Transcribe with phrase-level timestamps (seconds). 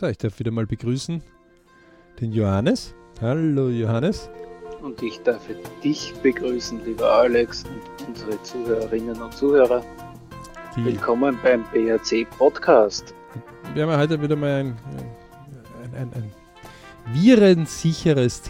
[0.00, 1.22] So, ich darf wieder mal begrüßen
[2.22, 2.94] den Johannes.
[3.20, 4.30] Hallo Johannes.
[4.80, 5.42] Und ich darf
[5.84, 9.84] dich begrüßen, lieber Alex und unsere Zuhörerinnen und Zuhörer.
[10.74, 13.14] Die Willkommen beim BHC Podcast.
[13.74, 14.78] Wir haben heute wieder mal ein,
[15.82, 16.32] ein, ein, ein
[17.12, 18.40] virensicheres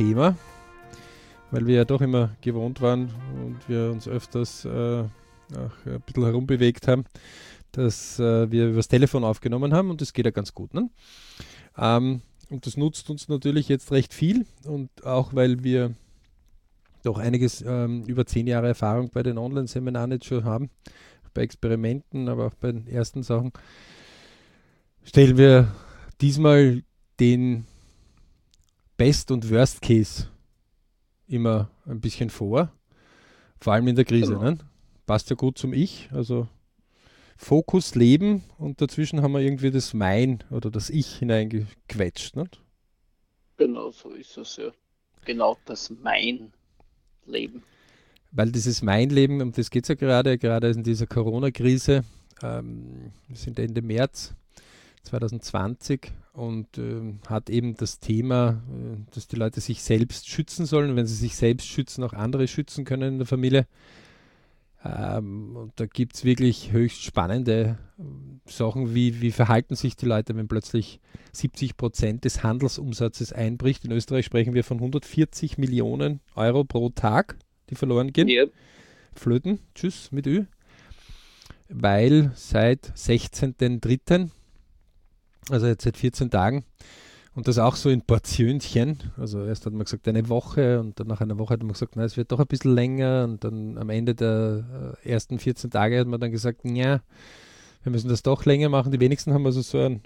[1.50, 3.10] weil wir ja doch immer gewohnt waren
[3.44, 4.68] und wir uns öfters äh,
[5.00, 7.06] auch ein bisschen herumbewegt haben,
[7.72, 10.74] dass äh, wir übers Telefon aufgenommen haben und das geht ja ganz gut.
[10.74, 10.90] Ne?
[11.76, 15.94] Ähm, und das nutzt uns natürlich jetzt recht viel und auch weil wir
[17.02, 20.70] doch einiges ähm, über zehn Jahre Erfahrung bei den Online-Seminaren jetzt schon haben,
[21.32, 23.52] bei Experimenten, aber auch bei den ersten Sachen,
[25.02, 25.72] stellen wir
[26.20, 26.82] diesmal
[27.18, 27.64] den
[28.96, 30.26] Best- und Worst-Case
[31.26, 32.72] immer ein bisschen vor,
[33.60, 34.34] vor allem in der Krise.
[34.34, 34.50] Genau.
[34.50, 34.58] Ne?
[35.06, 36.48] Passt ja gut zum Ich, also
[37.42, 42.36] Fokus Leben und dazwischen haben wir irgendwie das Mein oder das Ich hineingequetscht.
[42.36, 42.60] Nicht?
[43.56, 44.70] Genau, so ist es ja.
[45.24, 46.52] Genau das Mein
[47.24, 47.62] Leben.
[48.30, 52.04] Weil dieses Mein Leben, um das geht es ja gerade, gerade in dieser Corona-Krise,
[52.42, 54.34] ähm, wir sind Ende März
[55.04, 60.90] 2020 und äh, hat eben das Thema, äh, dass die Leute sich selbst schützen sollen.
[60.90, 63.66] Und wenn sie sich selbst schützen, auch andere schützen können in der Familie.
[64.82, 68.02] Ähm, und da gibt es wirklich höchst spannende äh,
[68.50, 71.00] Sachen, wie, wie verhalten sich die Leute, wenn plötzlich
[71.32, 73.84] 70 Prozent des Handelsumsatzes einbricht.
[73.84, 77.36] In Österreich sprechen wir von 140 Millionen Euro pro Tag,
[77.68, 78.28] die verloren gehen.
[78.28, 78.52] Yep.
[79.14, 80.44] Flöten, tschüss mit Ü.
[81.68, 84.30] Weil seit 16.03.,
[85.50, 86.64] also jetzt seit 14 Tagen,
[87.34, 88.98] und das auch so in Portionchen.
[89.16, 91.94] Also erst hat man gesagt eine Woche und dann nach einer Woche hat man gesagt,
[91.94, 93.24] na, es wird doch ein bisschen länger.
[93.24, 97.00] Und dann am Ende der äh, ersten 14 Tage hat man dann gesagt, ja,
[97.82, 98.90] wir müssen das doch länger machen.
[98.90, 100.02] Die wenigsten haben also so einen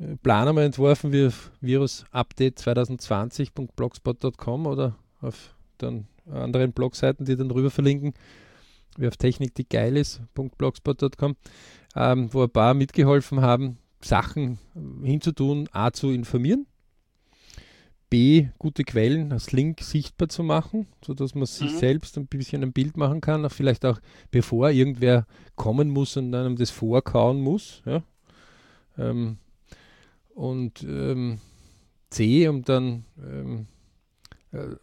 [0.00, 7.70] äh, Plan einmal entworfen wie Virus-Update 2020.blogspot.com oder auf dann anderen Blogseiten, die dann rüber
[7.70, 8.14] verlinken,
[8.96, 11.36] wie auf Technik, die geil ist.blogspot.com,
[11.94, 14.58] ähm, wo ein paar mitgeholfen haben, Sachen
[15.02, 16.66] hinzutun, A zu informieren,
[18.08, 21.78] B gute Quellen als Link sichtbar zu machen, sodass man sich mhm.
[21.78, 23.98] selbst ein bisschen ein Bild machen kann, auch vielleicht auch
[24.30, 27.82] bevor irgendwer kommen muss und einem das vorkauen muss.
[27.84, 28.02] Ja.
[28.96, 29.38] Ähm,
[30.34, 31.40] und ähm,
[32.10, 33.66] C, um dann ähm,
[34.52, 34.76] äh,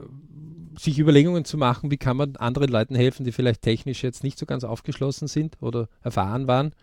[0.77, 4.37] sich Überlegungen zu machen, wie kann man anderen Leuten helfen, die vielleicht technisch jetzt nicht
[4.37, 6.73] so ganz aufgeschlossen sind oder erfahren waren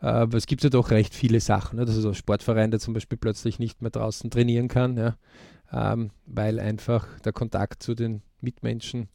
[0.00, 1.78] aber es gibt ja doch recht viele Sachen.
[1.78, 1.84] Ne?
[1.84, 5.16] Das ist ein Sportverein, der zum Beispiel plötzlich nicht mehr draußen trainieren kann, ja?
[5.72, 9.08] ähm, weil einfach der Kontakt zu den Mitmenschen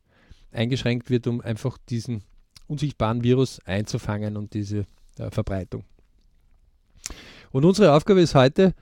[0.52, 2.24] eingeschränkt wird, um einfach diesen
[2.68, 4.86] unsichtbaren Virus einzufangen und diese
[5.18, 5.84] äh, Verbreitung.
[7.52, 8.74] Und unsere Aufgabe ist heute,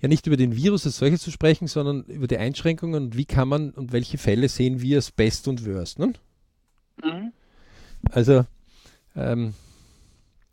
[0.00, 3.24] ja nicht über den Virus als solches zu sprechen, sondern über die Einschränkungen und wie
[3.24, 5.98] kann man und welche Fälle sehen wir als Best und Worst.
[5.98, 6.12] Ne?
[7.02, 7.32] Mhm.
[8.10, 8.44] Also
[9.16, 9.54] ähm,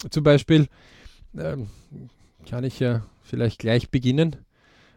[0.10, 0.68] zum Beispiel,
[1.38, 1.68] ähm,
[2.50, 4.36] kann ich ja vielleicht gleich beginnen.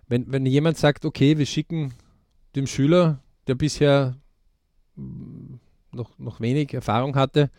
[0.07, 1.95] Wenn, wenn jemand sagt, okay, wir schicken
[2.57, 4.17] dem Schüler, der bisher
[4.97, 5.55] mm,
[5.93, 7.51] noch, noch wenig Erfahrung hatte,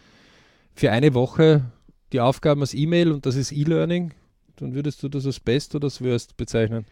[0.73, 1.72] für eine Woche
[2.12, 4.13] die Aufgaben als E-Mail und das ist E-Learning,
[4.56, 6.85] dann würdest du das als Best oder als Worst bezeichnen?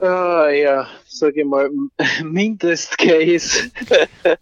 [0.00, 1.70] Ah, ja, sage ich mal,
[2.22, 3.70] Mindest Case.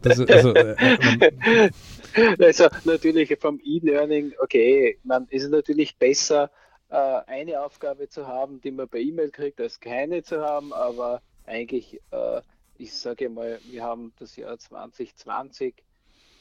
[0.02, 0.74] Das, also, äh,
[1.20, 1.70] äh
[2.38, 6.50] also natürlich vom E-Learning, okay, man ist natürlich besser,
[6.88, 11.22] äh, eine Aufgabe zu haben, die man per E-Mail kriegt, als keine zu haben, aber
[11.44, 12.40] eigentlich, äh,
[12.78, 15.74] ich sage mal, wir haben das Jahr 2020,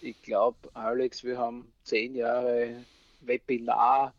[0.01, 2.85] ich glaube, Alex, wir haben zehn Jahre
[3.22, 4.13] Webinar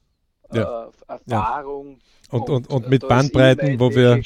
[0.52, 0.86] ja.
[0.86, 1.90] äh, Erfahrung.
[1.90, 2.38] Ja.
[2.38, 4.20] Und, und, und, mit Bandbreiten, wo wir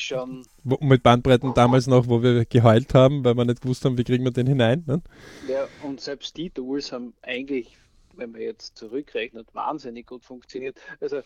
[0.64, 4.04] wo, mit Bandbreiten damals noch, wo wir geheult haben, weil wir nicht gewusst haben, wie
[4.04, 4.84] kriegen wir den hinein.
[4.86, 5.02] Ne?
[5.48, 7.76] Ja, und selbst die Tools haben eigentlich,
[8.16, 10.78] wenn man jetzt zurückrechnet, wahnsinnig gut funktioniert.
[11.00, 11.20] Also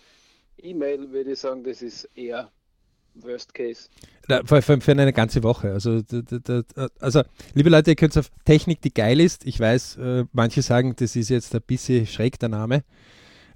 [0.61, 2.51] E-Mail würde ich sagen, das ist eher
[3.15, 3.89] Worst Case.
[4.29, 5.73] Da, für, für, eine ganze Woche.
[5.73, 6.03] Also,
[7.01, 7.23] also,
[7.55, 9.47] liebe Leute, ihr könnt auf Technik, die geil ist.
[9.47, 12.85] Ich weiß, äh, manche sagen, das ist jetzt ein bisschen schräg der Name.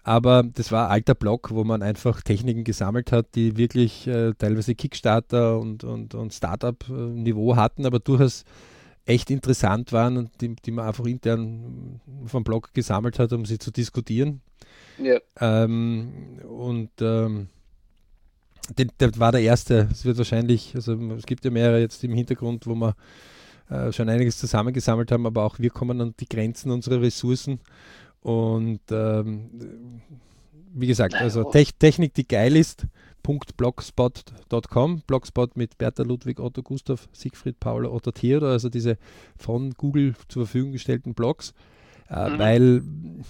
[0.06, 4.34] Aber das war ein alter Blog, wo man einfach Techniken gesammelt hat, die wirklich äh,
[4.38, 8.44] teilweise Kickstarter und, und, und Startup-Niveau hatten, aber durchaus
[9.04, 13.58] echt interessant waren und die, die man einfach intern vom Blog gesammelt hat, um sie
[13.58, 14.42] zu diskutieren.
[15.02, 15.18] Ja.
[15.40, 17.48] Ähm, und ähm,
[18.76, 19.88] das war der erste.
[19.90, 22.94] Es wird wahrscheinlich, also es gibt ja mehrere jetzt im Hintergrund, wo wir
[23.70, 27.58] äh, schon einiges zusammengesammelt haben, aber auch wir kommen an die Grenzen unserer Ressourcen
[28.26, 30.00] und ähm,
[30.74, 32.88] wie gesagt, also Te Technik, die geil ist,
[33.22, 38.98] .blogspot.com, Blogspot mit Bertha Ludwig, Otto Gustav, Siegfried, Paula, Otto Theodor, also diese
[39.36, 41.54] von Google zur Verfügung gestellten Blogs,
[42.10, 42.38] äh, mhm.
[42.40, 42.82] weil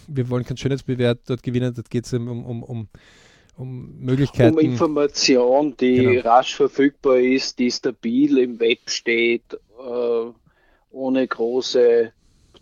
[0.09, 2.89] wir wollen keinen Schönheitsbewerb dort gewinnen, dort geht es um, um, um,
[3.59, 4.55] um Möglichkeiten.
[4.55, 6.23] Um Information, die genau.
[6.23, 10.31] rasch verfügbar ist, die stabil im Web steht, äh,
[10.91, 12.13] ohne große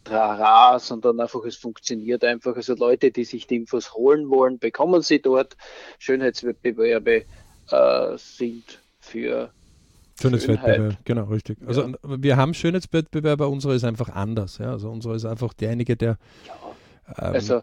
[0.05, 2.55] Trara, sondern einfach es funktioniert einfach.
[2.57, 5.57] Also Leute, die sich die Infos holen wollen, bekommen sie dort.
[5.99, 7.25] Schönheitswettbewerbe
[7.71, 9.51] äh, sind für
[10.21, 11.59] Schönheitswettbewerb, genau, richtig.
[11.67, 11.97] Also ja.
[12.03, 14.59] wir haben Schönheitswettbewerbe, unsere ist einfach anders.
[14.59, 14.71] Ja?
[14.71, 16.55] Also unsere ist einfach derjenige, der ja.
[17.19, 17.63] ähm, also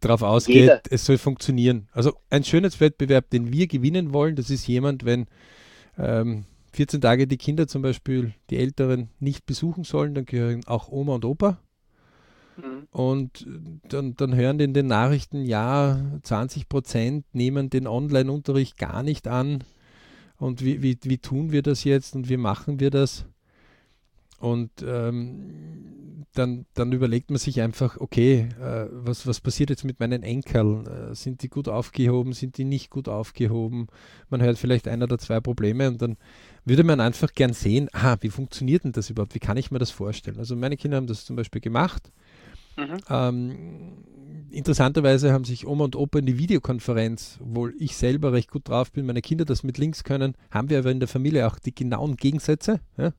[0.00, 0.82] darauf ausgeht, jeder.
[0.90, 1.88] es soll funktionieren.
[1.92, 5.26] Also ein Schönheitswettbewerb, den wir gewinnen wollen, das ist jemand, wenn
[5.96, 10.88] ähm, 14 Tage die Kinder zum Beispiel, die Älteren, nicht besuchen sollen, dann gehören auch
[10.90, 11.58] Oma und Opa
[12.58, 12.88] Mhm.
[12.90, 13.46] Und
[13.88, 19.28] dann, dann hören die in den Nachrichten, ja, 20 Prozent nehmen den Online-Unterricht gar nicht
[19.28, 19.64] an.
[20.36, 23.26] Und wie, wie, wie tun wir das jetzt und wie machen wir das?
[24.40, 29.98] Und ähm, dann, dann überlegt man sich einfach, okay, äh, was, was passiert jetzt mit
[29.98, 30.86] meinen Enkeln?
[30.86, 32.32] Äh, sind die gut aufgehoben?
[32.32, 33.88] Sind die nicht gut aufgehoben?
[34.30, 36.16] Man hört vielleicht ein oder zwei Probleme und dann
[36.64, 39.34] würde man einfach gern sehen, aha, wie funktioniert denn das überhaupt?
[39.34, 40.38] Wie kann ich mir das vorstellen?
[40.38, 42.12] Also meine Kinder haben das zum Beispiel gemacht.
[42.78, 42.98] Mhm.
[43.10, 44.04] Ähm,
[44.50, 48.92] interessanterweise haben sich Oma und Opa in die Videokonferenz, obwohl ich selber recht gut drauf
[48.92, 51.74] bin, meine Kinder das mit Links können, haben wir aber in der Familie auch die
[51.74, 53.12] genauen Gegensätze, ja,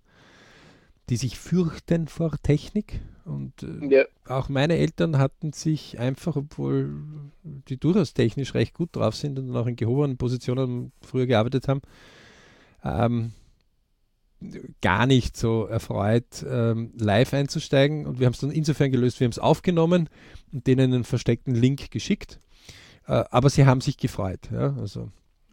[1.09, 3.01] die sich fürchten vor Technik.
[3.25, 4.05] Und äh, ja.
[4.27, 6.95] auch meine Eltern hatten sich einfach, obwohl
[7.43, 11.81] die durchaus technisch recht gut drauf sind und auch in gehobenen Positionen früher gearbeitet haben,
[12.83, 13.33] ähm,
[14.81, 18.05] gar nicht so erfreut, ähm, live einzusteigen.
[18.05, 20.09] Und wir haben es dann insofern gelöst, wir haben es aufgenommen
[20.51, 22.39] und denen einen versteckten Link geschickt.
[23.07, 24.49] Äh, aber sie haben sich gefreut.
[24.51, 24.75] Ja?
[24.77, 25.09] Also,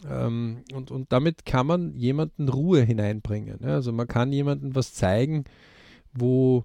[0.08, 3.58] ähm, und, und damit kann man jemanden Ruhe hineinbringen.
[3.62, 3.74] Ja?
[3.74, 5.44] Also man kann jemandem was zeigen,
[6.12, 6.64] wo,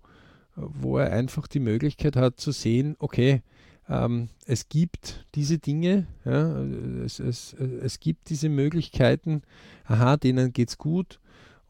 [0.55, 3.41] wo er einfach die Möglichkeit hat zu sehen, okay,
[3.89, 6.63] ähm, es gibt diese Dinge, ja,
[7.03, 9.41] es, es, es gibt diese Möglichkeiten,
[9.85, 11.19] aha, denen geht es gut,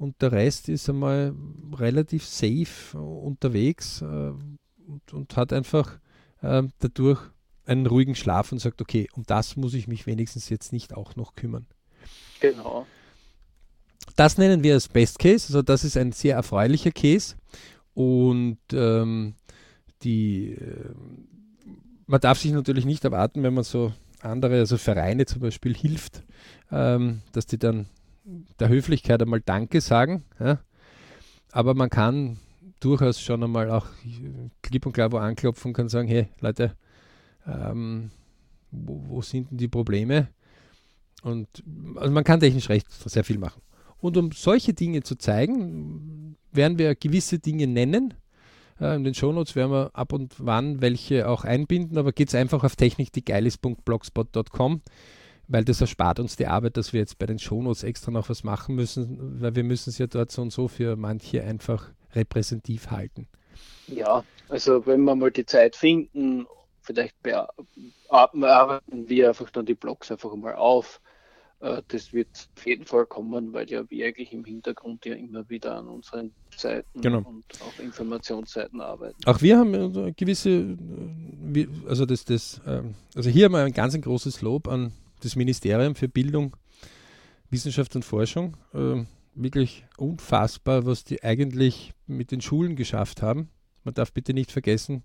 [0.02, 1.36] und der Rest ist einmal
[1.78, 6.00] relativ safe unterwegs äh, und, und, hat einfach
[6.42, 7.22] äh, dadurch
[7.66, 11.16] einen ruhigen Schlaf und sagt, okay, um das muss ich mich wenigstens jetzt nicht auch
[11.16, 11.68] noch kümmern.
[12.40, 12.88] Genau.
[14.16, 17.36] Das nennen wir als Best Case, also das ist ein sehr erfreulicher Case
[17.94, 19.36] und ähm,
[20.02, 20.96] die, äh,
[22.08, 26.24] man darf sich natürlich nicht erwarten, wenn man so andere, also Vereine zum Beispiel hilft,
[26.72, 27.86] ähm, dass die dann
[28.60, 30.24] der Höflichkeit einmal Danke sagen.
[30.40, 30.60] Ja?
[31.52, 32.38] Aber man kann
[32.80, 33.88] durchaus schon einmal auch
[34.62, 36.76] klipp und klar wo anklopfen und kann sagen, hey Leute,
[37.48, 38.12] ähm,
[38.72, 40.30] wo, wo, sind denn die Probleme?
[41.24, 41.48] Und
[41.96, 43.62] also man kann technisch recht sehr viel machen.
[44.00, 48.16] Und um solche Dinge zu zeigen, werden wir gewisse Dinge nennen.
[48.80, 52.36] Äh, in den Shownotes werden wir ab und wann welche auch einbinden, aber geht es
[52.36, 54.82] einfach auf technikdiegeilis.blogspot.com
[55.52, 58.44] weil das erspart uns die Arbeit, dass wir jetzt bei den Shownotes extra noch was
[58.44, 62.90] machen müssen, weil wir müssen es ja dort so und so für manche einfach repräsentativ
[62.90, 63.28] halten.
[63.88, 66.48] Ja, also wenn wir mal die Zeit finden,
[66.82, 67.16] vielleicht
[68.08, 71.02] arbeiten wir einfach dann die Blogs einfach mal auf.
[71.60, 75.50] Äh, das wird auf jeden Fall kommen, weil ja wir eigentlich im Hintergrund ja immer
[75.50, 77.20] wieder an unseren Seiten genau.
[77.20, 79.18] und auch Informationsseiten arbeiten.
[79.26, 83.94] Auch wir haben gewisse, äh, also das, das, ähm, also hier haben wir ein ganz
[83.94, 86.56] ein großes Lob an das Ministerium für Bildung,
[87.50, 88.58] Wissenschaft und Forschung.
[88.74, 93.50] Äh, wirklich unfassbar, was die eigentlich mit den Schulen geschafft haben.
[93.84, 95.04] Man darf bitte nicht vergessen,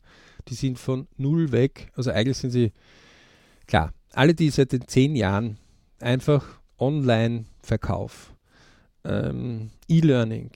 [0.49, 1.91] die sind von null weg.
[1.95, 2.73] Also eigentlich sind sie,
[3.67, 5.59] klar, alle, die seit den zehn Jahren
[6.01, 8.35] einfach Online-Verkauf,
[9.05, 10.51] ähm, E-Learning,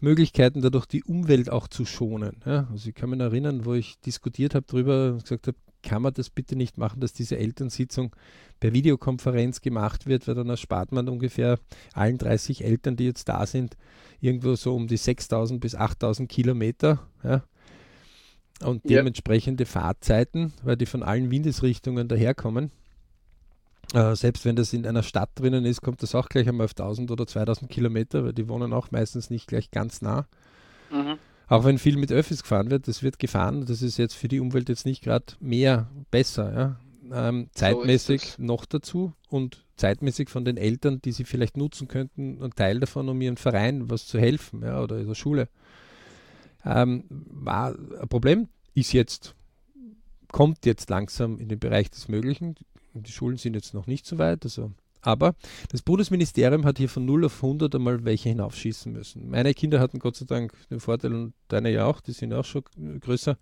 [0.00, 2.36] Möglichkeiten dadurch die Umwelt auch zu schonen.
[2.44, 6.02] Ja, also ich kann mich erinnern, wo ich diskutiert habe darüber und gesagt habe, kann
[6.02, 8.14] man das bitte nicht machen, dass diese Elternsitzung
[8.60, 11.58] per Videokonferenz gemacht wird, weil dann erspart man ungefähr
[11.92, 13.76] allen 30 Eltern, die jetzt da sind,
[14.20, 17.00] irgendwo so um die 6000 bis 8000 Kilometer.
[17.22, 17.42] Ja?
[18.60, 18.98] Und ja.
[18.98, 22.72] dementsprechende Fahrzeiten, weil die von allen Windesrichtungen daherkommen.
[23.94, 26.72] Äh, selbst wenn das in einer Stadt drinnen ist, kommt das auch gleich einmal auf
[26.72, 30.26] 1000 oder 2000 Kilometer, weil die wohnen auch meistens nicht gleich ganz nah.
[30.90, 31.18] Mhm.
[31.48, 34.40] Auch wenn viel mit Öffis gefahren wird, das wird gefahren, das ist jetzt für die
[34.40, 36.52] Umwelt jetzt nicht gerade mehr besser.
[36.54, 36.76] Ja?
[37.12, 42.42] ähm, zeitmäßig so noch dazu und zeitmäßig von den Eltern, die sie vielleicht nutzen könnten,
[42.42, 45.48] ein Teil davon, um ihren Verein was zu helfen ja, oder in der Schule.
[46.64, 49.34] Ähm, war ein Problem, ist jetzt,
[50.32, 52.56] kommt jetzt langsam in den Bereich des Möglichen.
[52.94, 55.34] Die Schulen sind jetzt noch nicht so weit, also Aber
[55.70, 59.30] das Bundesministerium hat hier von 0 auf 100 einmal welche hinaufschießen müssen.
[59.30, 62.44] Meine Kinder hatten Gott sei Dank den Vorteil, und deine ja auch, die sind auch
[62.44, 62.64] schon
[63.00, 63.38] größer,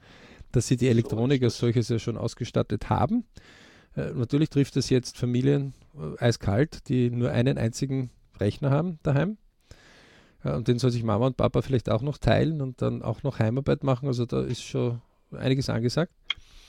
[0.53, 3.25] dass sie die Elektronik als solches ja schon ausgestattet haben.
[3.97, 9.39] Äh, natürlich trifft es jetzt Familien äh, eiskalt, die nur einen einzigen Rechner haben daheim.
[10.45, 13.23] Äh, und den soll sich Mama und Papa vielleicht auch noch teilen und dann auch
[13.23, 14.07] noch Heimarbeit machen.
[14.07, 15.01] Also da ist schon
[15.33, 16.13] einiges angesagt.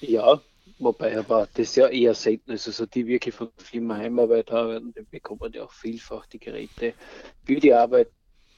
[0.02, 0.42] Ja,
[0.80, 2.68] wobei aber das ja eher selten ist.
[2.68, 6.94] Also die wirklich von der Firma Heimarbeit haben, die bekommen ja auch vielfach die Geräte
[7.44, 8.10] für die Arbeit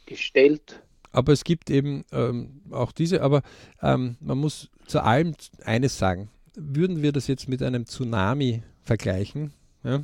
[0.06, 0.82] gestellt.
[1.12, 3.42] Aber es gibt eben ähm, auch diese, aber
[3.82, 5.34] ähm, man muss zu allem
[5.64, 6.30] eines sagen.
[6.56, 10.04] Würden wir das jetzt mit einem Tsunami vergleichen, ja,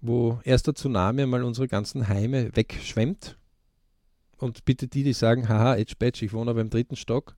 [0.00, 3.36] wo erster Tsunami einmal unsere ganzen Heime wegschwemmt,
[4.42, 7.36] und bitte die, die sagen, haha, Edge Badge, ich wohne aber im dritten Stock,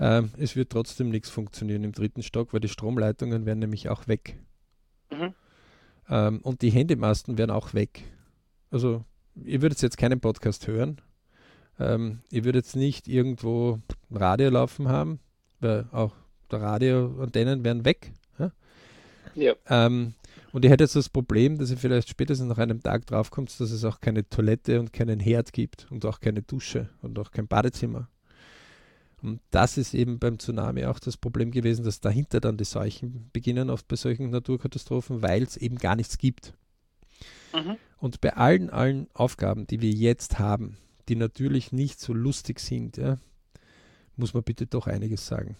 [0.00, 4.06] ähm, es wird trotzdem nichts funktionieren im dritten Stock, weil die Stromleitungen werden nämlich auch
[4.06, 4.38] weg.
[5.10, 5.34] Mhm.
[6.08, 8.04] Ähm, und die Handymasten werden auch weg.
[8.70, 11.00] Also, ihr würdet jetzt keinen Podcast hören.
[11.80, 15.20] Ähm, ihr würdet jetzt nicht irgendwo Radio laufen haben,
[15.60, 16.14] weil auch
[16.50, 18.12] der Radioantennen wären weg.
[18.38, 18.52] Ja?
[19.34, 19.54] ja.
[19.68, 20.14] Ähm,
[20.52, 23.70] und ihr hättet jetzt das Problem, dass ihr vielleicht spätestens nach einem Tag draufkommt, dass
[23.70, 27.46] es auch keine Toilette und keinen Herd gibt und auch keine Dusche und auch kein
[27.46, 28.08] Badezimmer.
[29.22, 33.30] Und das ist eben beim Tsunami auch das Problem gewesen, dass dahinter dann die Seuchen
[33.32, 36.54] beginnen, oft bei solchen Naturkatastrophen, weil es eben gar nichts gibt.
[37.52, 37.76] Mhm.
[37.98, 40.76] Und bei allen, allen Aufgaben, die wir jetzt haben,
[41.08, 43.16] die natürlich nicht so lustig sind, ja,
[44.16, 45.56] muss man bitte doch einiges sagen.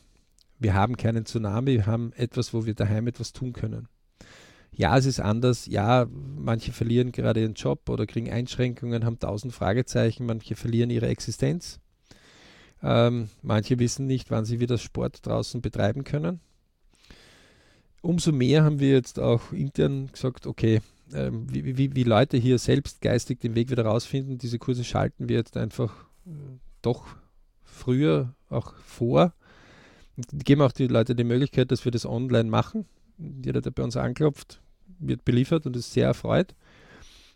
[0.59, 3.89] Wir haben keinen Tsunami, wir haben etwas, wo wir daheim etwas tun können.
[4.73, 5.67] Ja, es ist anders.
[5.67, 11.09] Ja, manche verlieren gerade ihren Job oder kriegen Einschränkungen, haben tausend Fragezeichen, manche verlieren ihre
[11.09, 11.81] Existenz.
[12.83, 16.41] Ähm, manche wissen nicht, wann sie wieder Sport draußen betreiben können.
[18.01, 20.81] Umso mehr haben wir jetzt auch intern gesagt, okay,
[21.13, 25.29] ähm, wie, wie, wie Leute hier selbst geistig den Weg wieder rausfinden, diese Kurse schalten
[25.29, 25.93] wir jetzt einfach
[26.27, 26.31] äh,
[26.83, 27.07] doch
[27.65, 29.35] früher auch vor.
[30.17, 32.87] Und geben auch die Leute die Möglichkeit, dass wir das online machen.
[33.19, 34.61] Jeder, der bei uns anklopft,
[34.99, 36.55] wird beliefert und ist sehr erfreut.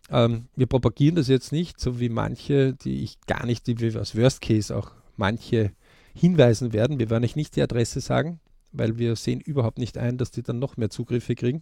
[0.09, 3.95] Ähm, wir propagieren das jetzt nicht, so wie manche, die ich gar nicht, die wir
[3.95, 5.71] als Worst Case auch manche
[6.13, 6.99] hinweisen werden.
[6.99, 8.39] Wir werden euch nicht die Adresse sagen,
[8.71, 11.61] weil wir sehen überhaupt nicht ein, dass die dann noch mehr Zugriffe kriegen.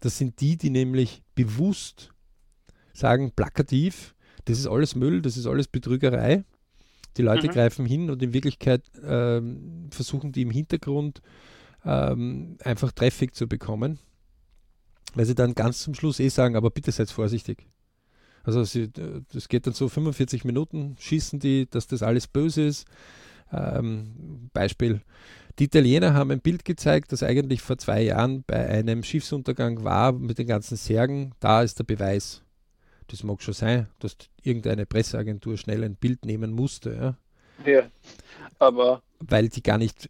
[0.00, 2.12] Das sind die, die nämlich bewusst
[2.92, 4.14] sagen, plakativ,
[4.44, 6.44] das ist alles Müll, das ist alles Betrügerei.
[7.16, 7.52] Die Leute mhm.
[7.52, 11.22] greifen hin und in Wirklichkeit ähm, versuchen die im Hintergrund
[11.84, 13.98] ähm, einfach Traffic zu bekommen,
[15.14, 17.66] weil sie dann ganz zum Schluss eh sagen, aber bitte seid vorsichtig.
[18.46, 18.90] Also sie,
[19.32, 22.86] das geht dann so 45 Minuten, schießen die, dass das alles böse ist.
[23.52, 25.02] Ähm, Beispiel,
[25.58, 30.12] die Italiener haben ein Bild gezeigt, das eigentlich vor zwei Jahren bei einem Schiffsuntergang war
[30.12, 31.32] mit den ganzen Särgen.
[31.40, 32.42] Da ist der Beweis.
[33.08, 37.16] Das mag schon sein, dass irgendeine Presseagentur schnell ein Bild nehmen musste.
[37.64, 37.90] Ja, ja
[38.60, 39.02] aber.
[39.18, 40.08] Weil die gar nicht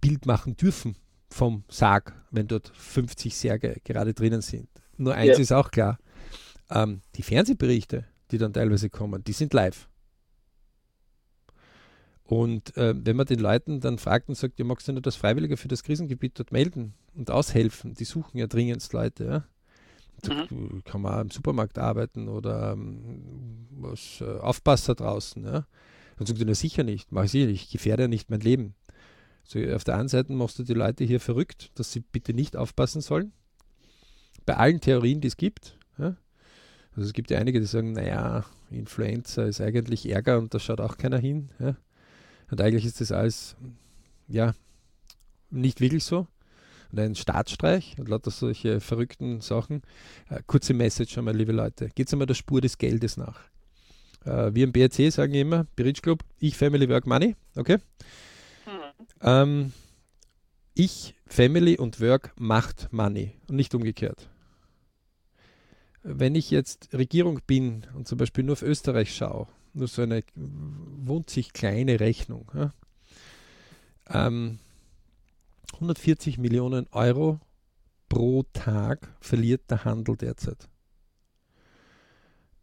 [0.00, 0.96] Bild machen dürfen
[1.30, 4.68] vom Sarg, wenn dort 50 Särge gerade drinnen sind.
[4.96, 5.42] Nur eins ja.
[5.42, 5.98] ist auch klar:
[6.70, 9.88] ähm, die Fernsehberichte, die dann teilweise kommen, die sind live.
[12.24, 15.16] Und äh, wenn man den Leuten dann fragt und sagt, ja, magst du nicht als
[15.16, 17.94] Freiwilliger für das Krisengebiet dort melden und aushelfen?
[17.94, 19.46] Die suchen ja dringendst Leute.
[20.24, 20.46] Ja?
[20.50, 20.82] Mhm.
[20.84, 25.44] Kann man auch im Supermarkt arbeiten oder ähm, was äh, Aufpasser draußen.
[25.44, 25.66] Ja?
[26.16, 28.74] Dann sagt er, sicher nicht, mache ich sicher nicht, ich gefährde ja nicht mein Leben.
[29.44, 32.56] So, auf der einen Seite machst du die Leute hier verrückt, dass sie bitte nicht
[32.56, 33.32] aufpassen sollen.
[34.44, 35.78] Bei allen Theorien, die es gibt.
[35.98, 36.16] Ja?
[36.96, 40.80] Also es gibt ja einige, die sagen, naja, Influenza ist eigentlich Ärger und da schaut
[40.80, 41.50] auch keiner hin.
[41.58, 41.76] Ja?
[42.50, 43.54] Und eigentlich ist das alles,
[44.28, 44.54] ja,
[45.50, 46.26] nicht wirklich so.
[46.90, 49.82] Und ein Staatsstreich und lauter solche verrückten Sachen.
[50.30, 51.90] Äh, kurze Message einmal, liebe Leute.
[51.94, 53.40] Geht einmal der Spur des Geldes nach.
[54.24, 57.76] Äh, wir im BRC sagen immer, Bridge Club, ich Family Work Money, okay?
[58.64, 59.06] Mhm.
[59.20, 59.72] Ähm,
[60.72, 64.30] ich, Family und Work macht Money und nicht umgekehrt
[66.06, 70.22] wenn ich jetzt Regierung bin und zum Beispiel nur auf Österreich schaue, nur so eine
[71.26, 72.72] sich kleine Rechnung, ja,
[74.08, 74.60] ähm,
[75.74, 77.40] 140 Millionen Euro
[78.08, 80.68] pro Tag verliert der Handel derzeit.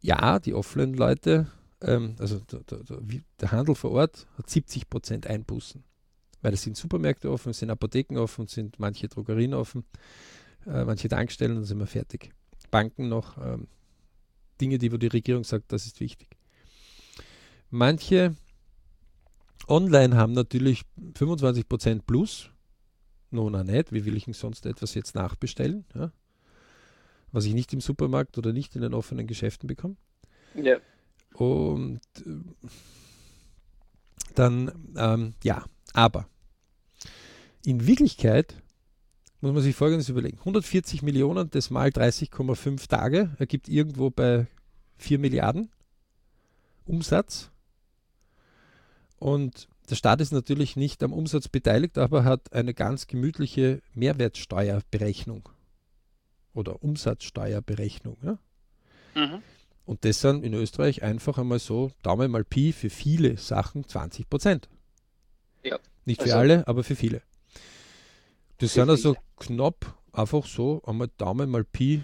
[0.00, 1.46] Ja, die Offline-Leute,
[1.82, 3.00] ähm, also der, der,
[3.40, 5.84] der, Handel vor Ort hat 70 Prozent Einbußen,
[6.40, 9.84] weil es sind Supermärkte offen, es sind Apotheken offen, es sind manche Drogerien offen,
[10.66, 12.32] äh, manche Tankstellen, dann sind wir fertig.
[12.74, 13.68] Banken noch ähm,
[14.60, 16.26] Dinge, die wo die Regierung sagt, das ist wichtig.
[17.70, 18.34] Manche
[19.68, 20.82] online haben natürlich
[21.14, 22.50] 25% plus,
[23.32, 25.84] auch nicht, wie will ich denn sonst etwas jetzt nachbestellen?
[25.94, 26.10] Ja?
[27.30, 29.94] was ich nicht im Supermarkt oder nicht in den offenen Geschäften bekomme.
[30.56, 30.78] Ja.
[31.34, 32.70] Und äh,
[34.34, 36.26] dann, ähm, ja, aber
[37.64, 38.63] in Wirklichkeit
[39.44, 40.38] muss man sich Folgendes überlegen.
[40.38, 44.46] 140 Millionen, das mal 30,5 Tage ergibt irgendwo bei
[44.96, 45.70] 4 Milliarden
[46.86, 47.50] Umsatz.
[49.18, 55.46] Und der Staat ist natürlich nicht am Umsatz beteiligt, aber hat eine ganz gemütliche Mehrwertsteuerberechnung
[56.54, 58.16] oder Umsatzsteuerberechnung.
[58.22, 58.38] Ja?
[59.14, 59.42] Mhm.
[59.84, 64.30] Und das sind in Österreich einfach einmal so, Daumen mal Pi, für viele Sachen 20
[64.30, 64.70] Prozent.
[65.62, 65.78] Ja.
[66.06, 67.20] Nicht für also, alle, aber für viele.
[68.58, 72.02] Das sind also knapp einfach so, einmal Daumen mal Pi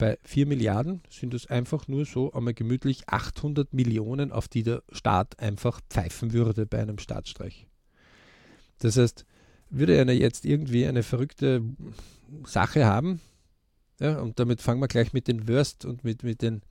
[0.00, 4.82] bei 4 Milliarden sind es einfach nur so einmal gemütlich 800 Millionen, auf die der
[4.92, 7.66] Staat einfach pfeifen würde bei einem Staatsstreich.
[8.78, 9.26] Das heißt,
[9.68, 11.62] würde einer jetzt irgendwie eine verrückte
[12.44, 13.20] Sache haben,
[14.00, 16.62] ja, und damit fangen wir gleich mit den Worst und mit, mit den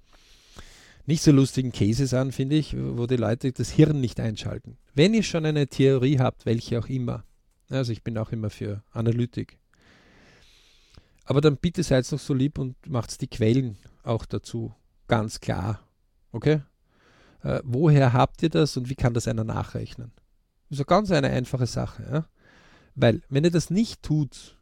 [1.06, 4.78] nicht so lustigen Cases an, finde ich, wo die Leute das Hirn nicht einschalten.
[4.96, 7.24] Wenn ihr schon eine Theorie habt, welche auch immer,
[7.70, 9.60] also ich bin auch immer für Analytik,
[11.26, 14.74] aber dann bitte seid noch so lieb und macht die Quellen auch dazu
[15.08, 15.80] ganz klar.
[16.32, 16.62] Okay?
[17.44, 20.12] Äh, woher habt ihr das und wie kann das einer nachrechnen?
[20.70, 22.04] Das ist eine ganz eine einfache Sache.
[22.12, 22.26] Ja?
[22.96, 24.58] Weil, wenn ihr das nicht tut,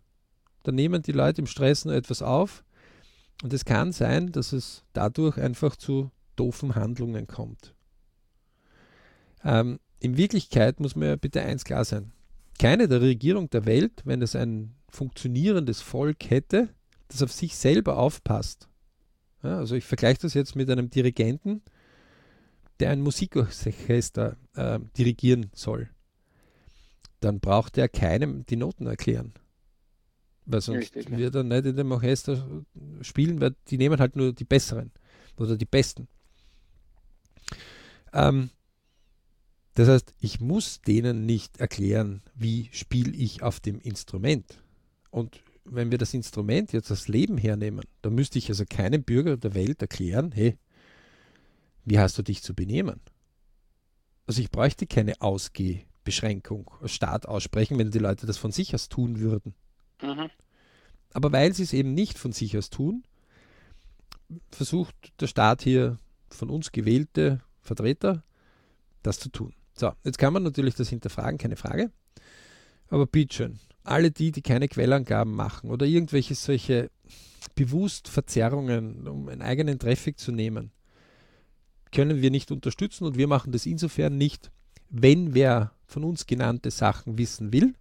[0.64, 2.64] dann nehmen die Leute im Stress nur etwas auf
[3.44, 7.74] und es kann sein, dass es dadurch einfach zu doofen Handlungen kommt.
[9.44, 12.12] Ähm, in Wirklichkeit muss mir bitte eins klar sein.
[12.60, 16.70] Keine der Regierung der Welt, wenn es ein funktionierendes Volk hätte,
[17.08, 18.68] das auf sich selber aufpasst.
[19.44, 21.62] Ja, also ich vergleiche das jetzt mit einem Dirigenten,
[22.80, 25.90] der ein Musikorchester äh, dirigieren soll.
[27.20, 29.34] Dann braucht er keinem die Noten erklären.
[30.46, 32.64] Weil sonst Richtig, wird er nicht in dem Orchester
[33.02, 34.92] spielen, weil die nehmen halt nur die Besseren
[35.38, 36.08] oder die Besten.
[38.14, 38.50] Ähm,
[39.78, 44.64] das heißt, ich muss denen nicht erklären, wie spiele ich auf dem Instrument.
[45.12, 49.38] Und wenn wir das Instrument jetzt das Leben hernehmen, dann müsste ich also keinem Bürger
[49.38, 50.58] der Welt erklären, hey,
[51.86, 53.00] wie hast du dich zu benehmen?
[54.26, 58.90] Also ich bräuchte keine Ausgehbeschränkung als Staat aussprechen, wenn die Leute das von sich aus
[58.90, 59.54] tun würden.
[60.02, 60.32] Mhm.
[61.14, 63.04] Aber weil sie es eben nicht von sich aus tun,
[64.50, 68.24] versucht der Staat hier von uns gewählte Vertreter
[69.04, 69.54] das zu tun.
[69.80, 71.92] So, jetzt kann man natürlich das hinterfragen, keine Frage.
[72.90, 76.90] Aber bitteschön, alle die, die keine Quellangaben machen oder irgendwelche solche
[77.56, 80.72] bewusst Verzerrungen, um einen eigenen Traffic zu nehmen,
[81.92, 84.52] können wir nicht unterstützen und wir machen das insofern nicht,
[84.90, 87.76] wenn wer von uns genannte Sachen wissen will,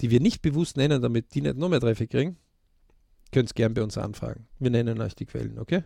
[0.00, 2.36] die wir nicht bewusst nennen, damit die nicht noch mehr Traffic kriegen,
[3.32, 4.46] könnt es gern bei uns anfragen.
[4.58, 5.84] Wir nennen euch die Quellen, okay?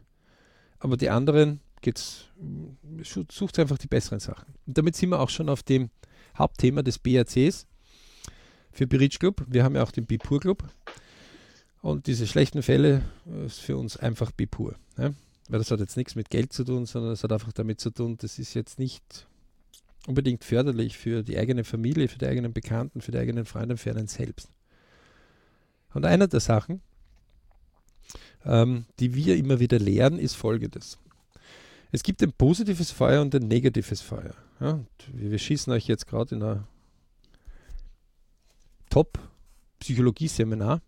[0.78, 2.24] Aber die anderen geht's,
[3.30, 4.54] sucht einfach die besseren Sachen.
[4.66, 5.90] Und damit sind wir auch schon auf dem
[6.36, 7.66] Hauptthema des BRCs
[8.72, 9.44] für Beritsch Club.
[9.46, 10.64] Wir haben ja auch den Bipur Club.
[11.80, 13.02] Und diese schlechten Fälle
[13.44, 14.74] ist für uns einfach Bipur.
[14.96, 15.12] Ja?
[15.48, 17.90] Weil das hat jetzt nichts mit Geld zu tun, sondern es hat einfach damit zu
[17.90, 19.26] tun, das ist jetzt nicht
[20.06, 23.90] unbedingt förderlich für die eigene Familie, für die eigenen Bekannten, für die eigenen Freunde, für
[23.90, 24.48] einen selbst.
[25.92, 26.80] Und eine der Sachen,
[28.44, 30.98] ähm, die wir immer wieder lehren, ist folgendes.
[31.94, 34.34] Es gibt ein positives Feuer und ein negatives Feuer.
[34.58, 34.80] Ja,
[35.12, 36.66] wir, schießen euch jetzt gerade in einer
[38.90, 40.82] Top-Psychologie-Seminar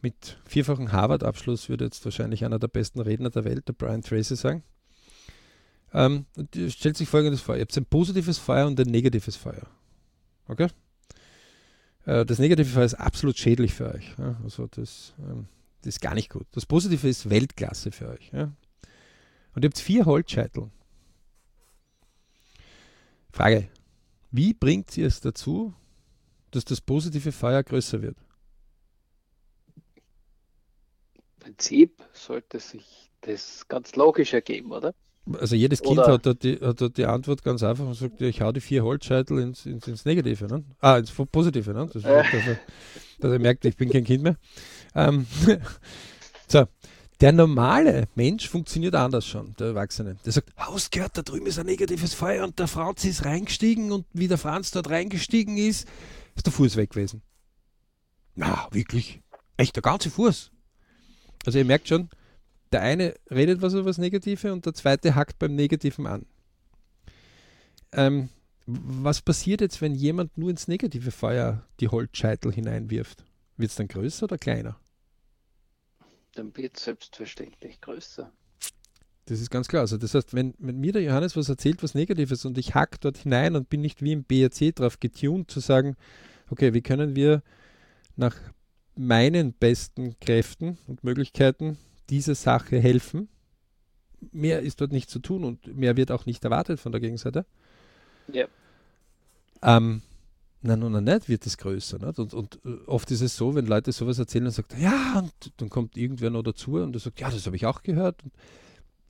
[0.00, 4.36] mit vierfachen Harvard-Abschluss, würde jetzt wahrscheinlich einer der besten Redner der Welt, der Brian Tracy,
[4.36, 4.62] sagen.
[5.92, 6.24] Ähm,
[6.70, 9.66] stellt sich folgendes vor: Ihr habt ein positives Feuer und ein negatives Feuer.
[10.48, 10.68] Okay?
[12.06, 14.14] Äh, das negative Feuer ist absolut schädlich für euch.
[14.16, 14.40] Ja?
[14.44, 15.46] Also, das, ähm,
[15.82, 16.46] das, ist gar nicht gut.
[16.52, 18.30] Das Positive ist Weltklasse für euch.
[18.32, 18.50] Ja?
[19.54, 20.70] Und ihr habt vier Holzscheitel.
[23.32, 23.68] Frage:
[24.30, 25.74] Wie bringt ihr es dazu,
[26.50, 28.16] dass das positive Feuer größer wird?
[31.14, 34.94] Im Prinzip sollte sich das ganz logisch ergeben, oder?
[35.38, 38.40] Also jedes Kind hat dort, die, hat dort die Antwort ganz einfach und sagt, ich
[38.40, 40.64] hau die vier Holzscheitel ins, ins, ins Negative, ne?
[40.80, 41.72] ah, ins Positive.
[41.72, 41.88] Ne?
[41.92, 42.22] Das, äh.
[42.32, 42.60] dass, er,
[43.20, 44.36] dass er merkt, ich bin kein Kind mehr.
[44.94, 45.26] Ähm,
[46.48, 46.66] so,
[47.20, 50.16] der normale Mensch funktioniert anders schon, der Erwachsene.
[50.24, 53.92] Der sagt, Haus gehört, da drüben ist ein negatives Feuer und der Franz ist reingestiegen
[53.92, 55.86] und wie der Franz dort reingestiegen ist,
[56.34, 57.22] ist der Fuß weg gewesen.
[58.34, 59.20] Na, wirklich?
[59.56, 60.50] Echt, der ganze Fuß?
[61.44, 62.08] Also ihr merkt schon,
[62.72, 66.26] der eine redet was über das Negative und der zweite hackt beim Negativen an.
[67.92, 68.28] Ähm,
[68.66, 73.24] was passiert jetzt, wenn jemand nur ins negative Feuer die Holzscheitel hineinwirft?
[73.56, 74.78] Wird es dann größer oder kleiner?
[76.40, 78.32] Dann wird es selbstverständlich größer.
[79.26, 79.82] Das ist ganz klar.
[79.82, 82.98] Also das heißt, wenn, wenn mir der Johannes was erzählt, was Negatives und ich hack
[83.00, 85.96] dort hinein und bin nicht wie im BRC drauf getuned zu sagen,
[86.48, 87.42] okay, wie können wir
[88.16, 88.36] nach
[88.96, 93.28] meinen besten Kräften und Möglichkeiten dieser Sache helfen.
[94.32, 97.44] Mehr ist dort nicht zu tun und mehr wird auch nicht erwartet von der Gegenseite.
[98.32, 98.46] Ja.
[99.62, 100.02] Ähm,
[100.62, 101.98] Nein, nein, nicht wird es größer.
[101.98, 102.18] Nicht?
[102.18, 105.52] Und, und äh, oft ist es so, wenn Leute sowas erzählen und sagen, ja, und
[105.56, 108.22] dann kommt irgendwer noch dazu und der sagt, ja, das habe ich auch gehört.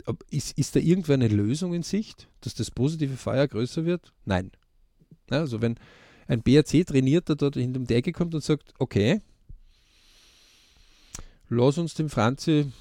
[0.07, 4.13] Und, ist, ist da irgendwer eine Lösung in Sicht, dass das positive Feuer größer wird?
[4.25, 4.53] Nein.
[5.31, 5.77] Ja, also wenn
[6.29, 9.21] ein BRC-Trainierter dort hinter die Ecke kommt und sagt, okay,
[11.49, 12.73] lass uns dem Franzi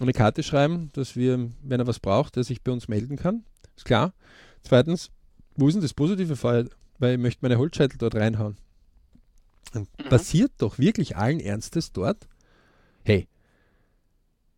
[0.00, 3.44] eine Karte schreiben, dass wir, wenn er was braucht, der sich bei uns melden kann.
[3.76, 4.12] Ist klar.
[4.62, 5.10] Zweitens,
[5.56, 6.64] wo ist denn das positive Feuer?
[7.00, 8.56] Weil ich möchte meine Holzscheitel dort reinhauen.
[9.74, 10.08] Und mhm.
[10.08, 12.28] passiert doch wirklich allen Ernstes dort,
[13.02, 13.26] hey,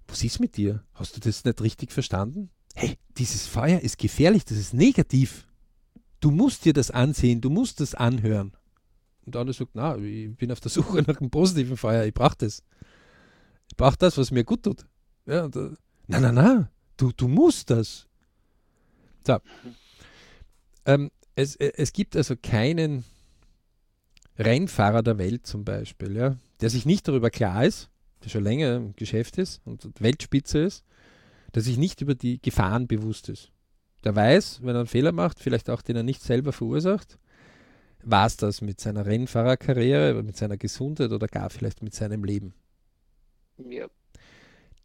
[0.09, 0.85] was ist mit dir?
[0.94, 2.50] Hast du das nicht richtig verstanden?
[2.74, 5.46] Hey, dieses Feuer ist gefährlich, das ist negativ.
[6.20, 8.52] Du musst dir das ansehen, du musst das anhören.
[9.24, 12.14] Und der andere sagt, na, ich bin auf der Suche nach einem positiven Feuer, ich
[12.14, 12.62] brauche das.
[13.70, 14.87] Ich brauche das, was mir gut tut.
[15.26, 15.57] Ja, und,
[16.09, 18.07] na, na, na, du, du musst das.
[19.24, 19.35] So.
[19.35, 19.74] Mhm.
[20.85, 21.11] Ähm,
[21.42, 23.05] es, äh, es gibt also keinen
[24.38, 27.90] Rennfahrer der Welt zum Beispiel, ja, der sich nicht darüber klar ist,
[28.24, 30.85] der schon länger im Geschäft ist und Weltspitze ist,
[31.55, 33.50] der sich nicht über die Gefahren bewusst ist.
[34.05, 37.18] Der weiß, wenn er einen Fehler macht, vielleicht auch den er nicht selber verursacht,
[38.02, 42.55] war es das mit seiner Rennfahrerkarriere, mit seiner Gesundheit oder gar vielleicht mit seinem Leben.
[43.59, 43.87] Ja.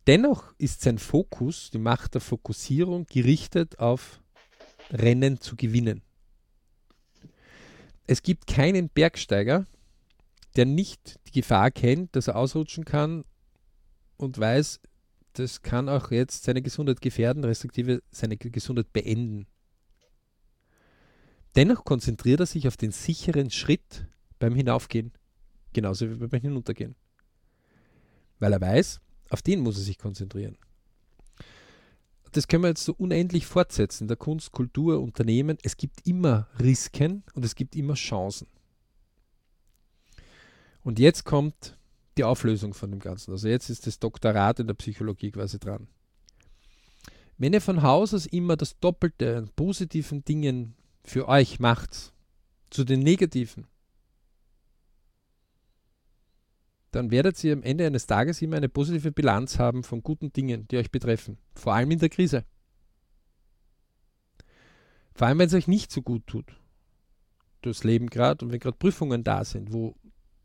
[0.05, 4.21] Dennoch ist sein Fokus, die Macht der Fokussierung, gerichtet auf
[4.91, 6.01] Rennen zu gewinnen
[8.07, 9.65] es gibt keinen Bergsteiger,
[10.55, 13.25] der nicht die Gefahr kennt, dass er ausrutschen kann
[14.15, 14.79] und weiß,
[15.33, 19.45] das kann auch jetzt seine Gesundheit gefährden, respektive seine Gesundheit beenden.
[21.55, 24.07] Dennoch konzentriert er sich auf den sicheren Schritt
[24.39, 25.11] beim Hinaufgehen,
[25.73, 26.95] genauso wie beim Hinuntergehen.
[28.39, 30.57] Weil er weiß, auf den muss er sich konzentrieren
[32.37, 34.03] das können wir jetzt so unendlich fortsetzen.
[34.03, 38.47] In der Kunst, Kultur, Unternehmen, es gibt immer Risiken und es gibt immer Chancen.
[40.83, 41.77] Und jetzt kommt
[42.17, 43.31] die Auflösung von dem Ganzen.
[43.31, 45.87] Also jetzt ist das Doktorat in der Psychologie quasi dran.
[47.39, 52.13] Wenn ihr von Haus aus immer das Doppelte an positiven Dingen für euch macht,
[52.69, 53.65] zu den negativen,
[56.91, 60.67] dann werdet ihr am Ende eines Tages immer eine positive Bilanz haben von guten Dingen,
[60.67, 61.37] die euch betreffen.
[61.55, 62.45] Vor allem in der Krise.
[65.13, 66.45] Vor allem, wenn es euch nicht so gut tut.
[67.61, 69.95] Das Leben gerade und wenn gerade Prüfungen da sind, wo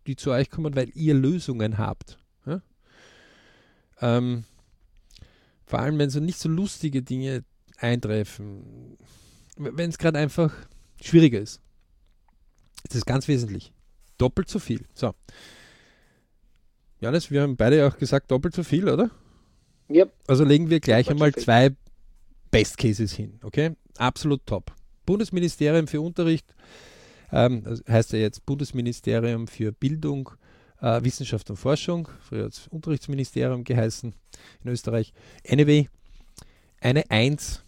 [0.07, 2.19] die zu euch kommen, weil ihr Lösungen habt.
[2.47, 2.63] Ja?
[4.01, 4.45] Ähm,
[5.67, 7.45] vor allem, wenn so nicht so lustige Dinge
[7.77, 8.97] eintreffen.
[9.57, 10.55] Wenn es gerade einfach
[11.01, 11.61] schwieriger ist.
[12.85, 13.73] Das ist ganz wesentlich.
[14.19, 14.87] Doppelt so viel.
[14.95, 15.15] So.
[17.03, 19.11] Janis, wir haben beide auch gesagt, doppelt so viel, oder?
[19.89, 20.07] Ja.
[20.29, 21.75] Also legen wir gleich einmal zwei
[22.53, 23.75] Best Cases hin, okay?
[23.99, 24.73] Absolut top.
[25.05, 26.55] Bundesministerium für Unterricht,
[27.33, 30.31] ähm, heißt ja jetzt Bundesministerium für Bildung,
[30.81, 34.15] äh, Wissenschaft und Forschung, früher hat es Unterrichtsministerium geheißen
[34.63, 35.13] in Österreich.
[35.45, 35.89] Anyway,
[36.81, 37.65] eine Eins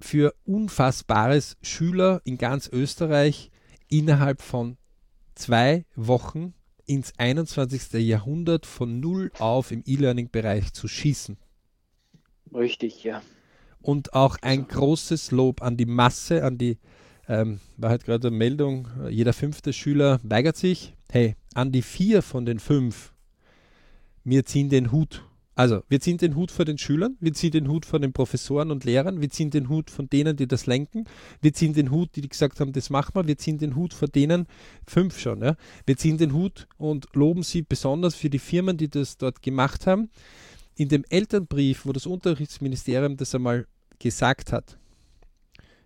[0.00, 3.50] für unfassbares Schüler in ganz Österreich
[3.90, 4.78] innerhalb von
[5.34, 6.54] zwei Wochen
[6.86, 7.92] ins 21.
[7.94, 11.36] Jahrhundert von null auf im E-Learning-Bereich zu schießen.
[12.54, 13.22] Richtig, ja.
[13.80, 16.78] Und auch ein großes Lob an die Masse, an die,
[17.28, 20.94] ähm, war halt gerade eine Meldung, jeder fünfte Schüler weigert sich.
[21.10, 23.12] Hey, an die vier von den fünf,
[24.24, 25.24] wir ziehen den Hut
[25.56, 28.72] also, wir ziehen den Hut vor den Schülern, wir ziehen den Hut vor den Professoren
[28.72, 31.04] und Lehrern, wir ziehen den Hut von denen, die das lenken,
[31.42, 34.08] wir ziehen den Hut, die gesagt haben, das machen wir, wir ziehen den Hut vor
[34.08, 34.46] denen,
[34.86, 35.56] fünf schon, ja.
[35.86, 39.86] Wir ziehen den Hut und loben sie besonders für die Firmen, die das dort gemacht
[39.86, 40.10] haben.
[40.74, 43.68] In dem Elternbrief, wo das Unterrichtsministerium das einmal
[44.00, 44.76] gesagt hat,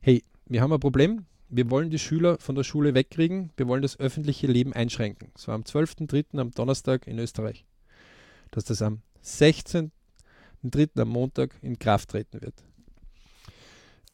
[0.00, 3.82] hey, wir haben ein Problem, wir wollen die Schüler von der Schule wegkriegen, wir wollen
[3.82, 5.30] das öffentliche Leben einschränken.
[5.34, 6.38] Das war am 12.03.
[6.38, 7.66] am Donnerstag in Österreich.
[8.50, 11.00] Dass das am 16.3.
[11.00, 12.62] am Montag in Kraft treten wird.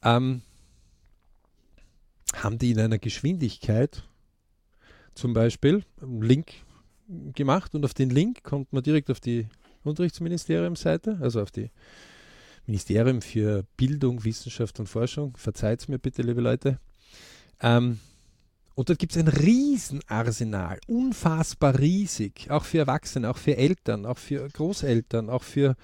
[0.03, 0.43] Ähm,
[2.35, 4.03] haben die in einer Geschwindigkeit
[5.15, 6.53] zum Beispiel einen Link
[7.35, 9.47] gemacht und auf den Link kommt man direkt auf die
[9.85, 11.71] Unterrichtsministerium-Seite, also auf die
[12.67, 15.37] Ministerium für Bildung, Wissenschaft und Forschung.
[15.37, 16.79] Verzeiht es mir bitte, liebe Leute.
[17.61, 18.01] Ähm,
[18.75, 24.19] und dort gibt es ein Riesenarsenal, unfassbar riesig, auch für Erwachsene, auch für Eltern, auch
[24.19, 25.77] für Großeltern, auch für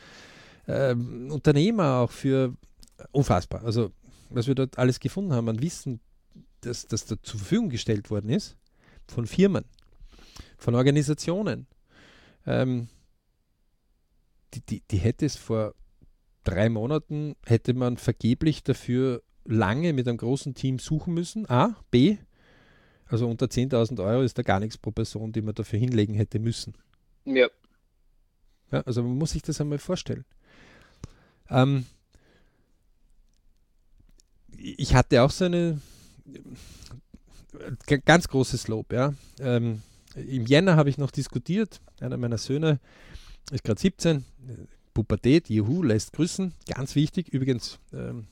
[0.67, 2.55] ähm, Unternehmer, auch für
[3.13, 3.65] unfassbar.
[3.65, 3.93] Also
[4.29, 6.01] was wir dort alles gefunden haben an Wissen,
[6.63, 8.57] das, das da zur Verfügung gestellt worden ist,
[9.07, 9.65] von Firmen,
[10.59, 11.67] von Organisationen,
[12.47, 12.89] ähm,
[14.55, 15.75] die, die, die hätte es vor
[16.45, 21.49] drei Monaten, hätte man vergeblich dafür lange mit einem großen Team suchen müssen.
[21.49, 22.19] A, B,
[23.11, 26.39] also unter 10.000 Euro ist da gar nichts pro Person, die man dafür hinlegen hätte
[26.39, 26.75] müssen.
[27.25, 27.49] Ja.
[28.71, 30.25] ja also man muss sich das einmal vorstellen.
[31.49, 31.87] Ähm,
[34.57, 35.81] ich hatte auch so eine
[38.05, 39.13] ganz großes Lob, ja.
[39.41, 39.83] Ähm,
[40.15, 42.79] Im Jänner habe ich noch diskutiert, einer meiner Söhne
[43.51, 44.25] ist gerade 17,
[44.95, 47.29] Pubertät, Juhu, lässt grüßen, ganz wichtig.
[47.29, 48.27] Übrigens, ähm,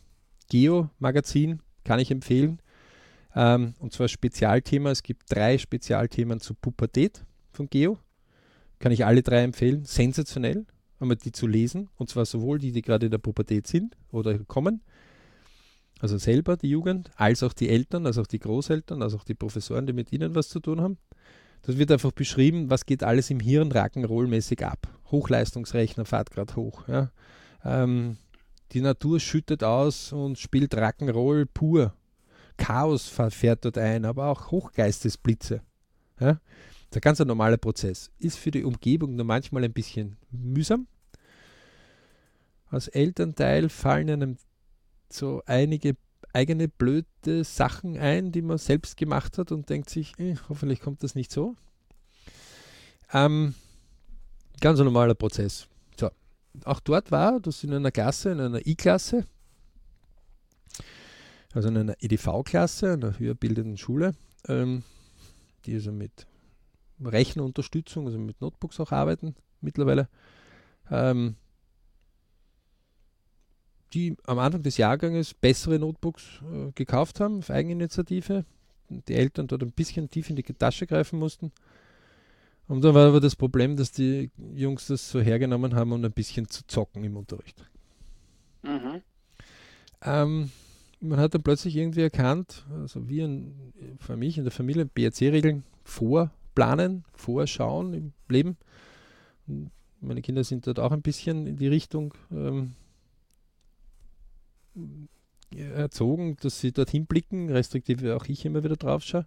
[0.48, 2.60] Geo-Magazin kann ich empfehlen.
[3.34, 4.90] Ähm, und zwar Spezialthema.
[4.90, 7.98] Es gibt drei Spezialthemen zu Pubertät von Geo.
[8.78, 9.84] Kann ich alle drei empfehlen.
[9.84, 10.66] Sensationell,
[11.00, 11.88] einmal die zu lesen.
[11.96, 14.82] Und zwar sowohl die, die gerade in der Pubertät sind oder kommen,
[16.00, 19.34] also selber die Jugend, als auch die Eltern, als auch die Großeltern, als auch die
[19.34, 20.98] Professoren, die mit ihnen was zu tun haben.
[21.62, 24.86] Das wird einfach beschrieben, was geht alles im Hirn Rock'n'Roll-mäßig ab.
[25.10, 26.86] Hochleistungsrechner fährt gerade hoch.
[26.86, 27.10] Ja.
[27.64, 28.16] Ähm,
[28.72, 31.94] die Natur schüttet aus und spielt Rock'n'Roll pur.
[32.58, 35.62] Chaos fährt dort ein, aber auch Hochgeistesblitze.
[36.20, 36.40] Ja?
[36.90, 38.10] Das ganz normaler Prozess.
[38.18, 40.86] Ist für die Umgebung nur manchmal ein bisschen mühsam.
[42.70, 44.36] Als Elternteil fallen einem
[45.10, 45.96] so einige
[46.32, 51.02] eigene blöde Sachen ein, die man selbst gemacht hat und denkt sich, eh, hoffentlich kommt
[51.02, 51.56] das nicht so.
[53.12, 53.54] Ähm,
[54.60, 55.66] ganz normaler Prozess.
[55.98, 56.10] So.
[56.64, 59.24] Auch dort war das in einer Klasse, in einer I-Klasse,
[61.58, 64.14] also in einer EDV-Klasse, einer höherbildenden Schule,
[64.46, 64.84] ähm,
[65.66, 66.28] die also mit
[67.04, 70.08] Rechnerunterstützung, also mit Notebooks auch arbeiten mittlerweile.
[70.88, 71.34] Ähm,
[73.92, 78.44] die am Anfang des Jahrganges bessere Notebooks äh, gekauft haben auf Eigeninitiative.
[78.88, 81.50] Die Eltern dort ein bisschen tief in die Tasche greifen mussten.
[82.68, 86.12] Und dann war aber das Problem, dass die Jungs das so hergenommen haben, um ein
[86.12, 87.64] bisschen zu zocken im Unterricht.
[88.62, 89.02] Mhm.
[90.02, 90.52] Ähm,
[91.00, 95.64] man hat dann plötzlich irgendwie erkannt, also wir in, für mich in der Familie BRC-Regeln
[95.84, 98.56] vorplanen, vorschauen im Leben.
[99.46, 102.74] Und meine Kinder sind dort auch ein bisschen in die Richtung ähm,
[105.50, 109.26] erzogen, dass sie dorthin blicken, restriktive auch ich immer wieder drauf schaue,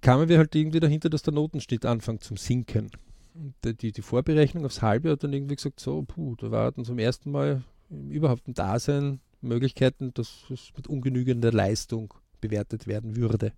[0.00, 2.90] kamen wir halt irgendwie dahinter, dass der Notenschnitt anfängt zum Sinken.
[3.34, 6.84] Und die, die Vorberechnung aufs Halbe hat dann irgendwie gesagt, so, puh, da war dann
[6.84, 13.52] zum ersten Mal überhaupt ein Dasein Möglichkeiten, dass es mit ungenügender Leistung bewertet werden würde.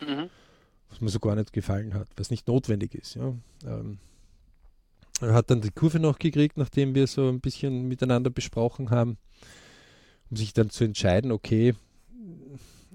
[0.00, 0.28] Mhm.
[0.90, 3.14] Was mir so gar nicht gefallen hat, was nicht notwendig ist.
[3.14, 3.34] Ja.
[3.64, 3.98] Ähm,
[5.20, 9.18] er hat dann die Kurve noch gekriegt, nachdem wir so ein bisschen miteinander besprochen haben,
[10.30, 11.74] um sich dann zu entscheiden, okay,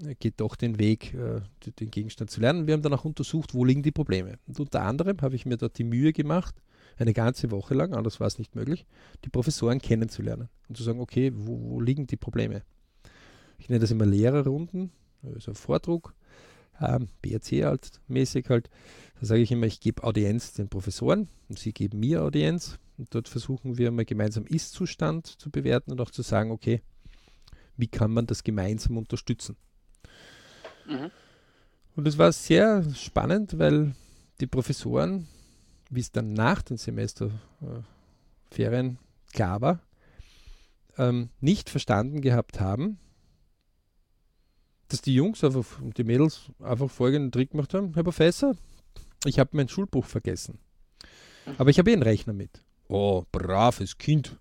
[0.04, 1.40] er geht doch den Weg, äh,
[1.80, 2.66] den Gegenstand zu lernen.
[2.66, 4.38] Wir haben dann auch untersucht, wo liegen die Probleme.
[4.46, 6.54] Und unter anderem habe ich mir dort die Mühe gemacht,
[6.98, 8.86] eine ganze Woche lang, anders war es nicht möglich,
[9.24, 12.62] die Professoren kennenzulernen und zu sagen, okay, wo, wo liegen die Probleme?
[13.58, 14.90] Ich nenne das immer Lehrerrunden,
[15.22, 16.14] also Vordruck,
[16.80, 18.70] ähm, BRC halt mäßig halt.
[19.20, 22.78] Da sage ich immer, ich gebe Audienz den Professoren und sie geben mir Audienz.
[22.96, 26.82] Und dort versuchen wir mal gemeinsam Ist-Zustand zu bewerten und auch zu sagen, okay,
[27.76, 29.56] wie kann man das gemeinsam unterstützen?
[30.86, 31.10] Mhm.
[31.94, 33.94] Und es war sehr spannend, weil
[34.40, 35.26] die Professoren,
[35.90, 38.98] wie es dann nach den Semesterferien
[39.32, 39.80] klar war,
[40.96, 42.98] ähm, nicht verstanden gehabt haben,
[44.88, 48.54] dass die Jungs und die Mädels einfach folgenden Trick gemacht haben: Herr Professor,
[49.24, 50.58] ich habe mein Schulbuch vergessen.
[51.56, 52.62] Aber ich habe eh einen Rechner mit.
[52.88, 54.38] Oh, braves Kind.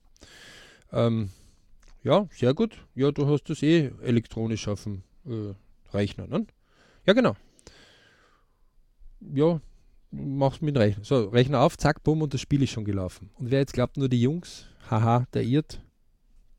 [0.91, 1.29] Ähm,
[2.03, 2.85] ja, sehr gut.
[2.95, 5.53] Ja, du hast das eh elektronisch auf dem äh,
[5.93, 6.45] Rechner, ne?
[7.05, 7.35] Ja, genau.
[9.19, 9.59] Ja,
[10.17, 11.03] mach's mit dem Rechner.
[11.03, 13.29] So, Rechner auf, zack, bumm, und das Spiel ist schon gelaufen.
[13.35, 15.81] Und wer jetzt glaubt, nur die Jungs, haha, der irrt,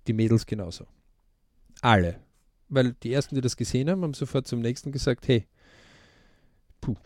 [0.07, 0.87] die Mädels genauso.
[1.81, 2.21] Alle
[2.68, 5.47] weil die ersten, die das gesehen haben, haben sofort zum nächsten gesagt, hey,
[6.81, 6.97] puh,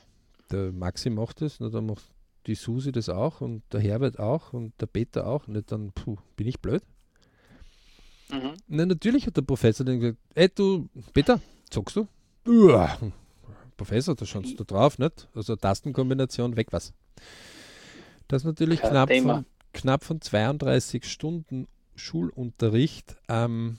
[0.50, 2.04] der Maxi macht das, na, dann macht
[2.46, 5.46] die Susi das auch und der Herbert auch und der Peter auch.
[5.46, 6.82] Und dann, puh, bin ich blöd?
[8.30, 8.54] Mhm.
[8.66, 12.08] Na, natürlich hat der Professor dann gesagt, ey du, Peter, zockst du?
[12.46, 12.98] Uah.
[13.76, 15.28] Professor, da schaust du drauf, nicht?
[15.34, 16.92] Also Tastenkombination, weg was.
[18.28, 23.16] Das natürlich knapp von, knapp von 32 Stunden Schulunterricht.
[23.28, 23.78] Ähm,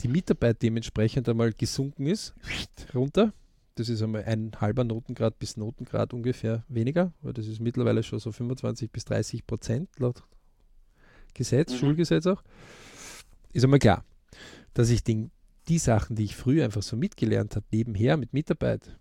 [0.00, 2.34] die Mitarbeit dementsprechend einmal gesunken ist,
[2.94, 3.32] runter.
[3.74, 8.18] das ist einmal ein halber Notengrad bis Notengrad ungefähr weniger, weil das ist mittlerweile schon
[8.18, 10.22] so 25 bis 30 Prozent laut
[11.34, 11.76] Gesetz, mhm.
[11.78, 12.42] Schulgesetz auch.
[13.52, 14.04] Ist einmal klar,
[14.74, 15.30] dass ich den,
[15.68, 18.96] die Sachen, die ich früher einfach so mitgelernt habe, nebenher mit Mitarbeit,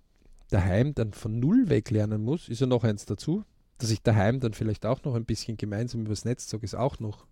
[0.49, 3.43] daheim dann von Null weg lernen muss, ist ja noch eins dazu.
[3.77, 6.99] Dass ich daheim dann vielleicht auch noch ein bisschen gemeinsam übers Netz zog, ist auch
[6.99, 7.25] noch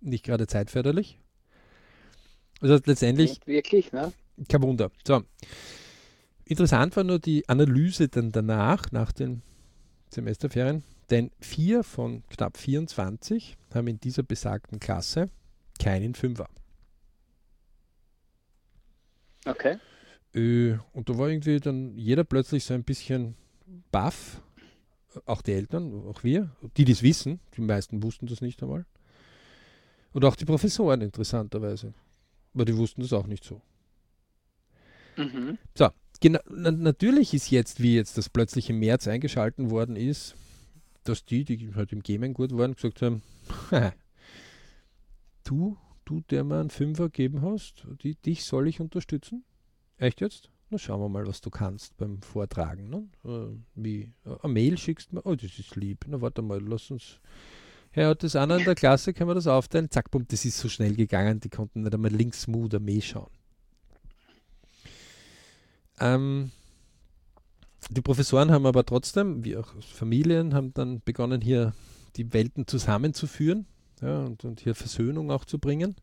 [0.00, 1.20] nicht gerade zeitförderlich.
[2.60, 3.30] Also letztendlich.
[3.30, 4.12] Nicht wirklich, ne?
[4.48, 4.90] Kein Wunder.
[5.06, 5.22] So.
[6.44, 9.42] Interessant war nur die Analyse dann danach, nach den
[10.10, 15.30] Semesterferien, denn vier von knapp 24 haben in dieser besagten Klasse
[15.78, 16.48] keinen Fünfer.
[19.44, 19.78] Okay.
[20.38, 23.34] Äh, und da war irgendwie dann jeder plötzlich so ein bisschen
[23.90, 24.40] baff,
[25.26, 28.86] auch die Eltern, auch wir, die das wissen, die meisten wussten das nicht einmal.
[30.12, 31.92] Und auch die Professoren interessanterweise,
[32.54, 33.60] aber die wussten das auch nicht so.
[35.16, 35.58] Mhm.
[35.74, 35.88] So,
[36.20, 40.36] genau, natürlich ist jetzt, wie jetzt das plötzlich im März eingeschalten worden ist,
[41.02, 43.22] dass die, die halt im Gamen gut waren, gesagt haben,
[45.44, 49.44] du, du, der mir einen Fünfer gegeben hast, die, dich soll ich unterstützen?
[49.98, 50.50] Echt jetzt?
[50.70, 52.88] Na schauen wir mal, was du kannst beim Vortragen.
[52.88, 53.08] Ne?
[53.24, 54.12] Äh, wie?
[54.24, 55.26] Äh, eine Mail schickst du mir?
[55.26, 56.04] Oh, das ist lieb.
[56.08, 57.20] Na warte mal, lass uns.
[57.94, 59.90] Ja, das einer in der Klasse, können wir das aufteilen?
[59.90, 63.00] Zack, bumm, das ist so schnell gegangen, die konnten nicht einmal links Mu oder Mail
[63.00, 63.30] schauen.
[65.98, 66.52] Ähm,
[67.90, 71.72] die Professoren haben aber trotzdem, wie auch Familien, haben dann begonnen, hier
[72.16, 73.66] die Welten zusammenzuführen
[74.02, 75.96] ja, und, und hier Versöhnung auch zu bringen.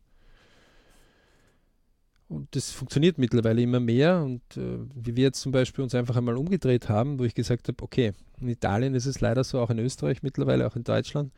[2.28, 4.22] Und das funktioniert mittlerweile immer mehr.
[4.22, 7.68] Und äh, wie wir jetzt zum Beispiel uns einfach einmal umgedreht haben, wo ich gesagt
[7.68, 11.32] habe, okay, in Italien ist es leider so, auch in Österreich mittlerweile, auch in Deutschland,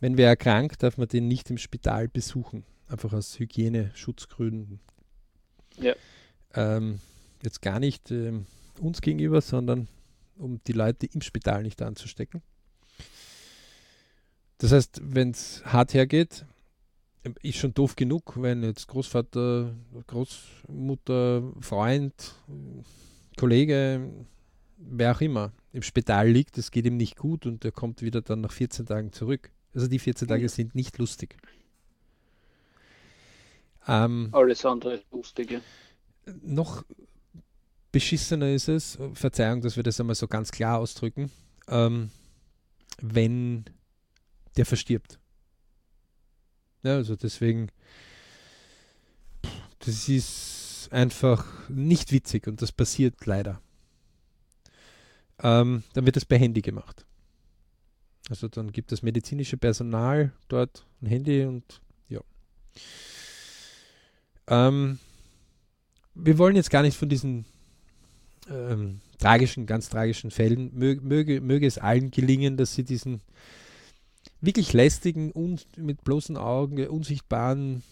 [0.00, 2.64] wenn wer erkrankt, darf man den nicht im Spital besuchen.
[2.88, 4.80] Einfach aus Hygieneschutzgründen.
[5.76, 5.94] Ja.
[6.54, 7.00] Ähm,
[7.42, 8.32] jetzt gar nicht äh,
[8.80, 9.88] uns gegenüber, sondern
[10.36, 12.42] um die Leute im Spital nicht anzustecken.
[14.58, 16.44] Das heißt, wenn es hart hergeht,
[17.42, 19.74] ist schon doof genug, wenn jetzt Großvater,
[20.06, 22.34] Großmutter, Freund,
[23.36, 24.10] Kollege,
[24.78, 28.22] wer auch immer im Spital liegt, es geht ihm nicht gut und er kommt wieder
[28.22, 29.50] dann nach 14 Tagen zurück.
[29.74, 31.36] Also die 14 Tage sind nicht lustig.
[33.86, 35.50] Ähm, Alles andere ist lustig.
[35.50, 35.60] Ja.
[36.42, 36.84] Noch
[37.92, 41.30] beschissener ist es, Verzeihung, dass wir das einmal so ganz klar ausdrücken,
[41.68, 42.10] ähm,
[43.00, 43.64] wenn
[44.56, 45.18] der verstirbt.
[46.82, 47.70] Ja, also deswegen,
[49.80, 53.60] das ist einfach nicht witzig und das passiert leider.
[55.40, 57.04] Ähm, dann wird das per Handy gemacht.
[58.28, 62.20] Also dann gibt es medizinische Personal dort ein Handy und ja.
[64.48, 64.98] Ähm,
[66.14, 67.44] wir wollen jetzt gar nicht von diesen
[68.50, 73.20] ähm, tragischen, ganz tragischen Fällen, möge, möge, möge es allen gelingen, dass sie diesen
[74.40, 77.82] wirklich lästigen und mit bloßen Augen unsichtbaren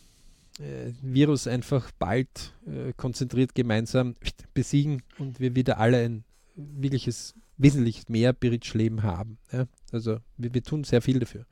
[0.59, 4.15] äh, Virus einfach bald äh, konzentriert gemeinsam
[4.55, 9.39] besiegen und wir wieder alle ein wirkliches, wesentlich mehr Bridge-Leben haben.
[9.53, 9.67] Ja?
[9.93, 11.45] Also wir, wir tun sehr viel dafür.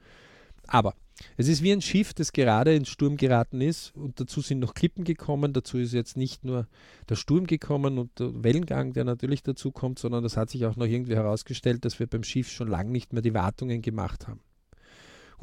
[0.67, 0.95] Aber
[1.37, 4.75] es ist wie ein Schiff, das gerade in Sturm geraten ist und dazu sind noch
[4.75, 5.53] Klippen gekommen.
[5.53, 6.67] Dazu ist jetzt nicht nur
[7.09, 10.77] der Sturm gekommen und der Wellengang, der natürlich dazu kommt, sondern das hat sich auch
[10.77, 14.41] noch irgendwie herausgestellt, dass wir beim Schiff schon lange nicht mehr die Wartungen gemacht haben.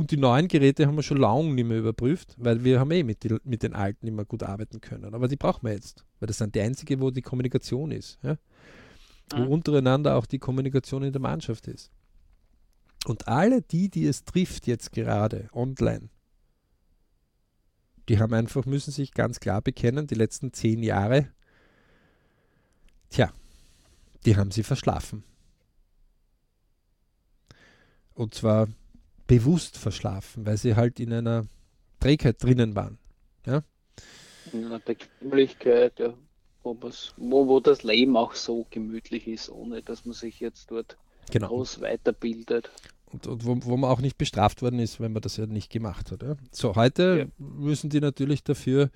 [0.02, 3.04] Und die neuen Geräte haben wir schon lange nicht mehr überprüft, weil wir haben eh
[3.04, 5.14] mit, die, mit den alten immer gut arbeiten können.
[5.14, 8.18] Aber die brauchen wir jetzt, weil das sind die einzige, wo die Kommunikation ist.
[8.24, 8.36] Ja?
[9.30, 9.50] Wo mhm.
[9.50, 11.92] untereinander auch die Kommunikation in der Mannschaft ist.
[13.06, 16.10] Und alle die, die es trifft jetzt gerade online,
[18.10, 21.28] die haben einfach, müssen sich ganz klar bekennen, die letzten zehn Jahre,
[23.12, 23.32] tja,
[24.26, 25.24] die haben sie verschlafen.
[28.16, 28.68] Und zwar
[29.32, 31.46] bewusst verschlafen, weil sie halt in einer
[32.02, 32.98] Trägheit drinnen waren.
[33.46, 33.64] Ja?
[34.52, 36.14] In einer Bequemlichkeit, ja,
[36.64, 36.78] wo,
[37.16, 40.98] wo, wo das Leben auch so gemütlich ist, ohne dass man sich jetzt dort
[41.32, 41.48] genau.
[41.48, 42.72] groß weiterbildet.
[43.06, 45.72] Und, und wo, wo, man auch nicht bestraft worden ist, wenn man das ja nicht
[45.72, 46.24] gemacht hat.
[46.24, 46.36] Ja.
[46.52, 47.46] So, heute ja.
[47.46, 48.90] müssen die natürlich dafür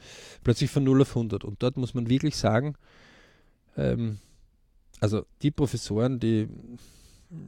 [0.43, 1.45] plötzlich von 0 auf 100.
[1.45, 2.75] Und dort muss man wirklich sagen,
[3.77, 4.17] ähm,
[4.99, 6.49] also die Professoren, die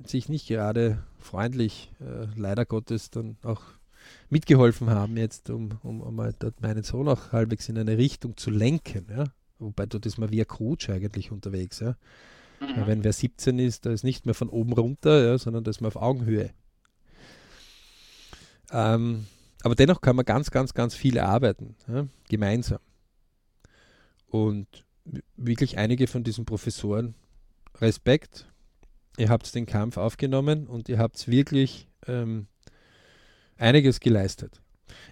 [0.06, 3.62] sich nicht gerade freundlich, äh, leider Gottes, dann auch
[4.30, 8.38] mitgeholfen haben, jetzt, um, um, um mal dort meinen Sohn auch halbwegs in eine Richtung
[8.38, 9.08] zu lenken.
[9.10, 9.26] Ja.
[9.60, 11.80] Wobei dort ist man wie ein Coach eigentlich unterwegs.
[11.80, 11.96] Ja.
[12.60, 12.88] Mhm.
[12.88, 15.82] Wenn wer 17 ist, da ist nicht mehr von oben runter, ja, sondern da ist
[15.82, 16.52] man auf Augenhöhe.
[18.72, 19.26] Ähm,
[19.64, 22.80] aber dennoch kann man ganz, ganz, ganz viel arbeiten, ja, gemeinsam.
[24.28, 24.68] Und
[25.36, 27.16] wirklich einige von diesen Professoren
[27.80, 28.48] Respekt.
[29.18, 32.48] Ihr habt den Kampf aufgenommen und ihr habt wirklich ähm,
[33.58, 34.62] einiges geleistet.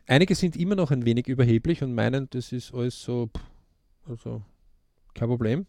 [0.06, 3.30] Einige sind immer noch ein wenig überheblich und meinen, das ist alles so,
[4.08, 4.44] also
[5.16, 5.66] kein Problem.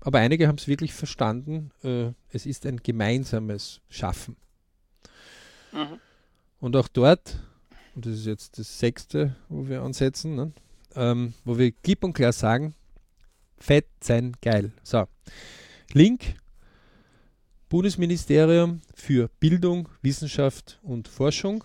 [0.00, 4.36] Aber einige haben es wirklich verstanden, äh, es ist ein gemeinsames Schaffen.
[5.72, 6.00] Mhm.
[6.60, 7.38] Und auch dort,
[7.94, 10.52] und das ist jetzt das sechste, wo wir ansetzen, ne,
[10.96, 12.74] ähm, wo wir klipp und klar sagen,
[13.56, 14.72] fett sein geil.
[14.82, 15.06] So,
[15.92, 16.34] Link
[17.68, 21.64] Bundesministerium für Bildung, Wissenschaft und Forschung.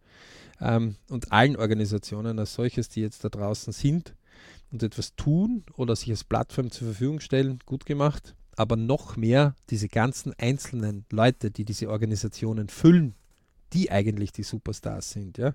[0.60, 4.14] ähm, und allen Organisationen als solches, die jetzt da draußen sind
[4.70, 8.34] und etwas tun oder sich als Plattform zur Verfügung stellen, gut gemacht.
[8.54, 13.14] Aber noch mehr diese ganzen einzelnen Leute, die diese Organisationen füllen,
[13.72, 15.54] die eigentlich die Superstars sind, ja.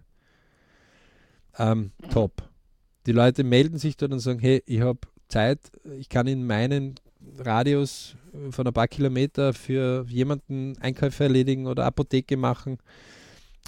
[1.57, 2.43] Ähm, top.
[3.05, 5.59] Die Leute melden sich dort und sagen, hey, ich habe Zeit,
[5.97, 6.95] ich kann in meinen
[7.39, 8.15] Radius
[8.51, 12.78] von ein paar Kilometer für jemanden Einkäufe erledigen oder Apotheke machen,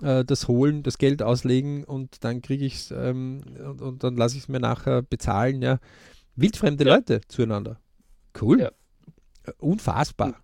[0.01, 4.15] äh, das holen, das Geld auslegen und dann kriege ich es ähm, und, und, dann
[4.15, 5.61] lasse ich es mir nachher bezahlen.
[5.61, 5.79] Ja.
[6.35, 6.95] Wildfremde ja.
[6.95, 7.79] Leute zueinander.
[8.39, 8.61] Cool.
[8.61, 8.71] Ja.
[9.57, 10.35] Unfassbar.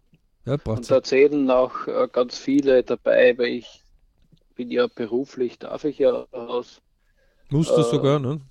[0.45, 3.84] Ja, und da zählen auch äh, ganz viele dabei, weil ich
[4.55, 6.81] bin ja beruflich, darf ich ja raus.
[7.49, 8.41] Musst du äh, sogar, ne?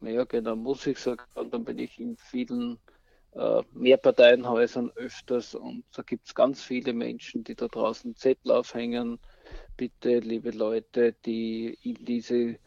[0.00, 1.26] Ja, genau, muss ich sogar.
[1.34, 2.78] Und dann bin ich in vielen
[3.34, 9.18] äh, Mehrparteienhäusern öfters und da gibt es ganz viele Menschen, die da draußen Zettel aufhängen.
[9.76, 12.58] Bitte, liebe Leute, die in diese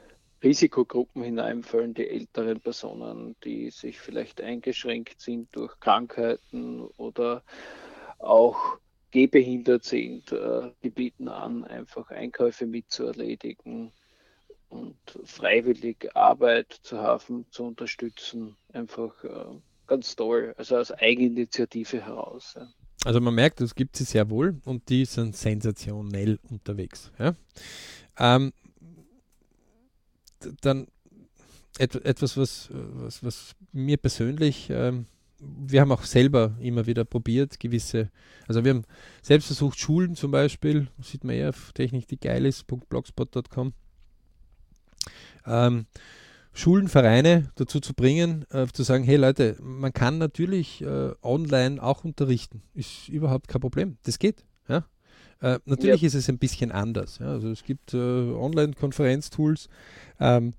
[0.44, 7.44] Risikogruppen hineinfallen, die älteren Personen, die sich vielleicht eingeschränkt sind durch Krankheiten oder
[8.20, 8.78] auch
[9.16, 13.94] gehbehindert sind, äh, die bieten an, einfach Einkäufe mitzuerledigen
[14.68, 18.58] und freiwillig Arbeit zu haben, zu unterstützen.
[18.74, 19.56] Einfach äh,
[19.88, 22.58] ganz toll, also aus Eigeninitiative heraus.
[23.06, 27.10] Also man merkt, es gibt sie sehr wohl und die sind sensationell unterwegs.
[27.18, 27.36] Ja?
[28.20, 28.52] Ähm,
[30.60, 30.88] dann
[31.78, 35.06] etwas, was, was, was mir persönlich ähm,
[35.40, 38.10] wir haben auch selber immer wieder probiert, gewisse,
[38.48, 38.86] also wir haben
[39.22, 43.74] selbst versucht, Schulen zum Beispiel, sieht man eher auf Technik, die geil ist, .blogspot.com,
[45.46, 45.86] ähm,
[46.54, 51.84] Schulen, Vereine dazu zu bringen, äh, zu sagen, hey Leute, man kann natürlich äh, online
[51.84, 54.46] auch unterrichten, ist überhaupt kein Problem, das geht.
[54.70, 54.86] Ja?
[55.42, 56.08] Äh, natürlich ja.
[56.08, 57.20] ist es ein bisschen anders.
[57.20, 57.28] Ja?
[57.28, 59.68] Also es gibt äh, Online-Konferenztools,
[60.22, 60.54] ähm,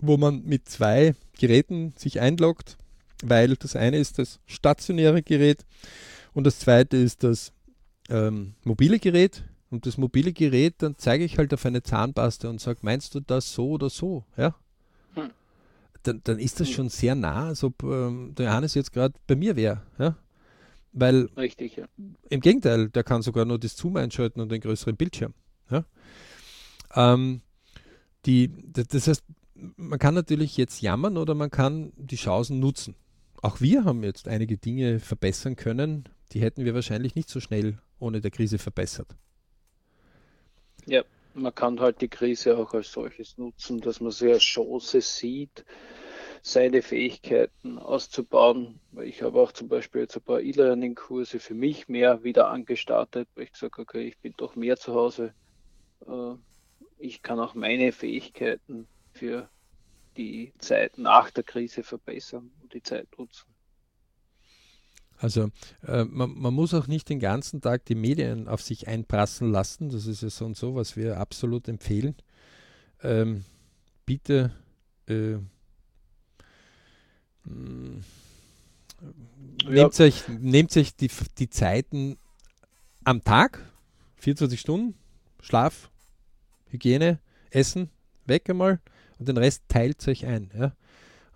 [0.00, 2.78] wo man mit zwei Geräten sich einloggt
[3.24, 5.64] weil das eine ist das stationäre Gerät
[6.34, 7.52] und das zweite ist das
[8.08, 9.44] ähm, mobile Gerät.
[9.70, 13.20] Und das mobile Gerät, dann zeige ich halt auf eine Zahnpaste und sage, meinst du
[13.20, 14.24] das so oder so?
[14.36, 14.54] Ja?
[15.14, 15.30] Hm.
[16.04, 16.74] Dann, dann ist das hm.
[16.74, 19.82] schon sehr nah, als ob ähm, der Johannes jetzt gerade bei mir wäre.
[19.98, 20.16] Ja?
[20.92, 21.84] Weil Richtig, ja.
[22.30, 25.34] im Gegenteil, der kann sogar nur das Zoom einschalten und den größeren Bildschirm.
[25.70, 25.84] Ja?
[26.94, 27.42] Ähm,
[28.24, 29.22] die, das heißt,
[29.76, 32.94] man kann natürlich jetzt jammern oder man kann die Chancen nutzen
[33.42, 37.78] auch wir haben jetzt einige Dinge verbessern können, die hätten wir wahrscheinlich nicht so schnell
[37.98, 39.16] ohne der Krise verbessert.
[40.86, 41.02] Ja,
[41.34, 45.64] man kann halt die Krise auch als solches nutzen, dass man sie als Chance sieht,
[46.42, 48.80] seine Fähigkeiten auszubauen.
[49.02, 53.44] Ich habe auch zum Beispiel jetzt ein paar E-Learning-Kurse für mich mehr wieder angestartet, weil
[53.44, 55.34] ich gesagt habe, okay, ich bin doch mehr zu Hause.
[56.06, 56.34] Äh,
[56.98, 59.48] ich kann auch meine Fähigkeiten für
[60.18, 63.46] die Zeit nach der Krise verbessern und die Zeit nutzen.
[65.16, 65.50] Also
[65.86, 69.88] äh, man, man, muss auch nicht den ganzen Tag die Medien auf sich einprassen lassen.
[69.90, 72.14] Das ist ja so und so, was wir absolut empfehlen.
[73.02, 73.44] Ähm,
[74.06, 74.52] bitte
[75.08, 75.38] äh,
[77.44, 78.04] mm,
[79.64, 79.70] ja.
[79.70, 82.16] nehmt euch, nehmt euch die, die Zeiten
[83.02, 83.72] am Tag,
[84.16, 84.94] 24 Stunden,
[85.40, 85.90] Schlaf,
[86.70, 87.18] Hygiene,
[87.50, 87.90] Essen,
[88.26, 88.80] weg einmal
[89.18, 90.50] und den Rest teilt euch ein.
[90.56, 90.72] Ja?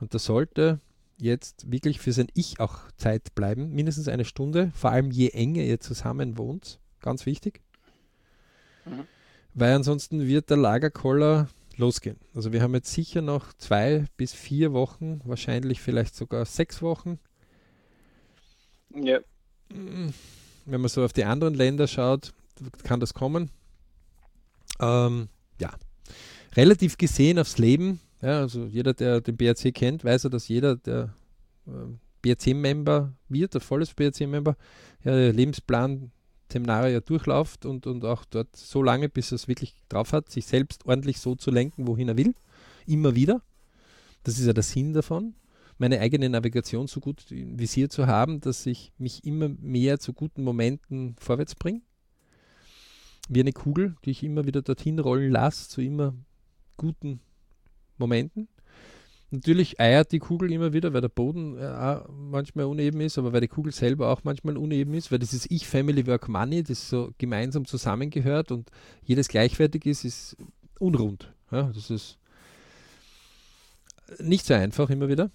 [0.01, 0.81] Und das sollte
[1.19, 5.63] jetzt wirklich für sein Ich auch Zeit bleiben, mindestens eine Stunde, vor allem je enger
[5.63, 7.61] ihr zusammen wohnt, ganz wichtig.
[8.85, 9.05] Mhm.
[9.55, 12.17] Weil ansonsten wird der Lagerkoller losgehen.
[12.35, 17.19] Also wir haben jetzt sicher noch zwei bis vier Wochen, wahrscheinlich vielleicht sogar sechs Wochen.
[18.95, 19.21] Ja.
[19.71, 20.11] Mm,
[20.67, 22.33] wenn man so auf die anderen Länder schaut,
[22.83, 23.51] kann das kommen.
[24.81, 25.29] Ähm,
[25.61, 25.73] ja,
[26.57, 30.77] relativ gesehen aufs Leben ja, also jeder, der den BRC kennt, weiß ja, dass jeder,
[30.77, 31.13] der
[31.67, 31.71] äh,
[32.23, 34.57] BRC-Member wird, der volles BRC-Member,
[35.05, 36.13] ja, Lebensplan
[36.51, 40.31] Seminare ja durchläuft und, und auch dort so lange, bis er es wirklich drauf hat,
[40.31, 42.35] sich selbst ordentlich so zu lenken, wohin er will.
[42.87, 43.43] Immer wieder.
[44.23, 45.35] Das ist ja der Sinn davon,
[45.79, 50.13] meine eigene Navigation so gut im Visier zu haben, dass ich mich immer mehr zu
[50.13, 51.81] guten Momenten vorwärts bringe.
[53.29, 56.15] Wie eine Kugel, die ich immer wieder dorthin rollen lasse, zu immer
[56.77, 57.21] guten
[57.99, 58.49] Momenten.
[59.31, 63.41] Natürlich eiert die Kugel immer wieder, weil der Boden äh, manchmal uneben ist, aber weil
[63.41, 67.13] die Kugel selber auch manchmal uneben ist, weil dieses Ich, Family, Work, Money, das so
[67.17, 68.71] gemeinsam zusammengehört und
[69.05, 70.37] jedes gleichwertig ist, ist
[70.79, 71.33] unrund.
[71.51, 72.19] Ja, das ist
[74.19, 75.31] nicht so einfach immer wieder.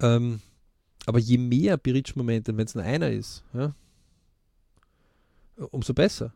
[0.00, 0.40] Ähm,
[1.04, 3.74] aber je mehr Bridge-Momente, wenn es nur einer ist, ja,
[5.70, 6.32] umso besser.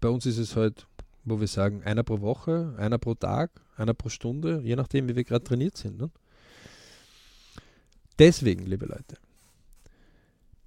[0.00, 0.86] Bei uns ist es halt
[1.24, 5.16] wo wir sagen, einer pro Woche, einer pro Tag, einer pro Stunde, je nachdem, wie
[5.16, 5.98] wir gerade trainiert sind.
[5.98, 6.10] Ne?
[8.18, 9.16] Deswegen, liebe Leute,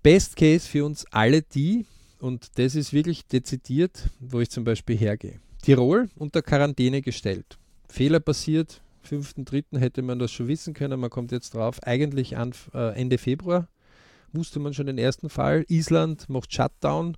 [0.04, 1.86] Best Case für uns alle die,
[2.20, 5.40] und das ist wirklich dezidiert, wo ich zum Beispiel hergehe.
[5.62, 7.58] Tirol unter Quarantäne gestellt.
[7.90, 9.80] Fehler passiert, 5.3.
[9.80, 13.68] hätte man das schon wissen können, man kommt jetzt drauf, eigentlich an, äh, Ende Februar
[14.34, 15.66] wusste man schon den ersten Fall.
[15.68, 17.18] Island macht Shutdown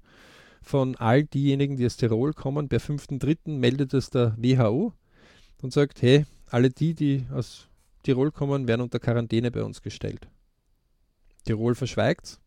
[0.61, 2.69] von all diejenigen, die aus Tirol kommen.
[2.69, 3.49] Per 5.3.
[3.57, 4.93] meldet es der WHO
[5.61, 7.67] und sagt, hey, alle die, die aus
[8.03, 10.27] Tirol kommen, werden unter Quarantäne bei uns gestellt.
[11.45, 12.39] Tirol verschweigt es.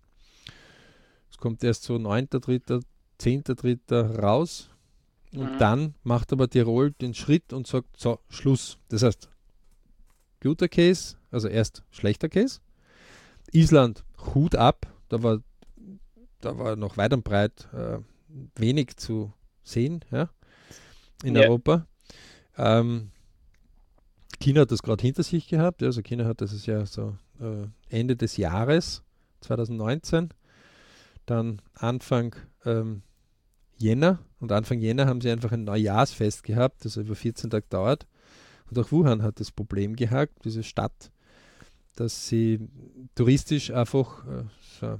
[1.38, 2.84] Kommt erst so 9.3.,
[3.20, 4.20] 10.3.
[4.20, 4.70] raus.
[5.34, 5.58] Und mhm.
[5.58, 8.78] dann macht aber Tirol den Schritt und sagt, so, Schluss.
[8.88, 9.28] Das heißt,
[10.40, 12.60] guter Case, also erst schlechter Case.
[13.50, 14.04] Island,
[14.34, 15.40] Hut ab, da war
[16.42, 17.98] da war noch weit und breit äh,
[18.56, 19.32] wenig zu
[19.62, 20.28] sehen ja,
[21.22, 21.42] in ja.
[21.42, 21.86] Europa.
[22.56, 23.10] Ähm,
[24.40, 25.82] China hat das gerade hinter sich gehabt.
[25.82, 29.02] Also China hat das ja so äh, Ende des Jahres
[29.40, 30.30] 2019,
[31.26, 32.34] dann Anfang
[32.64, 33.02] ähm,
[33.76, 38.06] Jänner und Anfang Jänner haben sie einfach ein Neujahrsfest gehabt, das über 14 Tage dauert.
[38.70, 41.10] Und auch Wuhan hat das Problem gehabt, diese Stadt,
[41.94, 42.68] dass sie
[43.14, 44.44] touristisch einfach äh,
[44.80, 44.98] so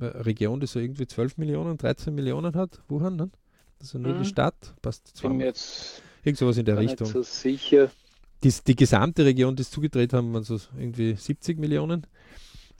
[0.00, 3.30] Region, die so irgendwie 12 Millionen, 13 Millionen hat, Wuhan, ne?
[3.80, 4.22] Also nur mhm.
[4.22, 5.30] die Stadt, passt zwar.
[5.30, 7.06] Bin jetzt irgend sowas in der Richtung.
[7.06, 7.90] Nicht so sicher.
[8.42, 12.06] Die, die gesamte Region, die es zugedreht haben, waren so irgendwie 70 Millionen.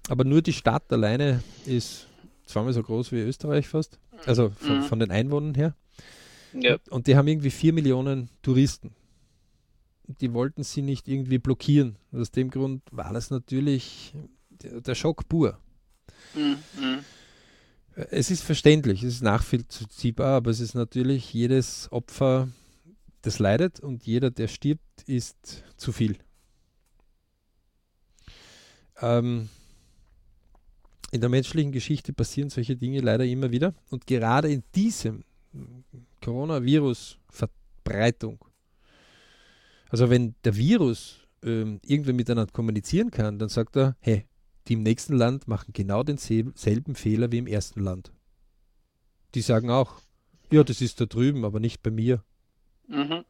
[0.09, 2.07] Aber nur die Stadt alleine ist
[2.47, 3.99] zweimal so groß wie Österreich fast.
[4.27, 4.83] Also von, mhm.
[4.83, 5.75] von den Einwohnern her.
[6.53, 6.79] Ja.
[6.91, 8.93] Und die haben irgendwie 4 Millionen Touristen.
[10.07, 11.97] Die wollten sie nicht irgendwie blockieren.
[12.13, 14.15] Aus dem Grund war das natürlich
[14.63, 15.59] der Schock pur.
[16.35, 17.05] Mhm.
[17.95, 22.49] Es ist verständlich, es ist nachvollziehbar, aber es ist natürlich jedes Opfer,
[23.23, 26.17] das leidet und jeder, der stirbt, ist zu viel.
[29.01, 29.49] Ähm,
[31.11, 35.25] in der menschlichen Geschichte passieren solche Dinge leider immer wieder und gerade in diesem
[36.23, 38.39] Coronavirus-Verbreitung,
[39.89, 44.27] also wenn der Virus ähm, irgendwer miteinander kommunizieren kann, dann sagt er, hey,
[44.71, 48.13] die im nächsten Land machen genau denselben Fehler wie im ersten Land.
[49.35, 50.01] Die sagen auch,
[50.53, 52.23] ja, das ist da drüben, aber nicht bei mir.
[52.87, 53.25] Mhm.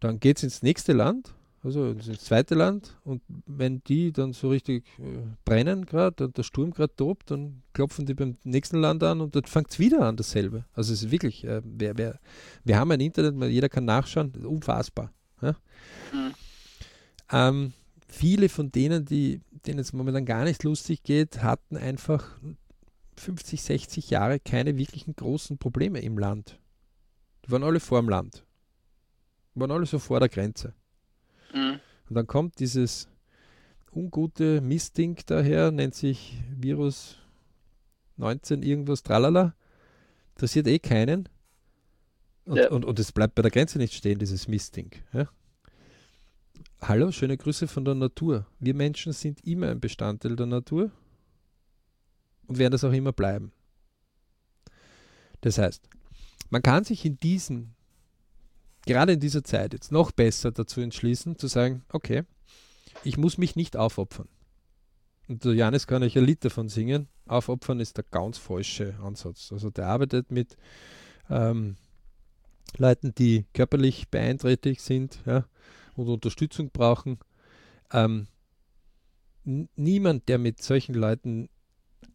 [0.00, 4.48] Dann geht es ins nächste Land, also ins zweite Land, und wenn die dann so
[4.48, 9.02] richtig äh, brennen gerade und der Sturm gerade tobt, dann klopfen die beim nächsten Land
[9.02, 10.64] an und dann fängt es wieder an dasselbe.
[10.72, 12.18] Also es ist wirklich, äh, wer, wer,
[12.64, 15.12] wir haben ein Internet, jeder kann nachschauen, unfassbar.
[15.42, 15.56] Ja?
[16.10, 16.34] Mhm.
[17.32, 17.72] Ähm,
[18.08, 22.38] viele von denen, die, denen es momentan gar nicht lustig geht, hatten einfach
[23.16, 26.58] 50, 60 Jahre keine wirklichen großen Probleme im Land.
[27.44, 28.44] Die waren alle vor dem Land.
[29.54, 30.74] Die waren alle so vor der Grenze.
[31.54, 31.80] Mhm.
[32.08, 33.08] Und dann kommt dieses
[33.92, 37.16] ungute Mistding daher, nennt sich Virus
[38.16, 39.54] 19 irgendwas, tralala.
[40.34, 41.28] Interessiert eh keinen.
[42.44, 42.70] Und, ja.
[42.70, 44.90] und, und es bleibt bei der Grenze nicht stehen, dieses Mistding.
[45.12, 45.28] Ja?
[46.82, 48.46] Hallo, schöne Grüße von der Natur.
[48.60, 50.90] Wir Menschen sind immer ein Bestandteil der Natur
[52.46, 53.50] und werden das auch immer bleiben.
[55.40, 55.88] Das heißt,
[56.50, 57.74] man kann sich in diesem,
[58.84, 62.24] gerade in dieser Zeit jetzt noch besser dazu entschließen, zu sagen, okay,
[63.04, 64.28] ich muss mich nicht aufopfern.
[65.28, 67.08] Und der Janis kann euch ein Lied davon singen.
[67.26, 69.50] Aufopfern ist der ganz falsche Ansatz.
[69.50, 70.56] Also der arbeitet mit
[71.30, 71.76] ähm,
[72.76, 75.46] Leuten, die körperlich beeinträchtigt sind ja,
[75.96, 77.18] und Unterstützung brauchen.
[77.92, 78.26] Ähm,
[79.44, 81.48] niemand, der mit solchen Leuten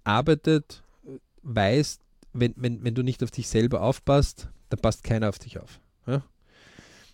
[0.04, 0.84] arbeitet,
[1.44, 2.00] weiß,
[2.34, 5.80] wenn, wenn, wenn du nicht auf dich selber aufpasst, dann passt keiner auf dich auf.
[6.08, 6.24] Ja?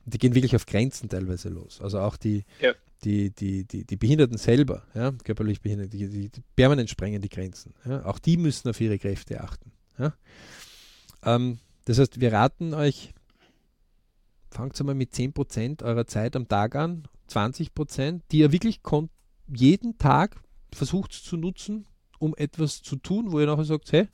[0.06, 1.82] Die gehen wirklich auf Grenzen teilweise los.
[1.82, 2.74] Also auch die, ja.
[3.04, 7.30] die, die, die, die Behinderten selber, ja, körperlich Behinderte, die, die, die permanent sprengen die
[7.30, 7.74] Grenzen.
[7.86, 8.06] Ja?
[8.06, 9.72] Auch die müssen auf ihre Kräfte achten.
[9.98, 10.14] Ja?
[11.24, 13.14] Ähm, das heißt, wir raten euch,
[14.50, 18.82] fangt mal mit 10% eurer Zeit am Tag an, 20%, die ihr wirklich
[19.48, 20.42] jeden Tag
[20.74, 21.86] versucht zu nutzen,
[22.20, 24.08] um etwas zu tun, wo ihr nachher sagt, hey,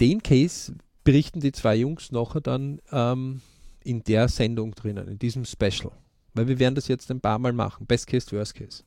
[0.00, 0.74] den Case
[1.04, 3.40] berichten die zwei Jungs nachher dann ähm,
[3.82, 5.92] in der Sendung drinnen, in diesem Special.
[6.34, 7.86] Weil wir werden das jetzt ein paar Mal machen.
[7.86, 8.84] Best Case, Worst Case.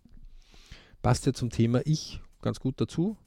[1.01, 3.17] Passt ja zum Thema Ich ganz gut dazu.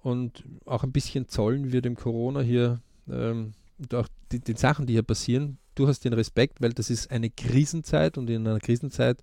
[0.00, 4.86] Und auch ein bisschen zollen wir dem Corona hier ähm, und auch die, die Sachen,
[4.86, 8.60] die hier passieren, du hast den Respekt, weil das ist eine Krisenzeit und in einer
[8.60, 9.22] Krisenzeit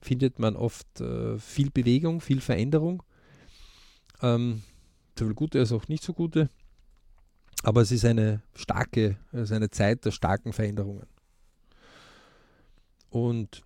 [0.00, 3.02] findet man oft äh, viel Bewegung, viel Veränderung.
[4.22, 4.62] Ähm,
[5.18, 6.48] sowohl gute als auch nicht so gute.
[7.62, 11.06] Aber es ist eine starke, es ist eine Zeit der starken Veränderungen.
[13.10, 13.62] Und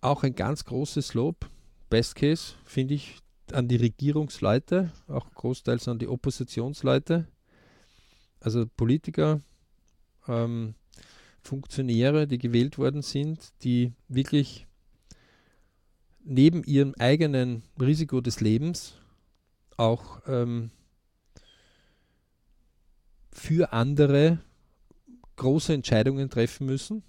[0.00, 1.48] auch ein ganz großes Lob,
[1.90, 3.18] Best Case, finde ich,
[3.52, 7.26] an die Regierungsleute, auch großteils an die Oppositionsleute,
[8.40, 9.40] also Politiker,
[10.26, 10.74] ähm,
[11.48, 14.66] Funktionäre, die gewählt worden sind, die wirklich
[16.22, 19.00] neben ihrem eigenen Risiko des Lebens
[19.78, 20.70] auch ähm,
[23.32, 24.40] für andere
[25.36, 27.02] große Entscheidungen treffen müssen.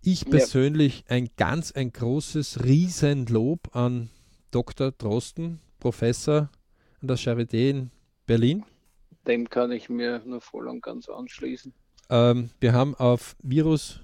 [0.00, 1.16] Ich persönlich ja.
[1.16, 4.08] ein ganz ein großes Riesenlob an
[4.52, 4.92] Dr.
[4.92, 6.50] Drosten, Professor
[7.02, 7.90] an der Charité in
[8.26, 8.64] Berlin.
[9.26, 11.74] Dem kann ich mir nur voll und ganz anschließen.
[12.10, 14.00] Ähm, wir haben auf Virus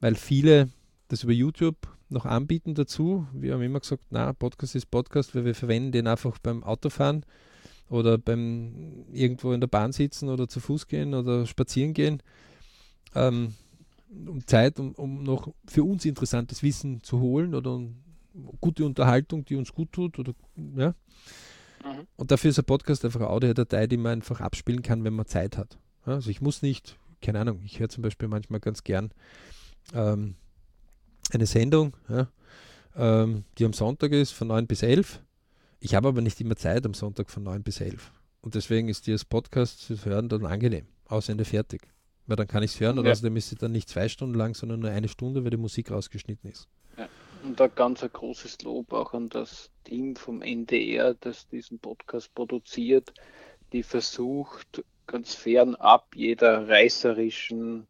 [0.00, 0.68] weil viele
[1.08, 3.26] das über YouTube noch anbieten dazu.
[3.32, 7.24] Wir haben immer gesagt, na, Podcast ist Podcast, weil wir verwenden den einfach beim Autofahren
[7.92, 12.22] oder beim irgendwo in der Bahn sitzen oder zu Fuß gehen oder spazieren gehen.
[13.14, 13.54] Ähm,
[14.26, 17.80] um Zeit, um, um noch für uns interessantes Wissen zu holen oder
[18.60, 20.18] gute Unterhaltung, die uns gut tut.
[20.18, 20.32] Oder,
[20.76, 20.94] ja.
[21.84, 22.06] Mhm.
[22.16, 25.26] Und dafür ist ein Podcast einfach eine Audiodatei, die man einfach abspielen kann, wenn man
[25.26, 25.78] Zeit hat.
[26.06, 29.12] Ja, also ich muss nicht, keine Ahnung, ich höre zum Beispiel manchmal ganz gern
[29.94, 30.34] ähm,
[31.30, 32.28] eine Sendung, ja,
[32.96, 35.22] ähm, die am Sonntag ist von 9 bis 11.
[35.84, 38.12] Ich habe aber nicht immer Zeit am Sonntag von 9 bis 11.
[38.40, 40.86] Und deswegen ist dir das Podcast zu hören dann angenehm.
[41.06, 41.88] Ausende fertig.
[42.28, 43.10] Weil dann kann ich es hören und ja.
[43.10, 45.90] außerdem ist es dann nicht zwei Stunden lang, sondern nur eine Stunde, weil die Musik
[45.90, 46.68] rausgeschnitten ist.
[46.96, 47.08] Ja.
[47.42, 52.32] Und da ganz ein großes Lob auch an das Team vom NDR, das diesen Podcast
[52.32, 53.12] produziert,
[53.72, 57.88] die versucht, ganz fernab jeder reißerischen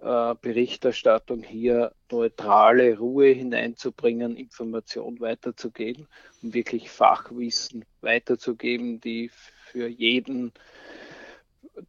[0.00, 6.08] Berichterstattung hier neutrale Ruhe hineinzubringen, Information weiterzugeben
[6.42, 10.52] und wirklich Fachwissen weiterzugeben, die für jeden,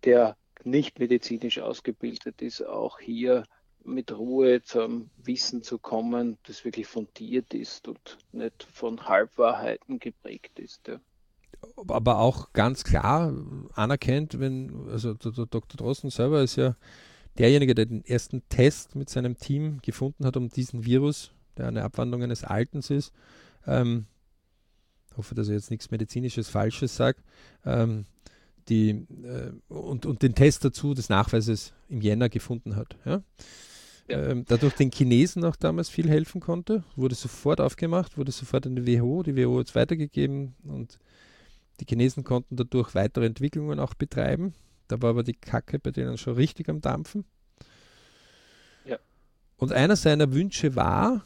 [0.04, 3.46] der nicht medizinisch ausgebildet ist, auch hier
[3.84, 10.60] mit Ruhe zum Wissen zu kommen, das wirklich fundiert ist und nicht von Halbwahrheiten geprägt
[10.60, 10.88] ist.
[10.88, 11.00] Ja.
[11.88, 13.34] Aber auch ganz klar
[13.74, 15.78] anerkennt, wenn, also der, der Dr.
[15.78, 16.76] Drosten selber ist ja
[17.38, 21.84] derjenige, der den ersten Test mit seinem Team gefunden hat, um diesen Virus, der eine
[21.84, 23.14] Abwandlung eines Altens ist,
[23.68, 24.06] ähm,
[25.18, 27.22] hoffe, dass er jetzt nichts medizinisches Falsches sagt,
[27.66, 28.06] ähm,
[28.70, 28.90] die,
[29.24, 32.98] äh, und, und den Test dazu des Nachweises im Jänner gefunden hat.
[33.06, 33.22] Ja?
[34.08, 34.28] Ja.
[34.30, 38.76] Ähm, dadurch den Chinesen auch damals viel helfen konnte, wurde sofort aufgemacht, wurde sofort an
[38.76, 41.00] die WHO, die WHO hat es weitergegeben und
[41.80, 44.54] die Chinesen konnten dadurch weitere Entwicklungen auch betreiben.
[44.88, 47.26] Da war aber die Kacke bei denen schon richtig am Dampfen.
[49.58, 51.24] Und einer seiner Wünsche war,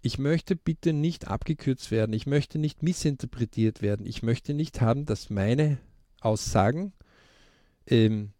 [0.00, 5.04] ich möchte bitte nicht abgekürzt werden, ich möchte nicht missinterpretiert werden, ich möchte nicht haben,
[5.04, 5.78] dass meine
[6.20, 6.92] Aussagen
[7.86, 8.32] ähm,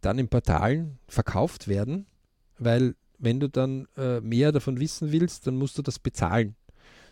[0.00, 2.06] dann in Portalen verkauft werden,
[2.58, 6.54] weil wenn du dann äh, mehr davon wissen willst, dann musst du das bezahlen.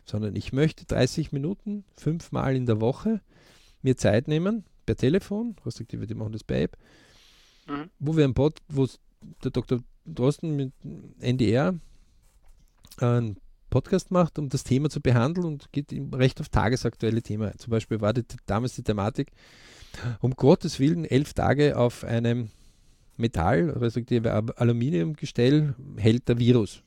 [0.04, 3.22] Sondern ich möchte 30 Minuten, fünfmal in der Woche
[3.80, 6.76] mir Zeit nehmen, per Telefon, respektive die machen das bei App,
[7.66, 7.90] mhm.
[7.98, 8.86] wo wir ein Pod, wo
[9.42, 9.80] der Dr.
[10.04, 10.72] Drosten mit
[11.20, 11.74] NDR
[12.98, 13.36] einen
[13.74, 17.52] Podcast macht, um das Thema zu behandeln und geht recht auf tagesaktuelle Themen.
[17.58, 19.32] Zum Beispiel war die, damals die Thematik,
[20.20, 22.50] um Gottes Willen elf Tage auf einem
[23.16, 26.83] Metall, respektive Aluminiumgestell, hält der Virus.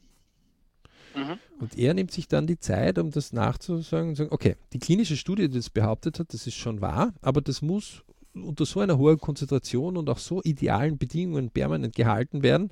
[1.18, 1.40] Mhm.
[1.60, 5.18] Und er nimmt sich dann die Zeit, um das nachzusagen und sagen, okay, die klinische
[5.18, 8.04] Studie, die das behauptet hat, das ist schon wahr, aber das muss
[8.34, 12.72] unter so einer hohen Konzentration und auch so idealen Bedingungen permanent gehalten werden,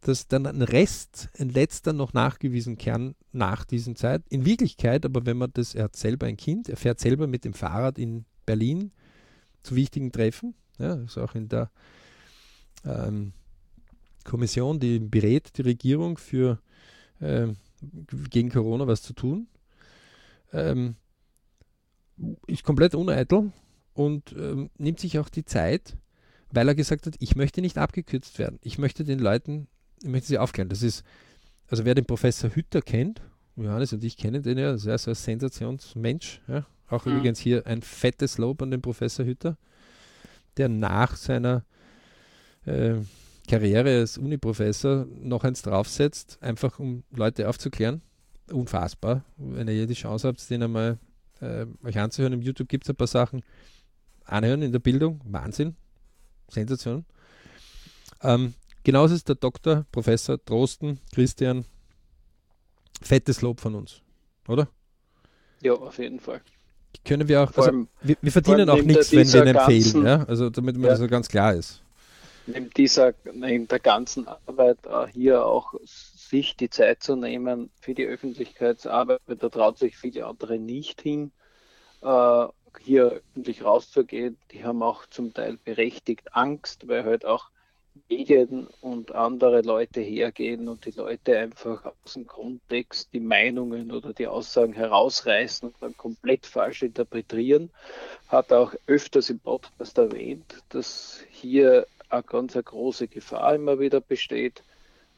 [0.00, 4.22] dass dann ein Rest, ein letzter noch nachgewiesen kann nach dieser Zeit.
[4.28, 7.44] In Wirklichkeit, aber wenn man das, er hat selber ein Kind, er fährt selber mit
[7.44, 8.92] dem Fahrrad in Berlin
[9.62, 11.70] zu wichtigen Treffen, ja, ist auch in der
[12.84, 13.32] ähm,
[14.24, 16.60] Kommission, die berät die Regierung für
[17.20, 17.48] äh,
[18.30, 19.48] gegen Corona was zu tun.
[20.52, 20.96] Ähm,
[22.46, 23.52] ist komplett uneitel
[23.92, 25.96] und ähm, nimmt sich auch die Zeit,
[26.50, 28.58] weil er gesagt hat, ich möchte nicht abgekürzt werden.
[28.62, 29.68] Ich möchte den Leuten,
[30.02, 30.68] ich möchte sie aufklären.
[30.68, 31.04] Das ist,
[31.68, 33.20] also wer den Professor Hütter kennt,
[33.56, 36.42] Johannes und ich kennen den ja, das ist ein Sensationsmensch.
[36.46, 36.66] Ja.
[36.88, 37.16] Auch mhm.
[37.16, 39.56] übrigens hier ein fettes Lob an den Professor Hütter,
[40.56, 41.64] der nach seiner
[42.64, 42.96] äh,
[43.46, 48.02] Karriere als Uniprofessor noch eins draufsetzt, einfach um Leute aufzuklären.
[48.50, 49.24] Unfassbar.
[49.36, 50.98] Wenn ihr die Chance habt, den einmal
[51.40, 53.42] äh, euch anzuhören, im YouTube gibt es ein paar Sachen.
[54.24, 55.76] Anhören in der Bildung, Wahnsinn.
[56.48, 57.04] Sensation.
[58.22, 61.64] Ähm, genauso ist der Doktor, Professor Drosten, Christian.
[63.02, 64.00] Fettes Lob von uns,
[64.48, 64.68] oder?
[65.60, 66.40] Ja, auf jeden Fall.
[67.04, 70.24] Können wir auch, also, allem, wir, wir, verdienen auch nichts, wenn wir ihn empfehlen, ja?
[70.24, 70.96] also damit mir ja.
[70.96, 71.82] das ganz klar ist
[72.46, 77.94] neben dieser, neben der ganzen Arbeit äh, hier auch sich die Zeit zu nehmen für
[77.94, 81.32] die Öffentlichkeitsarbeit, da traut sich viele andere nicht hin,
[82.02, 82.46] äh,
[82.80, 84.36] hier öffentlich rauszugehen.
[84.52, 87.50] Die haben auch zum Teil berechtigt Angst, weil halt auch
[88.08, 94.12] Medien und andere Leute hergehen und die Leute einfach aus dem Kontext die Meinungen oder
[94.12, 97.70] die Aussagen herausreißen und dann komplett falsch interpretieren.
[98.28, 104.00] Hat auch öfters im Podcast erwähnt, dass hier eine ganz eine große Gefahr immer wieder
[104.00, 104.62] besteht.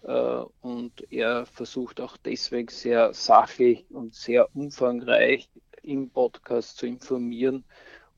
[0.03, 5.49] Äh, und er versucht auch deswegen sehr sachlich und sehr umfangreich
[5.83, 7.65] im Podcast zu informieren,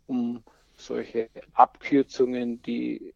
[0.06, 0.42] um
[0.76, 3.14] solche Abkürzungen, die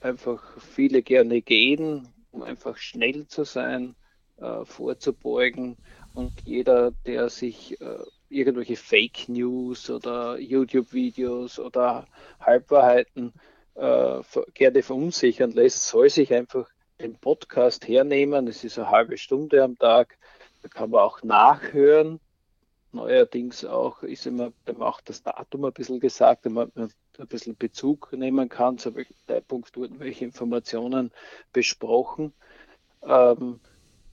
[0.00, 3.94] einfach viele gerne gehen, um einfach schnell zu sein,
[4.38, 5.76] äh, vorzubeugen.
[6.14, 7.98] Und jeder, der sich äh,
[8.28, 12.06] irgendwelche Fake News oder YouTube-Videos oder
[12.40, 13.32] Halbwahrheiten
[13.74, 14.20] äh,
[14.54, 16.68] gerne verunsichern lässt, soll sich einfach
[17.00, 18.46] den Podcast hernehmen.
[18.46, 20.18] Es ist eine halbe Stunde am Tag.
[20.62, 22.20] Da kann man auch nachhören.
[22.92, 28.12] Neuerdings auch ist immer auch das Datum ein bisschen gesagt, damit man ein bisschen Bezug
[28.12, 31.12] nehmen kann, zu welchem Zeitpunkt wurden welche Informationen
[31.52, 32.32] besprochen.
[33.02, 33.60] Ähm,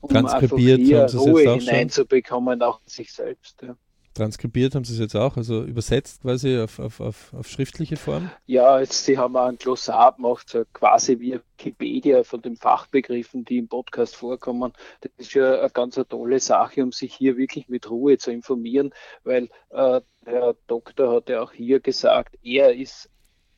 [0.02, 3.62] um einfach hier Ruhe hineinzubekommen, auch sich selbst.
[3.64, 3.76] Ja.
[4.18, 8.32] Transkribiert haben Sie es jetzt auch, also übersetzt quasi auf, auf, auf, auf schriftliche Form?
[8.48, 13.60] Ja, jetzt, Sie haben auch ein Glossar gemacht, quasi wie Wikipedia von den Fachbegriffen, die
[13.60, 14.74] im Podcast vorkommen.
[15.02, 18.32] Das ist ja eine ganz eine tolle Sache, um sich hier wirklich mit Ruhe zu
[18.32, 18.92] informieren,
[19.24, 23.12] weil äh, der Doktor hat ja auch hier gesagt, er ist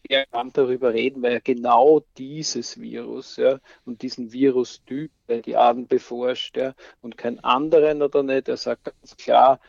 [0.08, 5.88] er kann darüber reden, weil er genau dieses Virus ja, und diesen Virustyp seit Jahren
[5.88, 8.48] beforscht ja, und keinen anderen oder nicht.
[8.50, 9.60] Er sagt ganz klar,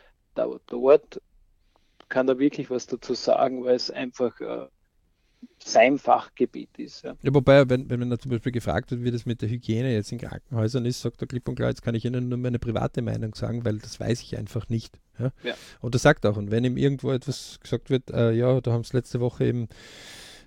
[0.67, 1.21] dort
[2.09, 4.67] kann er wirklich was dazu sagen, weil es einfach äh,
[5.63, 7.03] sein Fachgebiet ist.
[7.03, 7.15] Ja.
[7.23, 10.13] ja wobei, wenn, wenn man zum Beispiel gefragt wird, wie das mit der Hygiene jetzt
[10.13, 13.03] in Krankenhäusern ist, sagt er klipp und klar, jetzt kann ich Ihnen nur meine private
[13.03, 14.99] Meinung sagen, weil das weiß ich einfach nicht.
[15.19, 15.33] Ja?
[15.43, 15.55] Ja.
[15.81, 18.83] Und er sagt auch, und wenn ihm irgendwo etwas gesagt wird, äh, ja, da haben
[18.83, 19.69] es letzte Woche eben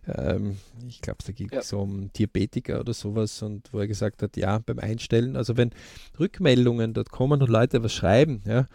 [0.07, 1.77] ähm, ich glaube, da ging es ja.
[1.77, 5.71] um Diabetiker oder sowas und wo er gesagt hat, ja, beim Einstellen, also wenn
[6.19, 8.67] Rückmeldungen dort kommen und Leute was schreiben, ja,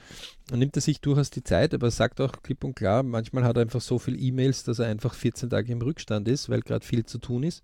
[0.49, 3.45] dann nimmt er sich durchaus die Zeit, aber er sagt auch klipp und klar, manchmal
[3.45, 6.61] hat er einfach so viele E-Mails, dass er einfach 14 Tage im Rückstand ist, weil
[6.61, 7.62] gerade viel zu tun ist.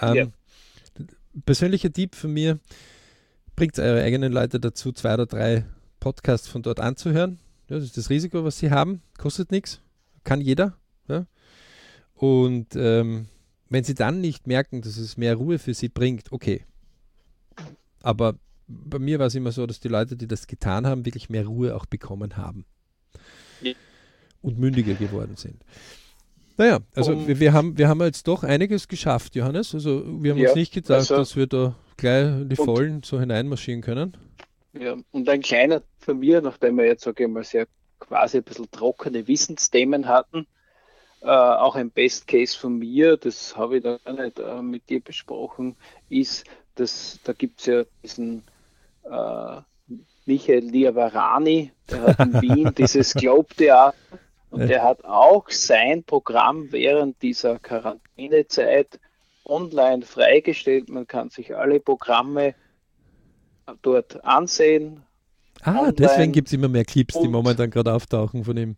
[0.00, 0.26] Ähm, ja.
[1.46, 2.58] Persönlicher Tipp von mir,
[3.56, 5.64] bringt eure eigenen Leute dazu, zwei oder drei
[6.00, 7.38] Podcasts von dort anzuhören.
[7.68, 9.80] Ja, das ist das Risiko, was sie haben, kostet nichts,
[10.24, 10.76] kann jeder.
[12.24, 13.26] Und ähm,
[13.68, 16.64] wenn sie dann nicht merken, dass es mehr Ruhe für sie bringt, okay.
[18.00, 21.28] Aber bei mir war es immer so, dass die Leute, die das getan haben, wirklich
[21.28, 22.64] mehr Ruhe auch bekommen haben.
[23.60, 23.74] Ja.
[24.40, 25.62] Und mündiger geworden sind.
[26.56, 29.74] Naja, also um, wir, wir, haben, wir haben jetzt doch einiges geschafft, Johannes.
[29.74, 33.02] Also wir haben ja, uns nicht gedacht, also, dass wir da gleich in die Vollen
[33.02, 34.16] so hineinmarschieren können.
[34.72, 37.66] Ja, und ein kleiner von mir, nachdem wir jetzt, sage ich mal, sehr
[37.98, 40.46] quasi ein bisschen trockene Wissensthemen hatten,
[41.24, 44.90] äh, auch ein Best Case von mir, das habe ich da gar nicht äh, mit
[44.90, 45.74] dir besprochen,
[46.10, 46.44] ist,
[46.74, 48.42] dass da gibt es ja diesen
[49.04, 49.60] äh,
[50.26, 53.94] Michael Liavarani, der hat in Wien dieses Globe-Theater
[54.50, 59.00] und der hat auch sein Programm während dieser Quarantänezeit
[59.44, 60.88] online freigestellt.
[60.88, 62.54] Man kann sich alle Programme
[63.82, 65.02] dort ansehen.
[65.62, 65.92] Ah, online.
[65.94, 68.76] deswegen gibt es immer mehr Clips, die momentan gerade auftauchen von ihm.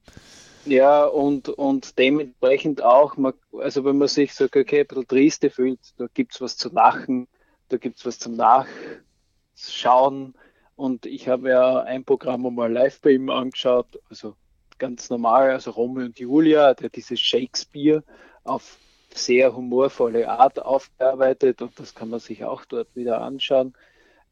[0.66, 3.16] Ja, und, und dementsprechend auch,
[3.52, 6.70] also wenn man sich so okay, ein bisschen triste fühlt, da gibt es was zu
[6.70, 7.28] lachen,
[7.68, 10.34] da gibt es was zum Nachschauen.
[10.74, 14.34] Und ich habe ja ein Programm einmal live bei ihm angeschaut, also
[14.78, 18.02] ganz normal, also Romeo und Julia, der dieses Shakespeare
[18.42, 18.78] auf
[19.14, 23.72] sehr humorvolle Art aufgearbeitet und das kann man sich auch dort wieder anschauen.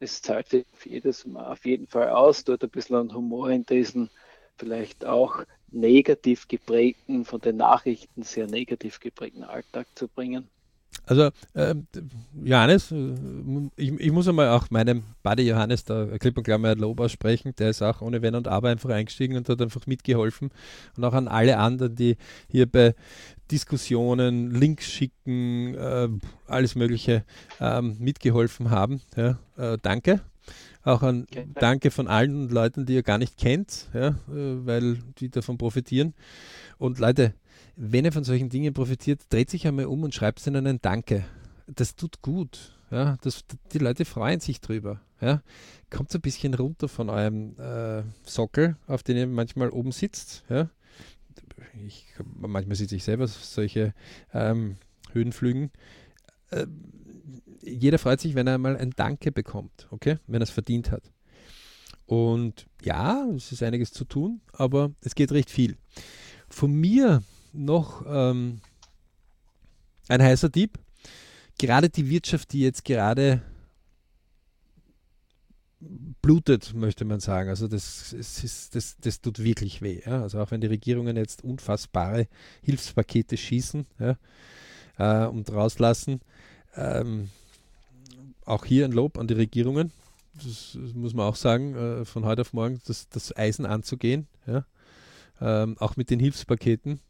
[0.01, 3.64] Es zahlt sich auf, jedes, auf jeden Fall aus, dort ein bisschen an Humor in
[3.64, 4.11] diesen
[4.57, 10.48] vielleicht auch negativ geprägten, von den Nachrichten sehr negativ geprägten Alltag zu bringen.
[11.07, 11.74] Also, äh,
[12.42, 13.14] Johannes, äh,
[13.76, 17.00] ich, ich, muss einmal auch meinem Buddy Johannes da klipp und klar mal ein Lob
[17.00, 17.55] aussprechen.
[17.59, 20.50] Der ist auch ohne Wenn und Aber einfach eingestiegen und hat einfach mitgeholfen.
[20.96, 22.16] Und auch an alle anderen, die
[22.48, 22.94] hier bei
[23.50, 26.09] Diskussionen, Links schicken, äh,
[26.46, 27.24] alles Mögliche
[27.61, 29.02] ähm, mitgeholfen haben.
[29.16, 30.20] Ja, äh, danke.
[30.85, 31.26] Auch ein.
[31.55, 36.14] Danke von allen Leuten, die ihr gar nicht kennt, ja, äh, weil die davon profitieren.
[36.78, 37.35] Und Leute,
[37.76, 41.24] wenn ihr von solchen Dingen profitiert, dreht sich einmal um und schreibt ihnen einen Danke.
[41.66, 42.78] Das tut gut.
[42.91, 45.01] Ja, das, die Leute freuen sich drüber.
[45.20, 45.43] Ja.
[45.91, 50.45] Kommt ein bisschen runter von eurem äh, Sockel, auf dem ihr manchmal oben sitzt.
[50.51, 50.68] Ja.
[51.87, 52.07] Ich,
[52.39, 53.95] manchmal sitze ich selber solche
[54.35, 54.76] ähm,
[55.12, 55.70] Höhenflügen.
[56.51, 56.66] Äh,
[57.64, 60.18] jeder freut sich, wenn er mal ein Danke bekommt, okay?
[60.26, 61.10] Wenn er es verdient hat.
[62.06, 65.76] Und ja, es ist einiges zu tun, aber es geht recht viel.
[66.48, 68.60] Von mir noch ähm,
[70.08, 70.78] ein heißer Dieb.
[71.58, 73.42] Gerade die Wirtschaft, die jetzt gerade
[76.20, 77.48] blutet, möchte man sagen.
[77.48, 80.02] Also das, ist, das, das tut wirklich weh.
[80.04, 80.22] Ja?
[80.22, 82.28] Also auch wenn die Regierungen jetzt unfassbare
[82.62, 84.16] Hilfspakete schießen ja,
[84.98, 86.20] äh, und rauslassen.
[86.76, 87.28] Ähm,
[88.45, 89.92] auch hier ein Lob an die Regierungen.
[90.34, 94.26] Das, das muss man auch sagen, äh, von heute auf morgen das, das Eisen anzugehen.
[94.47, 94.66] Ja?
[95.40, 97.01] Ähm, auch mit den Hilfspaketen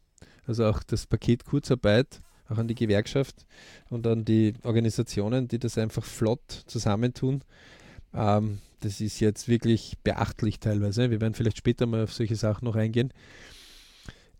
[0.47, 3.45] also auch das Paket Kurzarbeit, auch an die Gewerkschaft
[3.89, 7.43] und an die Organisationen, die das einfach flott zusammentun.
[8.13, 11.09] Ähm, das ist jetzt wirklich beachtlich teilweise.
[11.09, 13.11] Wir werden vielleicht später mal auf solche Sachen noch eingehen.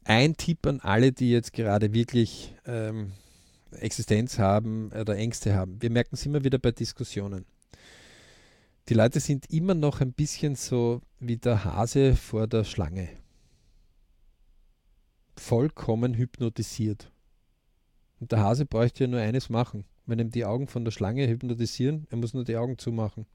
[0.03, 3.13] Ein Tipp an alle, die jetzt gerade wirklich ähm,
[3.79, 5.81] Existenz haben oder Ängste haben.
[5.81, 7.45] Wir merken es immer wieder bei Diskussionen.
[8.89, 13.09] Die Leute sind immer noch ein bisschen so wie der Hase vor der Schlange
[15.37, 17.11] vollkommen hypnotisiert.
[18.19, 19.85] Und der Hase bräuchte ja nur eines machen.
[20.05, 23.25] Wenn ihm die Augen von der Schlange hypnotisieren, er muss nur die Augen zumachen.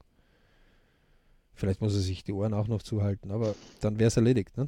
[1.53, 4.57] Vielleicht muss er sich die Ohren auch noch zuhalten, aber dann wäre es erledigt.
[4.57, 4.67] Ne?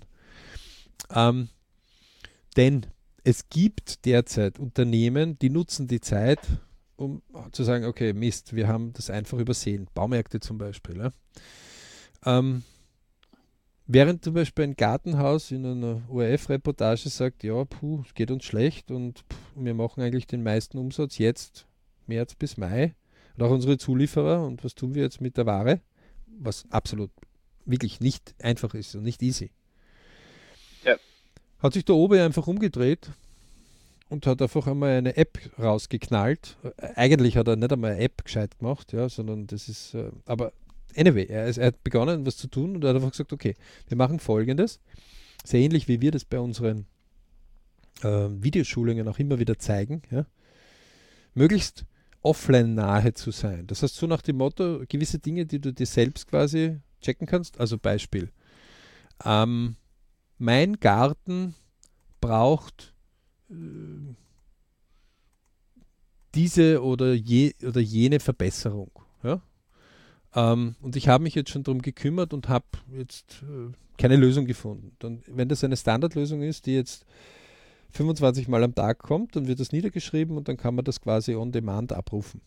[1.09, 1.49] Ähm,
[2.55, 2.85] denn
[3.23, 6.39] es gibt derzeit Unternehmen, die nutzen die Zeit,
[6.95, 7.21] um
[7.51, 9.87] zu sagen, okay, Mist, wir haben das einfach übersehen.
[9.93, 10.97] Baumärkte zum Beispiel.
[10.97, 11.11] Ja?
[12.25, 12.63] Ähm,
[13.85, 18.91] Während zum Beispiel ein Gartenhaus in einer ORF-Reportage sagt, ja, puh, es geht uns schlecht
[18.91, 21.67] und puh, wir machen eigentlich den meisten Umsatz jetzt
[22.07, 22.95] März bis Mai.
[23.35, 25.81] Und auch unsere Zulieferer und was tun wir jetzt mit der Ware?
[26.39, 27.11] Was absolut
[27.65, 29.51] wirklich nicht einfach ist und nicht easy.
[31.63, 33.09] Hat sich der Obe einfach umgedreht
[34.09, 36.57] und hat einfach einmal eine App rausgeknallt.
[36.95, 40.51] Eigentlich hat er nicht einmal eine App gescheit gemacht, ja, sondern das ist, äh, aber
[40.95, 43.55] anyway, er, er, hat begonnen, was zu tun und er hat einfach gesagt, okay,
[43.87, 44.81] wir machen folgendes.
[45.45, 46.85] Sehr ähnlich wie wir das bei unseren
[48.01, 50.01] äh, Videoschulungen auch immer wieder zeigen.
[50.11, 50.25] Ja?
[51.33, 51.85] Möglichst
[52.21, 53.67] offline nahe zu sein.
[53.67, 57.57] Das heißt, so nach dem Motto, gewisse Dinge, die du dir selbst quasi checken kannst.
[57.57, 58.31] Also Beispiel.
[59.23, 59.77] Ähm,
[60.43, 61.55] mein Garten
[62.19, 62.93] braucht
[63.49, 63.55] äh,
[66.35, 68.91] diese oder, je, oder jene Verbesserung.
[69.23, 69.41] Ja?
[70.35, 74.45] Ähm, und ich habe mich jetzt schon darum gekümmert und habe jetzt äh, keine Lösung
[74.45, 74.91] gefunden.
[74.99, 77.05] Dann, wenn das eine Standardlösung ist, die jetzt
[77.91, 81.35] 25 Mal am Tag kommt, dann wird das niedergeschrieben und dann kann man das quasi
[81.35, 82.41] on demand abrufen.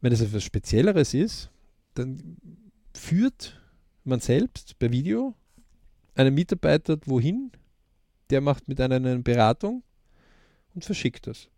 [0.00, 1.50] Wenn es etwas Spezielleres ist,
[1.94, 2.36] dann
[2.94, 3.60] führt
[4.04, 5.34] man selbst per Video
[6.14, 7.52] einen Mitarbeiter wohin,
[8.30, 9.82] der macht mit einer eine Beratung
[10.74, 11.48] und verschickt das.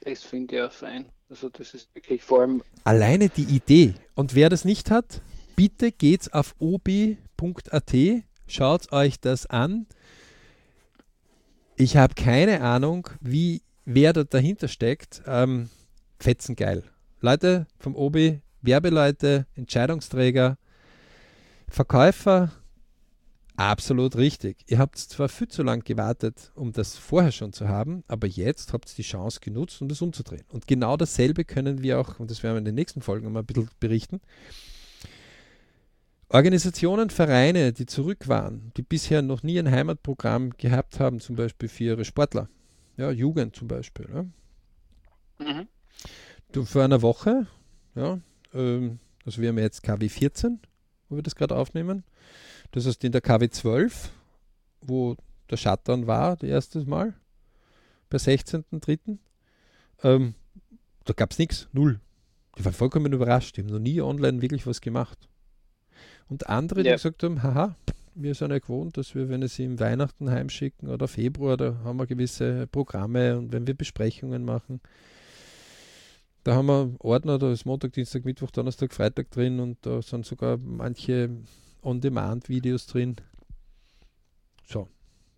[0.00, 1.06] Das finde ich auch fein.
[1.30, 2.62] Also das ist wirklich vor allem.
[2.84, 3.94] Alleine die Idee.
[4.14, 5.22] Und wer das nicht hat,
[5.56, 7.94] bitte geht's auf ob.at,
[8.46, 9.86] schaut euch das an.
[11.76, 15.22] Ich habe keine Ahnung, wie wer da dahinter steckt.
[15.26, 15.70] Ähm,
[16.20, 16.84] fetzengeil.
[17.20, 20.58] Leute vom OB, Werbeleute, Entscheidungsträger,
[21.68, 22.52] Verkäufer,
[23.56, 24.58] absolut richtig.
[24.66, 28.72] Ihr habt zwar viel zu lang gewartet, um das vorher schon zu haben, aber jetzt
[28.72, 30.44] habt ihr die Chance genutzt, um das umzudrehen.
[30.48, 33.40] Und genau dasselbe können wir auch, und das werden wir in den nächsten Folgen mal
[33.40, 34.20] ein bisschen berichten,
[36.28, 41.68] Organisationen, Vereine, die zurück waren, die bisher noch nie ein Heimatprogramm gehabt haben, zum Beispiel
[41.68, 42.48] für ihre Sportler,
[42.96, 44.08] ja, Jugend zum Beispiel.
[44.12, 44.22] Ja.
[45.38, 45.68] Mhm.
[46.50, 47.46] Du, vor einer Woche,
[47.94, 48.18] ja,
[48.52, 50.60] ähm, also wir haben jetzt KW 14,
[51.14, 52.02] wo wir das gerade aufnehmen.
[52.72, 54.10] Das heißt in der KW 12,
[54.80, 55.16] wo
[55.48, 57.14] der Shutdown war, das erste Mal,
[58.10, 59.18] bei 16.03.
[60.02, 60.34] Ähm,
[61.04, 62.00] da gab es nichts, null.
[62.58, 65.28] Die waren vollkommen überrascht, die haben noch nie online wirklich was gemacht.
[66.28, 67.76] Und andere, die gesagt haben, haha,
[68.14, 71.98] wir sind ja gewohnt, dass wir, wenn sie im Weihnachten heimschicken oder Februar, da haben
[71.98, 74.80] wir gewisse Programme und wenn wir Besprechungen machen,
[76.44, 80.26] da haben wir Ordner, da ist Montag, Dienstag, Mittwoch, Donnerstag, Freitag drin und da sind
[80.26, 81.30] sogar manche
[81.82, 83.16] On-Demand-Videos drin.
[84.66, 84.88] So,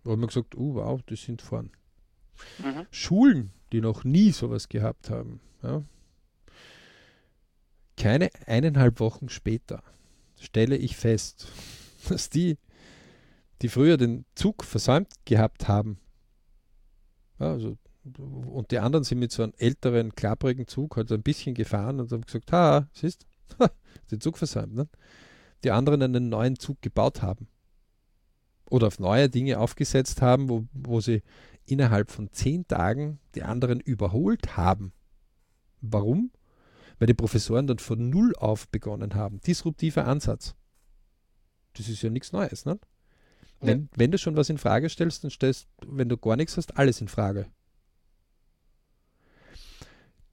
[0.04, 1.70] da haben wir gesagt, oh wow, die sind vorn.
[2.59, 2.86] Mhm.
[2.90, 5.82] Schulen, die noch nie sowas gehabt haben, ja,
[7.96, 9.82] keine eineinhalb Wochen später
[10.38, 11.48] stelle ich fest,
[12.09, 12.59] dass die,
[13.62, 15.98] die früher den Zug versäumt gehabt haben,
[17.38, 17.78] ja, also,
[18.18, 22.12] und die anderen sind mit so einem älteren, klapprigen Zug halt ein bisschen gefahren und
[22.12, 23.26] haben gesagt, ha, siehst,
[24.11, 24.74] den Zug versäumt.
[24.74, 24.88] Ne?
[25.64, 27.48] Die anderen einen neuen Zug gebaut haben
[28.70, 31.22] oder auf neue Dinge aufgesetzt haben, wo, wo sie
[31.64, 34.92] innerhalb von zehn Tagen die anderen überholt haben.
[35.80, 36.30] Warum?
[36.98, 39.40] weil die Professoren dann von Null auf begonnen haben.
[39.40, 40.54] Disruptiver Ansatz.
[41.74, 42.64] Das ist ja nichts Neues.
[42.64, 42.78] Ne?
[43.61, 43.88] Wenn, ja.
[43.96, 47.00] wenn du schon was in Frage stellst, dann stellst, wenn du gar nichts hast, alles
[47.00, 47.46] in Frage.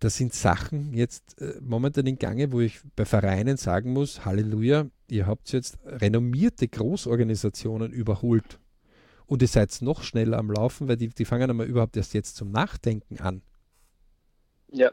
[0.03, 4.87] Das sind Sachen jetzt äh, momentan in Gange, wo ich bei Vereinen sagen muss, Halleluja,
[5.09, 8.59] ihr habt jetzt renommierte Großorganisationen überholt.
[9.27, 12.35] Und ihr seid noch schneller am Laufen, weil die, die fangen einmal überhaupt erst jetzt
[12.35, 13.43] zum Nachdenken an.
[14.73, 14.91] Ja.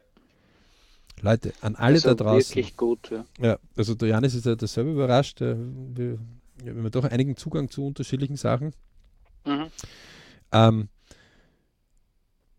[1.21, 2.55] Leute, an alle also da draußen.
[2.55, 3.25] Wirklich gut, ja.
[3.41, 5.41] ja also der Janis ist ja dasselbe überrascht.
[5.41, 6.21] Wir,
[6.63, 8.75] wir haben doch einigen Zugang zu unterschiedlichen Sachen.
[9.45, 9.67] Mhm.
[10.53, 10.89] Ähm,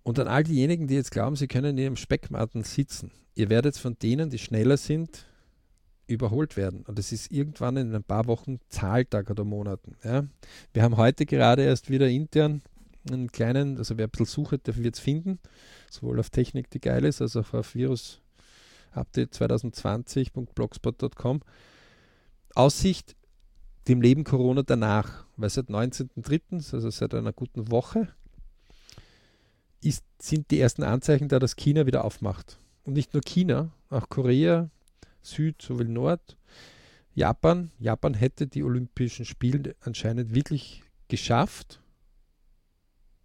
[0.04, 3.78] und an all diejenigen, die jetzt glauben, sie können in ihrem Speckmatten sitzen, ihr werdet
[3.78, 5.26] von denen, die schneller sind,
[6.08, 6.84] überholt werden.
[6.88, 9.96] Und das ist irgendwann in ein paar Wochen Zahltag oder Monaten.
[10.04, 10.26] Ja.
[10.74, 12.62] Wir haben heute gerade erst wieder intern
[13.10, 15.40] einen kleinen, also wer ein bisschen sucht, der wird es finden,
[15.90, 18.22] sowohl auf Technik, die geil ist, als auch auf Virus
[18.92, 21.42] Update 2020.blogspot.com.
[22.54, 23.16] Aussicht
[23.88, 28.10] dem Leben Corona danach, weil seit 19.03., also seit einer guten Woche,
[29.82, 32.58] ist, sind die ersten Anzeichen da, dass China wieder aufmacht.
[32.84, 34.70] Und nicht nur China, auch Korea,
[35.22, 36.38] Süd sowie Nord,
[37.14, 37.72] Japan.
[37.80, 41.80] Japan hätte die Olympischen Spiele anscheinend wirklich geschafft.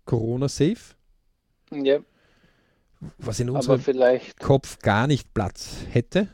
[0.04, 0.94] Corona-safe.
[1.72, 2.00] Ja
[3.18, 3.82] was in unserem
[4.38, 6.28] Kopf gar nicht Platz hätte.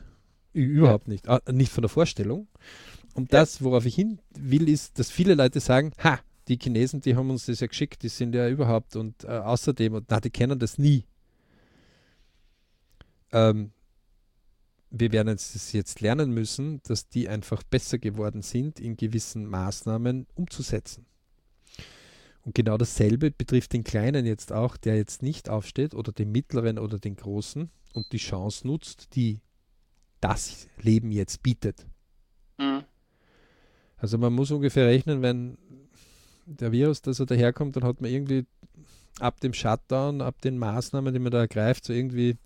[0.53, 1.13] Überhaupt ja.
[1.13, 1.27] nicht.
[1.27, 2.47] Ah, nicht von der Vorstellung.
[3.15, 3.39] Und ja.
[3.39, 7.29] das, worauf ich hin will, ist, dass viele Leute sagen, ha, die Chinesen, die haben
[7.29, 10.59] uns das ja geschickt, die sind ja überhaupt und äh, außerdem, und na, die kennen
[10.59, 11.05] das nie.
[13.31, 13.71] Ähm,
[14.89, 20.27] wir werden es jetzt lernen müssen, dass die einfach besser geworden sind, in gewissen Maßnahmen
[20.35, 21.07] umzusetzen.
[22.43, 26.77] Und genau dasselbe betrifft den Kleinen jetzt auch, der jetzt nicht aufsteht oder den Mittleren
[26.77, 29.39] oder den Großen und die Chance nutzt, die
[30.19, 31.87] das Leben jetzt bietet.
[32.57, 32.83] Mhm.
[33.97, 35.57] Also man muss ungefähr rechnen, wenn
[36.45, 38.45] der Virus, dass er daherkommt, dann hat man irgendwie
[39.19, 42.37] ab dem Shutdown, ab den Maßnahmen, die man da ergreift, so irgendwie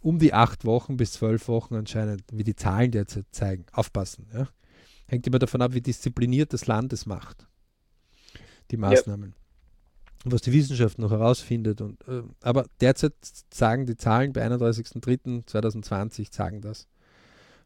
[0.00, 3.66] um die acht Wochen bis zwölf Wochen anscheinend, wie die Zahlen derzeit zeigen.
[3.72, 4.26] Aufpassen.
[4.34, 4.48] Ja?
[5.06, 7.46] Hängt immer davon ab, wie diszipliniert das Land es macht
[8.72, 9.34] die Maßnahmen.
[10.24, 10.32] Ja.
[10.32, 11.80] Was die Wissenschaft noch herausfindet.
[11.80, 13.14] Und, äh, aber derzeit
[13.52, 16.88] sagen die Zahlen bei 31.03.2020 sagen das.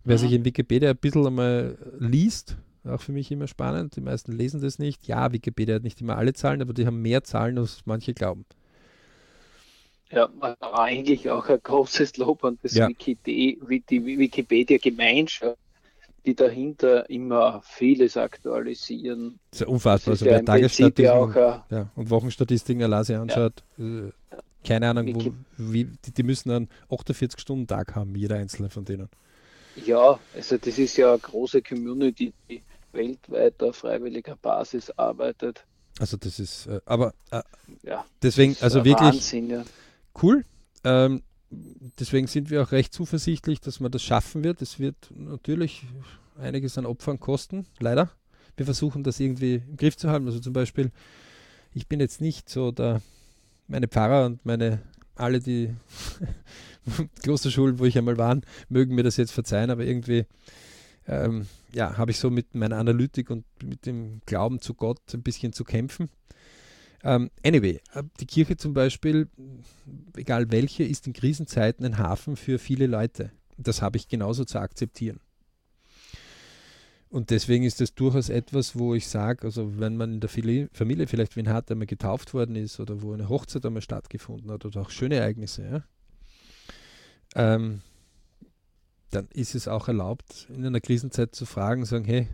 [0.04, 0.20] Wer mhm.
[0.20, 2.56] sich in Wikipedia ein bisschen einmal liest,
[2.88, 5.06] auch für mich immer spannend, die meisten lesen das nicht.
[5.06, 8.44] Ja, Wikipedia hat nicht immer alle Zahlen, aber die haben mehr Zahlen, als manche glauben.
[10.10, 10.28] Ja,
[10.60, 12.88] eigentlich auch ein großes Lob an das ja.
[12.88, 13.58] Wiki, die,
[13.90, 15.58] die Wikipedia-Gemeinschaft,
[16.24, 19.40] die dahinter immer vieles aktualisieren.
[19.50, 20.12] Das ist ja unfassbar.
[20.12, 21.34] Also wer Tagesstatistiken
[21.70, 24.06] ja, und Wochenstatistiken Alase anschaut, ja.
[24.06, 24.12] äh,
[24.64, 29.08] keine Ahnung, wo, wie, die, die, müssen einen 48-Stunden-Tag haben, jeder einzelne von denen.
[29.84, 32.62] Ja, also das ist ja eine große Community, die
[32.96, 35.64] weltweit auf freiwilliger Basis arbeitet.
[35.98, 37.42] Also das ist, äh, aber äh,
[37.82, 39.64] ja, deswegen, also wirklich Wahnsinn, ja.
[40.22, 40.44] cool.
[40.84, 41.22] Ähm,
[41.98, 44.60] deswegen sind wir auch recht zuversichtlich, dass man das schaffen wird.
[44.60, 45.86] Es wird natürlich
[46.38, 48.10] einiges an Opfern kosten, leider.
[48.56, 50.26] Wir versuchen das irgendwie im Griff zu haben.
[50.26, 50.90] Also zum Beispiel,
[51.72, 53.00] ich bin jetzt nicht so der,
[53.68, 54.82] meine Pfarrer und meine,
[55.14, 55.74] alle die
[57.22, 58.38] Klosterschulen, wo ich einmal war,
[58.68, 60.26] mögen mir das jetzt verzeihen, aber irgendwie
[61.06, 65.22] ähm, ja, habe ich so mit meiner Analytik und mit dem Glauben zu Gott ein
[65.22, 66.08] bisschen zu kämpfen.
[67.04, 69.28] Ähm, anyway, äh, die Kirche zum Beispiel,
[70.16, 73.30] egal welche, ist in Krisenzeiten ein Hafen für viele Leute.
[73.56, 75.20] Das habe ich genauso zu akzeptieren.
[77.08, 81.06] Und deswegen ist das durchaus etwas, wo ich sage, also wenn man in der Familie
[81.06, 84.64] vielleicht wen hat, der mal getauft worden ist oder wo eine Hochzeit einmal stattgefunden hat
[84.64, 85.84] oder auch schöne Ereignisse, ja,
[87.36, 87.82] ähm,
[89.10, 92.28] dann ist es auch erlaubt, in einer Krisenzeit zu fragen, sagen, hey,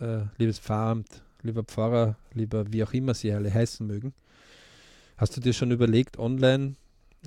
[0.00, 4.12] äh, liebes Pfarramt, lieber Pfarrer, lieber wie auch immer sie alle heißen mögen,
[5.16, 6.76] hast du dir schon überlegt, online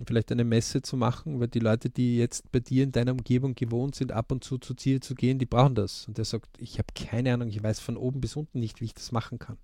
[0.05, 3.55] vielleicht eine Messe zu machen, weil die Leute, die jetzt bei dir in deiner Umgebung
[3.55, 6.07] gewohnt sind, ab und zu zu Ziel zu gehen, die brauchen das.
[6.07, 8.85] Und der sagt, ich habe keine Ahnung, ich weiß von oben bis unten nicht, wie
[8.85, 9.57] ich das machen kann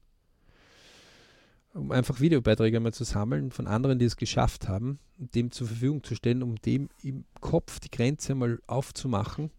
[1.74, 6.04] um einfach Videobeiträge mal zu sammeln von anderen, die es geschafft haben, dem zur Verfügung
[6.04, 9.52] zu stellen, um dem im Kopf die Grenze mal aufzumachen.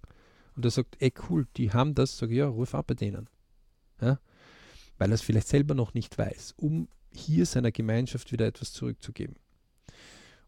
[0.57, 3.29] Und er sagt, ey cool, die haben das, sage ich, ja, ruf ab bei denen.
[4.01, 4.21] Ja?
[4.99, 9.37] Weil er es vielleicht selber noch nicht weiß, um hier seiner Gemeinschaft wieder etwas zurückzugeben.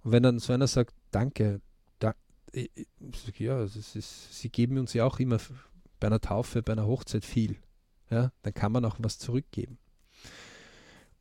[0.02, 1.60] Und wenn dann so einer sagt, danke,
[1.98, 2.14] da,
[2.52, 3.92] ich, ich sag, ja, ist,
[4.32, 5.38] sie geben uns ja auch immer
[5.98, 7.56] bei einer Taufe, bei einer Hochzeit viel.
[8.08, 8.30] Ja?
[8.42, 9.78] Dann kann man auch was zurückgeben.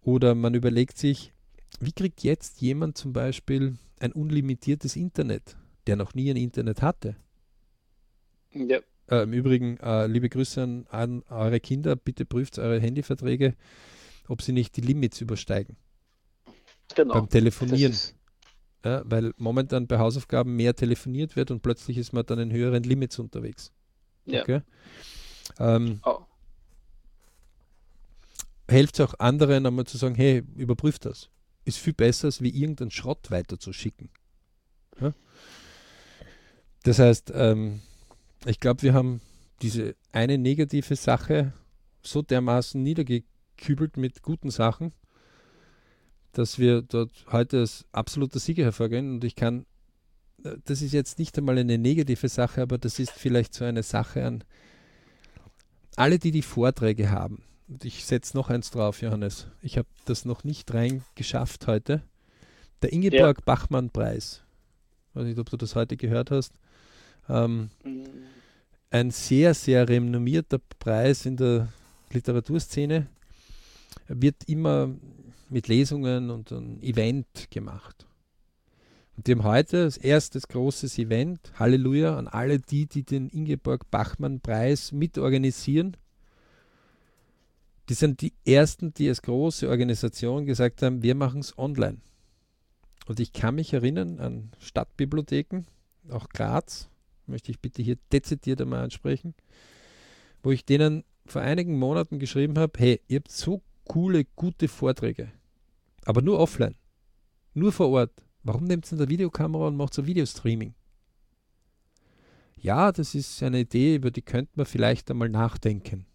[0.06, 1.34] Oder man überlegt sich,
[1.80, 7.16] wie kriegt jetzt jemand zum Beispiel ein unlimitiertes Internet, der noch nie ein Internet hatte?
[8.53, 8.80] Ja.
[9.10, 13.56] Äh, Im Übrigen, äh, liebe Grüße an, an, eure Kinder, bitte prüft eure Handyverträge,
[14.28, 15.76] ob sie nicht die Limits übersteigen.
[16.95, 17.16] Genau.
[17.16, 17.95] Beim Telefonieren.
[18.84, 22.84] Ja, weil momentan bei Hausaufgaben mehr telefoniert wird und plötzlich ist man dann in höheren
[22.84, 23.72] Limits unterwegs.
[24.26, 24.43] Ja.
[24.43, 24.62] Okay?
[25.58, 26.26] Ähm, oh
[28.70, 31.30] hilft es auch anderen einmal zu sagen, hey, überprüf das.
[31.66, 34.09] Ist viel besser, als wie irgendeinen Schrott weiterzuschicken.
[34.99, 35.13] Ja?
[36.84, 37.82] Das heißt, ähm,
[38.45, 39.22] ich glaube, wir haben
[39.61, 41.53] diese eine negative Sache
[42.03, 44.93] so dermaßen niedergekübelt mit guten Sachen,
[46.34, 49.16] dass wir dort heute als absoluter Sieger hervorgehen.
[49.16, 49.66] Und ich kann,
[50.43, 53.82] äh, das ist jetzt nicht einmal eine negative Sache, aber das ist vielleicht so eine
[53.82, 54.43] Sache an
[55.95, 57.41] alle, die die Vorträge haben
[57.84, 59.47] ich setze noch eins drauf, Johannes.
[59.61, 62.01] Ich habe das noch nicht reingeschafft heute.
[62.82, 63.43] Der Ingeborg ja.
[63.45, 64.43] Bachmann-Preis.
[65.09, 66.53] Ich weiß nicht, ob du das heute gehört hast.
[67.30, 68.05] Ähm, mhm.
[68.91, 71.70] Ein sehr, sehr renommierter Preis in der
[72.11, 73.07] Literaturszene.
[74.07, 74.89] Wird immer
[75.49, 78.05] mit Lesungen und einem Event gemacht.
[79.18, 83.89] Und die haben heute das erste großes Event, Halleluja, an alle die, die den Ingeborg
[83.89, 85.95] Bachmann-Preis mitorganisieren
[87.89, 91.97] die sind die ersten, die als große Organisation gesagt haben, wir machen es online.
[93.07, 95.66] Und ich kann mich erinnern an Stadtbibliotheken,
[96.09, 96.89] auch Graz,
[97.28, 99.36] möchte ich bitte hier dezidiert einmal ansprechen,
[100.43, 105.32] wo ich denen vor einigen Monaten geschrieben habe, hey, ihr habt so coole, gute Vorträge,
[106.05, 106.75] aber nur offline,
[107.53, 108.12] nur vor Ort.
[108.43, 110.75] Warum nehmt ihr eine Videokamera und macht so Videostreaming?
[112.57, 116.05] Ja, das ist eine Idee, über die könnte man vielleicht einmal nachdenken.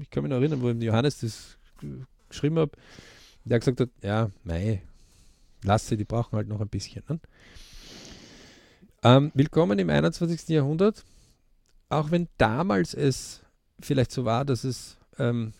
[0.00, 1.56] Ich kann mich noch erinnern, wo ich Johannes das
[2.28, 2.72] geschrieben habe,
[3.44, 4.82] der gesagt hat, ja, mei,
[5.62, 7.02] lasse, die brauchen halt noch ein bisschen.
[7.08, 7.20] Ne?
[9.02, 10.48] Ähm, willkommen im 21.
[10.48, 11.04] Jahrhundert.
[11.88, 13.40] Auch wenn damals es
[13.80, 15.54] vielleicht so war, dass es ähm,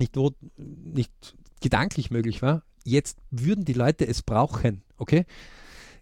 [0.00, 5.26] nicht, not, nicht gedanklich möglich war, jetzt würden die Leute es brauchen, okay?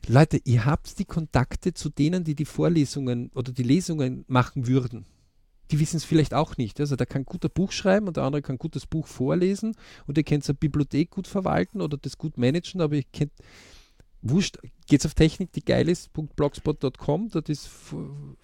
[0.07, 5.05] Leute, ihr habt die Kontakte zu denen, die die Vorlesungen oder die Lesungen machen würden
[5.70, 6.80] die wissen es vielleicht auch nicht.
[6.80, 9.74] Also der kann ein guter Buch schreiben und der andere kann ein gutes Buch vorlesen
[10.06, 13.32] und ihr könnt seine Bibliothek gut verwalten oder das gut managen, aber ihr kennt
[14.22, 17.70] wurscht, geht's auf Technik, die geil ist, .blogspot.com, dort ist,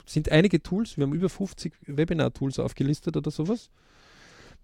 [0.06, 3.70] sind einige Tools, wir haben über 50 Webinar-Tools aufgelistet oder sowas.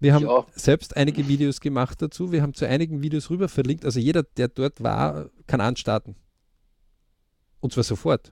[0.01, 0.45] Wir haben ja.
[0.55, 2.31] selbst einige Videos gemacht dazu.
[2.31, 3.83] Wir haben zu einigen Videos rüber verlinkt.
[3.83, 6.15] Also jeder, der dort war, kann anstarten.
[7.59, 8.31] Und zwar sofort.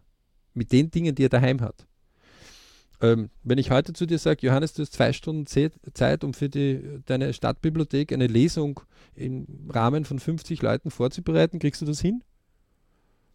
[0.53, 1.85] Mit den Dingen, die er daheim hat.
[2.99, 6.49] Ähm, wenn ich heute zu dir sage, Johannes, du hast zwei Stunden Zeit, um für
[6.49, 8.80] die, deine Stadtbibliothek eine Lesung
[9.14, 12.24] im Rahmen von 50 Leuten vorzubereiten, kriegst du das hin?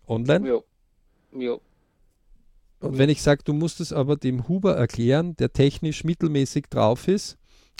[0.08, 0.48] Online?
[0.48, 1.40] Ja.
[1.40, 1.58] ja.
[2.80, 7.06] Und wenn ich sage, du musst es aber dem Huber erklären, der technisch mittelmäßig drauf
[7.06, 7.38] ist,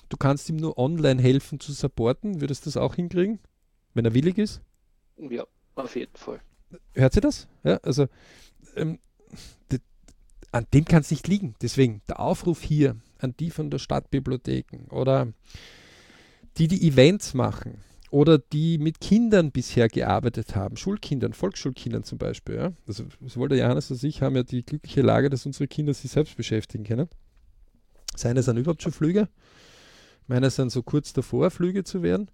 [0.08, 3.40] du kannst ihm nur online helfen zu supporten, würdest du das auch hinkriegen,
[3.94, 4.62] wenn er willig ist?
[5.16, 5.44] Ja,
[5.74, 6.40] auf jeden Fall.
[6.94, 7.48] Hört sie das?
[7.64, 8.06] Ja, also
[8.76, 9.00] ähm,
[10.52, 11.54] an dem kann es nicht liegen.
[11.60, 15.32] Deswegen der Aufruf hier an die von der Stadtbibliotheken oder
[16.58, 17.78] die, die Events machen
[18.10, 22.56] oder die mit Kindern bisher gearbeitet haben, Schulkindern, Volksschulkindern zum Beispiel.
[22.56, 22.72] Ja?
[22.86, 26.10] Also sowohl der Johannes als ich haben ja die glückliche Lage, dass unsere Kinder sich
[26.10, 27.08] selbst beschäftigen können.
[28.14, 29.28] Seine sind überhaupt schon Flüge.
[30.26, 32.30] Meine sind so kurz davor, Flüge zu werden.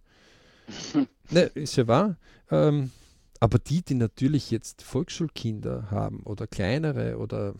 [1.30, 2.16] ne, ist ja wahr.
[2.50, 2.90] Ähm,
[3.38, 7.54] aber die, die natürlich jetzt Volksschulkinder haben oder kleinere oder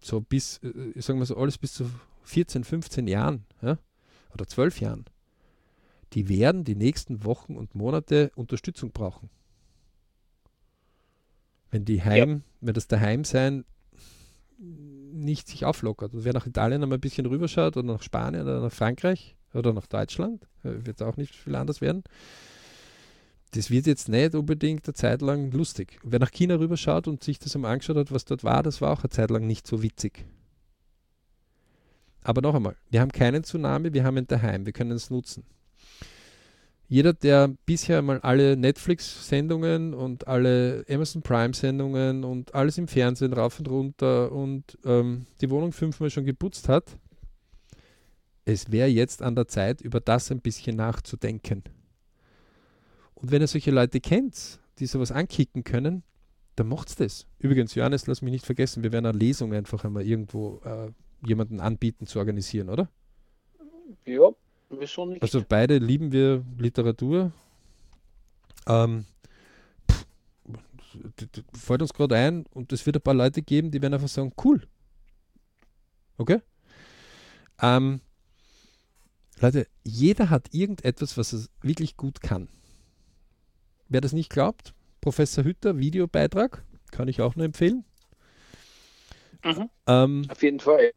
[0.00, 1.90] so bis, äh, sagen wir so, alles bis zu
[2.24, 3.78] 14, 15 Jahren ja,
[4.32, 5.04] oder 12 Jahren,
[6.12, 9.30] die werden die nächsten Wochen und Monate Unterstützung brauchen.
[11.70, 12.40] Wenn die Heim, ja.
[12.60, 13.64] wenn das Daheimsein
[14.58, 16.14] nicht sich auflockert.
[16.14, 19.72] Und wer nach Italien einmal ein bisschen rüberschaut oder nach Spanien oder nach Frankreich oder
[19.72, 22.04] nach Deutschland, äh, wird auch nicht viel anders werden.
[23.52, 25.98] Das wird jetzt nicht unbedingt eine Zeit lang lustig.
[26.04, 28.92] Wer nach China rüberschaut und sich das einmal angeschaut hat, was dort war, das war
[28.92, 30.24] auch eine Zeit lang nicht so witzig.
[32.22, 35.44] Aber noch einmal, wir haben keinen Tsunami, wir haben ihn daheim, wir können es nutzen.
[36.86, 43.60] Jeder, der bisher mal alle Netflix-Sendungen und alle Amazon Prime-Sendungen und alles im Fernsehen rauf
[43.60, 46.96] und runter und ähm, die Wohnung fünfmal schon geputzt hat,
[48.44, 51.62] es wäre jetzt an der Zeit, über das ein bisschen nachzudenken.
[53.20, 56.02] Und wenn ihr solche Leute kennt, die sowas ankicken können,
[56.56, 57.26] dann macht's das.
[57.38, 60.90] Übrigens, Johannes, lass mich nicht vergessen, wir werden eine Lesung einfach einmal irgendwo äh,
[61.26, 62.88] jemanden anbieten zu organisieren, oder?
[64.04, 64.30] Ja,
[64.70, 65.22] wieso nicht?
[65.22, 67.32] Also beide lieben wir Literatur.
[68.66, 69.04] Ähm,
[69.90, 70.06] pff,
[71.52, 74.32] fällt uns gerade ein und es wird ein paar Leute geben, die werden einfach sagen,
[74.44, 74.66] cool.
[76.16, 76.40] Okay?
[77.60, 78.00] Ähm,
[79.40, 82.48] Leute, jeder hat irgendetwas, was er wirklich gut kann.
[83.90, 87.84] Wer das nicht glaubt, Professor Hütter, Videobeitrag, kann ich auch nur empfehlen.
[89.44, 89.68] Mhm.
[89.86, 90.92] Ähm, Auf jeden Fall.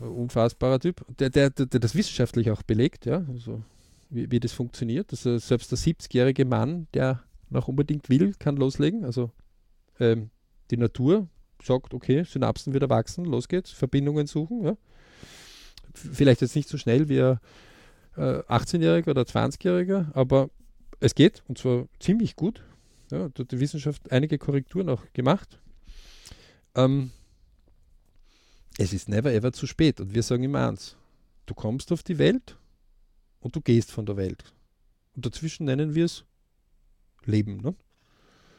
[0.00, 3.62] Unfassbarer Typ, der, der, der, der das wissenschaftlich auch belegt, ja, also
[4.10, 5.10] wie, wie das funktioniert.
[5.12, 9.04] Also selbst der 70-jährige Mann, der noch unbedingt will, kann loslegen.
[9.04, 9.30] Also
[10.00, 10.30] ähm,
[10.70, 11.28] die Natur
[11.62, 14.64] sagt, okay, Synapsen wieder wachsen, los geht's, Verbindungen suchen.
[14.64, 14.76] Ja.
[15.94, 17.38] Vielleicht jetzt nicht so schnell wie ein
[18.16, 20.50] äh, 18-Jähriger oder 20-Jähriger, aber
[21.00, 22.62] es geht und zwar ziemlich gut.
[23.10, 25.60] Ja, da hat die Wissenschaft einige Korrekturen auch gemacht.
[26.74, 27.10] Ähm,
[28.78, 30.96] es ist never ever zu spät und wir sagen immer eins:
[31.46, 32.56] Du kommst auf die Welt
[33.40, 34.52] und du gehst von der Welt.
[35.14, 36.24] Und dazwischen nennen wir es
[37.24, 37.58] Leben.
[37.58, 37.74] Ne?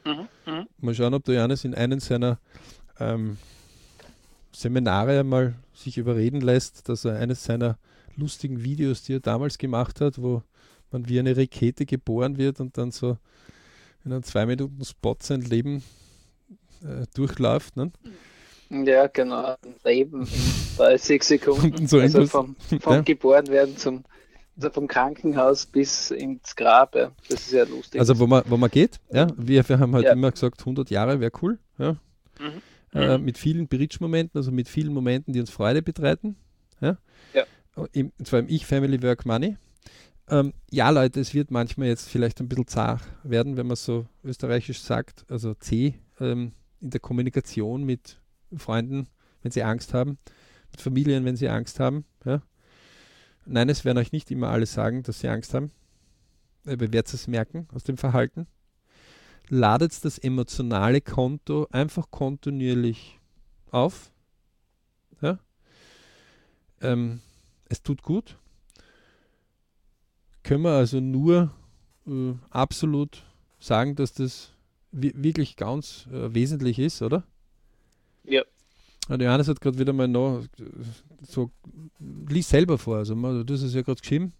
[0.05, 0.65] Mhm, mh.
[0.77, 2.39] Mal schauen, ob der Johannes in einem seiner
[2.99, 3.37] ähm,
[4.51, 7.77] Seminare einmal sich überreden lässt, dass er eines seiner
[8.15, 10.43] lustigen Videos, die er damals gemacht hat, wo
[10.91, 13.17] man wie eine Rakete geboren wird und dann so
[14.03, 15.83] in einem zwei Minuten Spot sein Leben
[16.83, 17.75] äh, durchläuft.
[17.75, 17.91] Ne?
[18.69, 19.55] Ja, genau.
[19.83, 21.87] Leben in 30 Sekunden.
[21.87, 23.01] so also vom, vom ja.
[23.01, 24.03] Geborenwerden zum
[24.57, 26.95] also vom Krankenhaus bis ins Grab.
[26.95, 27.11] Ja.
[27.29, 27.99] Das ist ja lustig.
[27.99, 29.27] Also wo man, wo man geht, ja.
[29.35, 30.13] Wir, wir haben halt ja.
[30.13, 31.59] immer gesagt, 100 Jahre wäre cool.
[31.77, 31.97] Ja.
[32.39, 32.61] Mhm.
[32.93, 33.25] Äh, mhm.
[33.25, 36.37] mit vielen Bridge-Momenten, also mit vielen Momenten, die uns Freude betreiten.
[36.79, 36.97] Ja.
[37.33, 37.43] ja.
[37.91, 39.57] Im, zwar im Ich-Family Work Money.
[40.27, 44.07] Ähm, ja, Leute, es wird manchmal jetzt vielleicht ein bisschen zart werden, wenn man so
[44.23, 48.19] österreichisch sagt, also C ähm, in der Kommunikation mit
[48.57, 49.07] Freunden,
[49.43, 50.17] wenn sie Angst haben,
[50.71, 52.05] mit Familien, wenn sie Angst haben.
[52.25, 52.41] Ja.
[53.45, 55.71] Nein, es werden euch nicht immer alle sagen, dass sie Angst haben.
[56.65, 58.47] Ihr werdet es merken aus dem Verhalten.
[59.47, 63.19] Ladet das emotionale Konto einfach kontinuierlich
[63.69, 64.11] auf.
[65.21, 65.37] Ja.
[66.81, 67.21] Ähm,
[67.69, 68.39] es tut gut
[70.45, 71.51] können wir also nur
[72.07, 73.23] äh, absolut
[73.59, 74.53] sagen, dass das
[74.91, 77.23] wirklich ganz äh, wesentlich ist, oder?
[78.23, 78.43] Ja.
[79.09, 80.43] Und Johannes hat gerade wieder mal noch
[81.21, 81.51] so,
[81.99, 84.33] lies selber vor, also du hast es ja gerade geschrieben.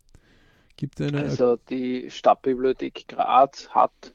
[0.77, 4.13] Gibt eine also die Stadtbibliothek Graz hat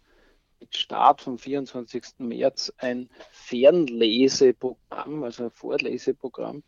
[0.61, 2.19] mit Start vom 24.
[2.19, 6.63] März ein Fernleseprogramm, also ein Vorleseprogramm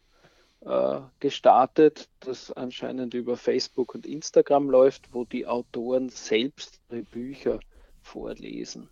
[0.65, 7.61] äh, gestartet, das anscheinend über Facebook und Instagram läuft, wo die Autoren selbst ihre Bücher
[8.01, 8.89] vorlesen.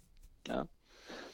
[0.47, 0.66] Ja.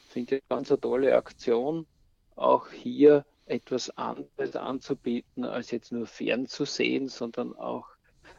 [0.09, 1.87] Finde ich eine ganz eine tolle Aktion,
[2.35, 7.87] auch hier etwas anderes anzubieten, als jetzt nur fernzusehen, sondern auch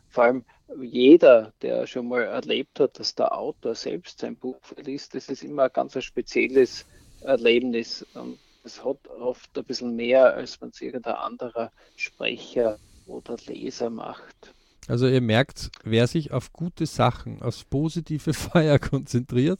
[0.08, 0.44] vor allem
[0.80, 5.42] jeder, der schon mal erlebt hat, dass der Autor selbst sein Buch verliest, das ist
[5.42, 6.86] immer ein ganz spezielles
[7.22, 8.06] Erlebnis.
[8.14, 8.38] Und
[8.68, 14.52] es hat oft ein bisschen mehr, als man es irgendein anderer Sprecher oder Leser macht.
[14.86, 19.58] Also ihr merkt, wer sich auf gute Sachen, aufs positive Feuer konzentriert,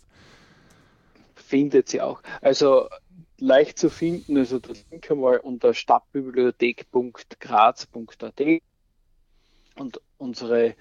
[1.34, 2.22] findet sie auch.
[2.42, 2.88] Also
[3.38, 8.42] leicht zu finden, also das Link einmal unter stadtbibliothek.graz.at
[9.76, 10.74] und unsere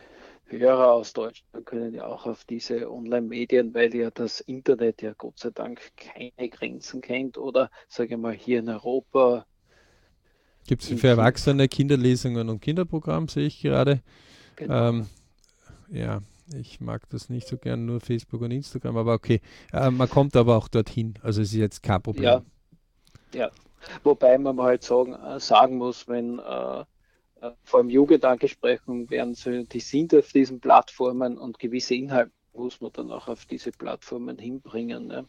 [0.50, 5.40] Hörer aus Deutschland können ja auch auf diese Online-Medien, weil ja das Internet ja Gott
[5.40, 9.46] sei Dank keine Grenzen kennt oder sage ich mal hier in Europa.
[10.68, 14.02] Gibt es für Erwachsene Kinderlesungen und Kinderprogramm, sehe ich gerade.
[14.58, 14.90] Genau.
[14.90, 15.08] Ähm,
[15.90, 16.22] ja,
[16.56, 19.42] ich mag das nicht so gern, nur Facebook und Instagram, aber okay.
[19.72, 22.24] Äh, man kommt aber auch dorthin, also es ist jetzt kein Problem.
[22.24, 22.42] Ja,
[23.34, 23.52] ja.
[24.04, 26.86] wobei man halt sagen, äh, sagen muss, wenn äh, äh,
[27.64, 32.92] vor allem Jugendangesprechungen werden so, die sind auf diesen Plattformen und gewisse Inhalte muss man
[32.94, 35.08] dann auch auf diese Plattformen hinbringen.
[35.08, 35.26] Ne?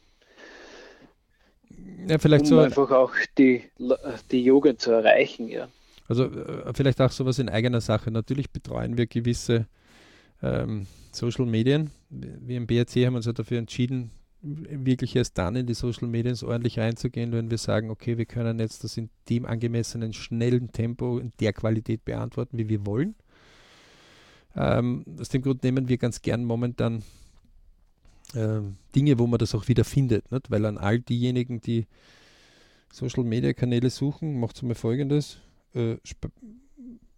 [2.06, 3.64] Ja, vielleicht um so einfach auch die,
[4.30, 5.68] die Jugend zu erreichen, ja.
[6.08, 8.10] Also äh, vielleicht auch sowas in eigener Sache.
[8.10, 9.66] Natürlich betreuen wir gewisse
[10.42, 11.90] ähm, Social Medien.
[12.08, 14.10] Wir im BRC haben uns ja dafür entschieden,
[14.40, 18.60] wirklich erst dann in die Social Medien ordentlich reinzugehen, wenn wir sagen, okay, wir können
[18.60, 23.16] jetzt das in dem angemessenen, schnellen Tempo in der Qualität beantworten, wie wir wollen.
[24.54, 27.02] Ähm, aus dem Grund nehmen wir ganz gern momentan
[28.34, 28.60] äh,
[28.94, 30.50] Dinge, wo man das auch wieder findet, nicht?
[30.50, 31.86] weil an all diejenigen, die
[32.92, 35.38] Social Media Kanäle suchen, macht es mal folgendes:
[35.74, 36.30] äh, spe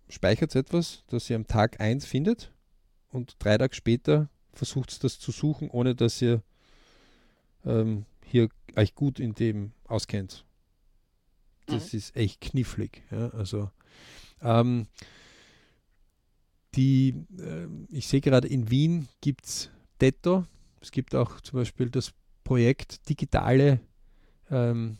[0.08, 2.52] speichert etwas, das ihr am Tag 1 findet
[3.10, 6.42] und drei Tage später versucht es das zu suchen, ohne dass ihr
[7.64, 10.44] ähm, hier euch gut in dem auskennt.
[11.66, 11.98] Das mhm.
[11.98, 13.02] ist echt knifflig.
[13.10, 13.30] Ja?
[13.30, 13.70] Also
[14.42, 14.86] ähm,
[16.74, 19.70] die, äh, ich sehe gerade in Wien gibt es
[20.00, 20.44] Detto.
[20.80, 22.12] Es gibt auch zum Beispiel das
[22.44, 23.80] Projekt Digitale
[24.50, 24.98] ähm,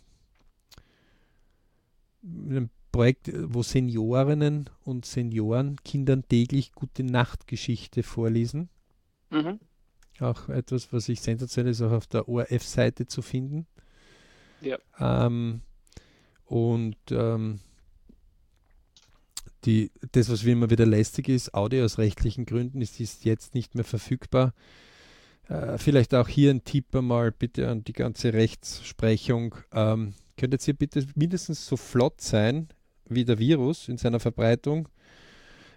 [2.22, 8.68] ein Projekt, wo Seniorinnen und Senioren Kindern täglich gute Nachtgeschichte vorlesen.
[9.30, 9.60] Mhm.
[10.20, 13.66] Auch etwas, was ich sensationell ist, auch auf der ORF-Seite zu finden.
[14.60, 14.78] Ja.
[14.98, 15.62] Ähm,
[16.44, 17.60] und ähm,
[19.64, 23.55] die, das, was wie immer wieder lästig ist, Audio aus rechtlichen Gründen, ist, ist jetzt
[23.55, 24.55] nicht mehr verfügbar.
[25.48, 29.55] Äh, vielleicht auch hier ein Tipp einmal bitte an die ganze Rechtsprechung.
[29.72, 32.68] Ähm, könntet ihr bitte mindestens so flott sein
[33.06, 34.88] wie der Virus in seiner Verbreitung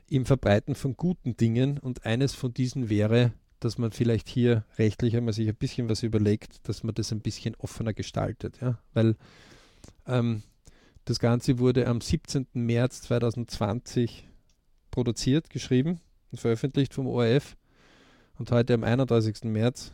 [0.09, 3.33] im Verbreiten von guten Dingen und eines von diesen wäre
[3.63, 7.21] dass man vielleicht hier rechtlich einmal sich ein bisschen was überlegt, dass man das ein
[7.21, 8.59] bisschen offener gestaltet.
[8.61, 8.79] Ja?
[8.93, 9.15] Weil
[10.05, 10.43] ähm,
[11.05, 12.47] das Ganze wurde am 17.
[12.53, 14.27] März 2020
[14.91, 15.99] produziert, geschrieben
[16.31, 17.55] und veröffentlicht vom ORF.
[18.37, 19.43] Und heute am 31.
[19.43, 19.93] März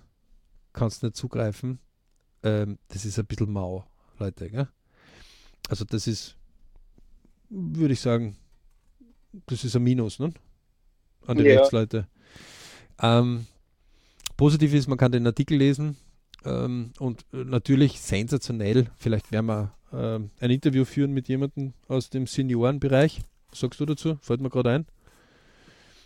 [0.74, 1.80] kannst du nicht zugreifen.
[2.44, 3.86] Ähm, das ist ein bisschen mau,
[4.18, 4.50] Leute.
[4.50, 4.68] Gell?
[5.68, 6.36] Also das ist,
[7.50, 8.36] würde ich sagen,
[9.46, 10.34] das ist ein Minus ne?
[11.28, 11.60] an die ja.
[11.60, 12.08] Rechtsleute.
[13.02, 13.46] Ähm,
[14.40, 15.98] Positiv ist, man kann den Artikel lesen
[16.46, 18.88] ähm, und äh, natürlich sensationell.
[18.96, 23.20] Vielleicht werden wir äh, ein Interview führen mit jemandem aus dem Seniorenbereich.
[23.50, 24.18] Was sagst du dazu?
[24.22, 24.86] Fällt mir gerade ein.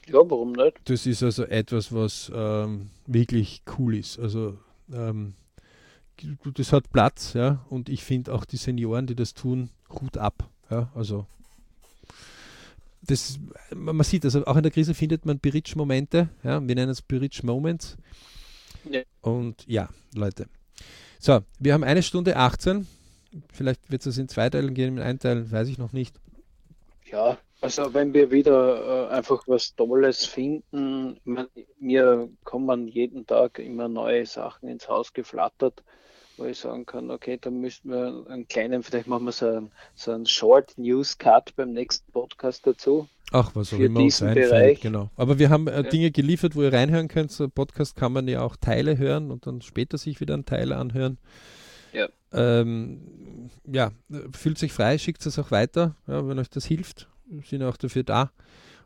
[0.07, 0.79] Ja, warum nicht?
[0.85, 4.17] Das ist also etwas, was ähm, wirklich cool ist.
[4.17, 4.57] Also
[4.91, 5.35] ähm,
[6.55, 10.49] das hat Platz, ja, und ich finde auch die Senioren, die das tun, Hut ab.
[10.71, 11.27] Ja, also
[13.05, 13.39] das,
[13.73, 17.97] man sieht, also auch in der Krise findet man Bridge-Momente, ja, wir nennen es Bridge-Moments.
[18.89, 19.01] Ja.
[19.21, 20.47] Und ja, Leute.
[21.19, 22.87] So, wir haben eine Stunde 18.
[23.51, 26.15] Vielleicht wird es in zwei Teilen gehen, in einen Teil weiß ich noch nicht.
[27.05, 31.47] Ja, also wenn wir wieder äh, einfach was Tolles finden, man,
[31.79, 35.83] mir kommen jeden Tag immer neue Sachen ins Haus geflattert
[36.37, 39.71] wo ich sagen kann, okay, da müssten wir einen kleinen, vielleicht machen wir so einen,
[39.95, 43.07] so einen Short News Cut beim nächsten Podcast dazu.
[43.31, 45.09] Ach, was auch immer uns einfällt, genau.
[45.15, 45.83] Aber wir haben äh, ja.
[45.83, 47.31] Dinge geliefert, wo ihr reinhören könnt.
[47.31, 50.71] So Podcast kann man ja auch Teile hören und dann später sich wieder einen Teil
[50.71, 51.17] anhören.
[51.93, 52.09] Ja.
[52.31, 53.91] Ähm, ja,
[54.33, 57.07] fühlt sich frei, schickt es auch weiter, ja, wenn euch das hilft.
[57.25, 58.31] Wir sind auch dafür da.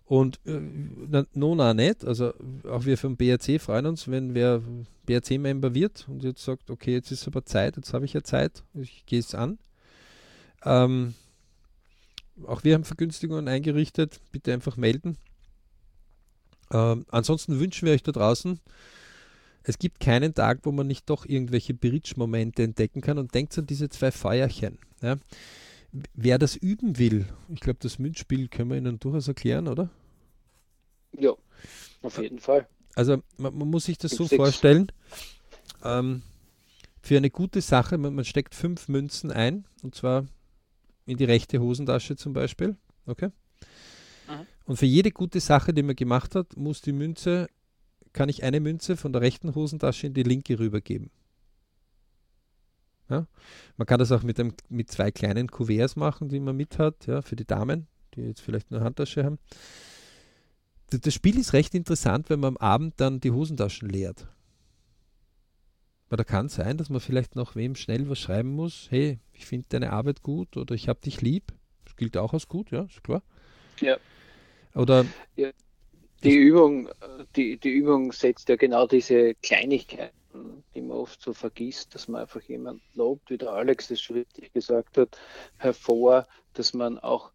[0.07, 2.33] Und äh, Nona nicht, also
[2.69, 4.61] auch wir vom BRC freuen uns, wenn wer
[5.05, 8.63] BRC-Member wird und jetzt sagt, okay, jetzt ist aber Zeit, jetzt habe ich ja Zeit,
[8.73, 9.59] ich gehe es an.
[10.63, 11.13] Ähm,
[12.45, 14.19] auch wir haben Vergünstigungen eingerichtet.
[14.31, 15.17] Bitte einfach melden.
[16.71, 18.59] Ähm, ansonsten wünschen wir euch da draußen,
[19.63, 23.65] es gibt keinen Tag, wo man nicht doch irgendwelche Bridge-Momente entdecken kann und denkt an
[23.65, 24.77] diese zwei Feuerchen.
[25.01, 25.17] Ja.
[26.13, 29.89] Wer das üben will, ich glaube, das Münzspiel können wir Ihnen durchaus erklären, oder?
[31.13, 31.33] Ja,
[32.01, 32.67] auf jeden Fall.
[32.95, 34.91] Also man, man muss sich das so vorstellen.
[35.83, 36.23] Ähm,
[37.01, 40.25] für eine gute Sache, man, man, steckt fünf Münzen ein, und zwar
[41.05, 42.75] in die rechte Hosentasche zum Beispiel.
[43.05, 43.27] Okay?
[44.27, 44.45] Mhm.
[44.65, 47.47] Und für jede gute Sache, die man gemacht hat, muss die Münze,
[48.13, 51.11] kann ich eine Münze von der rechten Hosentasche in die linke rübergeben.
[53.09, 53.27] Ja?
[53.77, 57.07] Man kann das auch mit, einem, mit zwei kleinen Kuverts machen, die man mit hat,
[57.07, 59.39] ja, für die Damen, die jetzt vielleicht eine Handtasche haben.
[60.89, 64.27] Das Spiel ist recht interessant, wenn man am Abend dann die Hosentaschen leert.
[66.09, 68.87] Weil da kann sein, dass man vielleicht noch wem schnell was schreiben muss.
[68.89, 71.51] Hey, ich finde deine Arbeit gut oder ich habe dich lieb.
[71.83, 73.21] Das gilt auch als gut, ja, ist klar.
[73.81, 73.97] Ja.
[74.73, 75.05] Oder
[75.35, 75.49] ja.
[76.23, 76.89] Die Übung,
[77.35, 82.21] die, die Übung setzt ja genau diese Kleinigkeiten, die man oft so vergisst, dass man
[82.21, 85.19] einfach jemanden lobt, wie der Alex das schon richtig gesagt hat,
[85.57, 87.31] hervor, dass man auch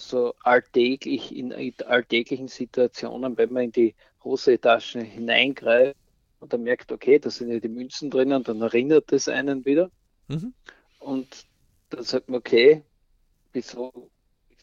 [0.00, 1.52] so alltäglich in
[1.86, 5.96] alltäglichen Situationen, wenn man in die Hosetaschen hineingreift,
[6.40, 9.90] und dann merkt, okay, da sind ja die Münzen drinnen, dann erinnert es einen wieder.
[10.28, 10.54] Mhm.
[11.00, 11.46] Und
[11.90, 12.84] dann sagt man, okay,
[13.52, 14.10] wieso,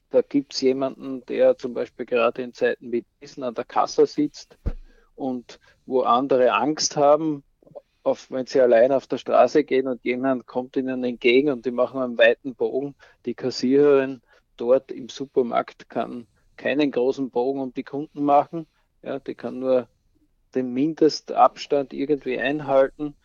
[0.10, 4.06] da gibt es jemanden, der zum Beispiel gerade in Zeiten wie diesen an der Kasse
[4.06, 4.58] sitzt
[5.16, 7.44] und wo andere Angst haben,
[8.04, 11.72] auf, wenn sie allein auf der Straße gehen und jemand kommt ihnen entgegen und die
[11.72, 12.96] machen einen weiten Bogen.
[13.26, 14.22] Die Kassiererin
[14.58, 16.28] dort im Supermarkt kann
[16.58, 18.68] keinen großen Bogen um die Kunden machen.
[19.02, 19.88] Ja, die kann nur
[20.56, 23.16] den Mindestabstand irgendwie einhalten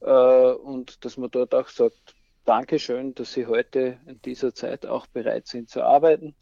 [0.00, 2.14] äh, und dass man dort auch sagt,
[2.44, 6.34] Dankeschön, dass Sie heute in dieser Zeit auch bereit sind zu arbeiten.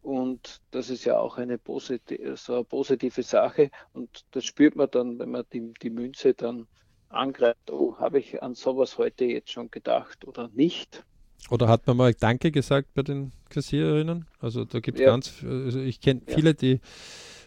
[0.00, 3.70] Und das ist ja auch eine positive, so eine positive Sache.
[3.92, 6.66] Und das spürt man dann, wenn man die, die Münze dann
[7.10, 11.04] angreift, oh, habe ich an sowas heute jetzt schon gedacht oder nicht.
[11.50, 14.26] Oder hat man mal Danke gesagt bei den Kassiererinnen?
[14.40, 15.10] Also da gibt es ja.
[15.10, 16.34] ganz, also ich kenne ja.
[16.34, 16.80] viele, die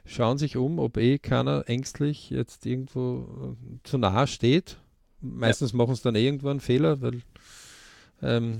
[0.05, 4.77] schauen sich um, ob eh keiner ängstlich jetzt irgendwo äh, zu nahe steht.
[5.19, 5.77] Meistens ja.
[5.77, 7.21] machen es dann eh irgendwann Fehler, weil
[8.23, 8.59] ähm,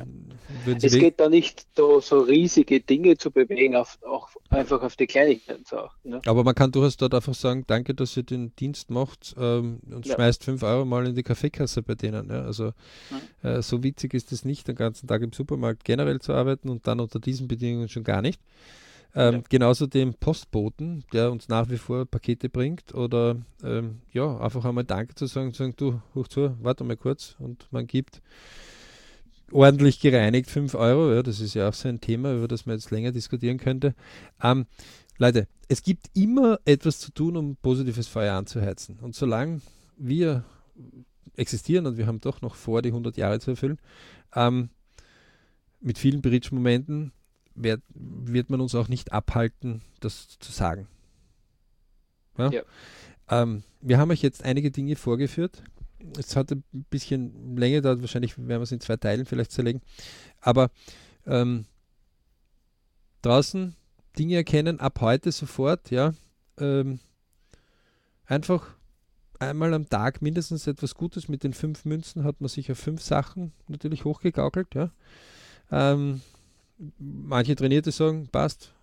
[0.66, 5.08] es geht da nicht so, so, riesige Dinge zu bewegen, auf, auch einfach auf die
[5.08, 6.10] Kleinigkeiten zu achten.
[6.10, 6.22] Ne?
[6.26, 10.06] Aber man kann durchaus dort einfach sagen, danke, dass ihr den Dienst macht ähm, und
[10.08, 10.16] ja.
[10.16, 12.30] schmeißt 5 Euro mal in die Kaffeekasse bei denen.
[12.30, 12.42] Ja?
[12.44, 12.72] Also
[13.44, 13.48] mhm.
[13.48, 16.88] äh, so witzig ist es nicht, den ganzen Tag im Supermarkt generell zu arbeiten und
[16.88, 18.42] dann unter diesen Bedingungen schon gar nicht.
[19.14, 19.42] Ähm, ja.
[19.50, 24.86] Genauso dem Postboten, der uns nach wie vor Pakete bringt oder ähm, ja, einfach einmal
[24.86, 28.22] Danke zu sagen, zu sagen, du, hoch zu, warte mal kurz und man gibt
[29.52, 32.76] ordentlich gereinigt 5 Euro, ja, das ist ja auch so ein Thema, über das man
[32.76, 33.94] jetzt länger diskutieren könnte.
[34.42, 34.66] Ähm,
[35.18, 39.62] Leute, es gibt immer etwas zu tun, um positives Feuer anzuheizen und solange
[39.98, 40.44] wir
[41.36, 43.80] existieren und wir haben doch noch vor, die 100 Jahre zu erfüllen,
[44.36, 44.70] ähm,
[45.80, 47.12] mit vielen Bridge-Momenten
[47.56, 50.88] wird, wird man uns auch nicht abhalten, das zu sagen.
[52.38, 52.52] Ja?
[52.52, 52.62] Ja.
[53.30, 55.64] Ähm, wir haben euch jetzt einige Dinge vorgeführt.
[56.18, 59.82] Es hat ein bisschen Länge gedauert, wahrscheinlich werden wir es in zwei Teilen vielleicht zerlegen.
[60.40, 60.72] Aber
[61.26, 61.66] ähm,
[63.22, 63.76] draußen
[64.18, 66.14] Dinge erkennen, ab heute sofort, ja.
[66.58, 67.00] Ähm,
[68.26, 68.76] einfach
[69.40, 71.28] einmal am Tag mindestens etwas Gutes.
[71.28, 74.92] Mit den fünf Münzen hat man sich auf fünf Sachen natürlich hochgegaukelt, ja.
[75.72, 76.22] Ähm,
[76.98, 78.74] manche Trainierte sagen, passt,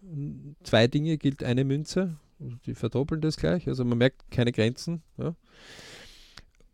[0.63, 5.03] zwei Dinge gilt eine Münze, die verdoppeln das gleich, also man merkt keine Grenzen.
[5.17, 5.35] Ja.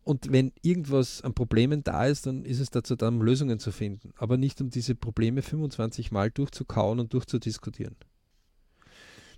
[0.05, 3.71] Und wenn irgendwas an Problemen da ist, dann ist es dazu da, um Lösungen zu
[3.71, 7.95] finden, aber nicht um diese Probleme 25 Mal durchzukauen und durchzudiskutieren.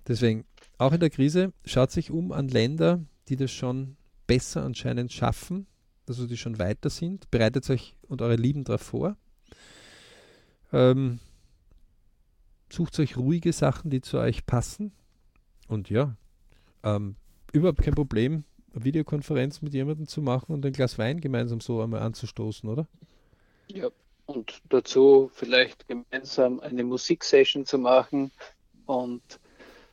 [0.06, 0.44] Deswegen,
[0.78, 3.00] auch in der Krise, schaut sich um an Länder,
[3.30, 3.96] die das schon
[4.28, 5.68] besser anscheinend schaffen,
[6.06, 7.32] also die schon weiter sind.
[7.32, 9.16] Bereitet euch und eure Lieben darauf vor.
[10.74, 11.20] Ähm,
[12.70, 14.92] sucht euch ruhige Sachen, die zu euch passen.
[15.70, 16.18] Und ja,
[16.84, 17.16] ähm,
[17.54, 18.44] überhaupt kein Problem,
[18.84, 22.88] Videokonferenz mit jemandem zu machen und ein Glas Wein gemeinsam so einmal anzustoßen, oder?
[23.68, 23.90] Ja,
[24.26, 28.32] und dazu vielleicht gemeinsam eine Musiksession zu machen
[28.86, 29.22] und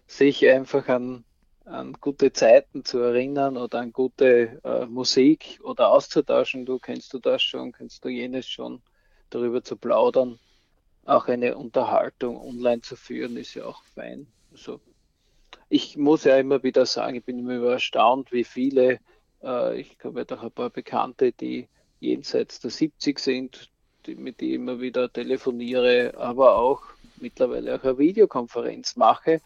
[0.07, 1.25] sich einfach an,
[1.65, 6.67] an gute Zeiten zu erinnern oder an gute äh, Musik oder auszutauschen.
[6.67, 8.83] Du kennst du das schon, kennst du jenes schon,
[9.31, 10.39] darüber zu plaudern
[11.07, 14.27] auch eine Unterhaltung online zu führen, ist ja auch fein.
[14.53, 14.81] Also
[15.69, 18.99] ich muss ja immer wieder sagen, ich bin immer erstaunt, wie viele,
[19.43, 21.69] äh, ich habe ja doch ein paar Bekannte, die
[22.01, 23.71] jenseits der 70 sind,
[24.07, 26.83] die, mit denen ich immer wieder telefoniere, aber auch
[27.17, 29.41] mittlerweile auch eine Videokonferenz mache,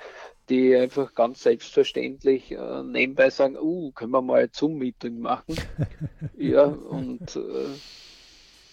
[0.48, 5.56] die einfach ganz selbstverständlich äh, nebenbei sagen, uh, können wir mal ein Zoom-Meeting machen.
[6.36, 7.66] ja, und äh,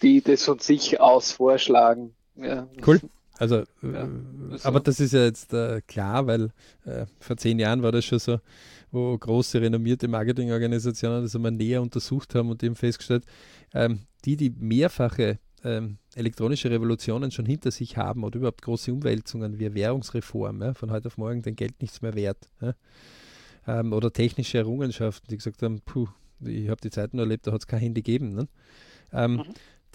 [0.02, 2.14] die das von sich aus vorschlagen.
[2.36, 2.68] Ja.
[2.86, 3.00] Cool.
[3.38, 4.08] Also, ja, äh,
[4.52, 6.50] also, aber das ist ja jetzt äh, klar, weil
[6.84, 8.40] äh, vor zehn Jahren war das schon so,
[8.90, 13.24] wo große renommierte Marketingorganisationen das einmal näher untersucht haben und eben festgestellt,
[13.74, 19.58] ähm, die, die mehrfache ähm, elektronische Revolutionen schon hinter sich haben oder überhaupt große Umwälzungen
[19.58, 22.48] wie Währungsreform, ja, von heute auf morgen den Geld nichts mehr wert.
[22.60, 22.74] Ja,
[23.66, 26.08] ähm, oder technische Errungenschaften, die gesagt haben, puh,
[26.40, 28.34] ich habe die Zeit nur erlebt, da hat es kein Handy gegeben.
[28.34, 28.48] Ne?
[29.12, 29.44] Ähm, mhm.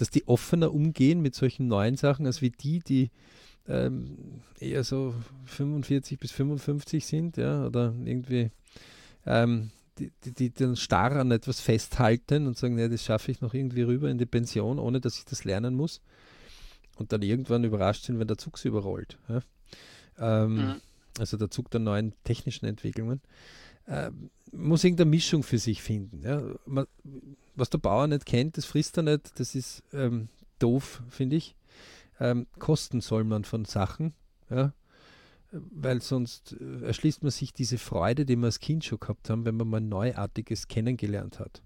[0.01, 3.11] Dass die offener umgehen mit solchen neuen Sachen, als wie die, die
[3.67, 5.13] ähm, eher so
[5.45, 8.49] 45 bis 55 sind, ja, oder irgendwie
[9.27, 9.69] ähm,
[9.99, 13.53] die, die, die dann starr an etwas festhalten und sagen, ja, das schaffe ich noch
[13.53, 16.01] irgendwie rüber in die Pension, ohne dass ich das lernen muss.
[16.95, 19.19] Und dann irgendwann überrascht sind, wenn der Zug sie überrollt.
[19.29, 19.41] Ja?
[20.17, 20.75] Ähm, mhm.
[21.19, 23.21] Also der Zug der neuen technischen Entwicklungen.
[23.87, 26.23] Ähm, muss irgendeine Mischung für sich finden.
[26.23, 26.41] Ja?
[26.65, 26.85] Man,
[27.55, 29.39] was der Bauer nicht kennt, das frisst er nicht.
[29.39, 30.29] Das ist ähm,
[30.59, 31.55] doof, finde ich.
[32.19, 34.13] Ähm, kosten soll man von Sachen.
[34.49, 34.73] Ja?
[35.51, 39.45] weil sonst äh, erschließt man sich diese Freude, die man als Kind schon gehabt haben,
[39.45, 41.61] wenn man mal Neuartiges kennengelernt hat.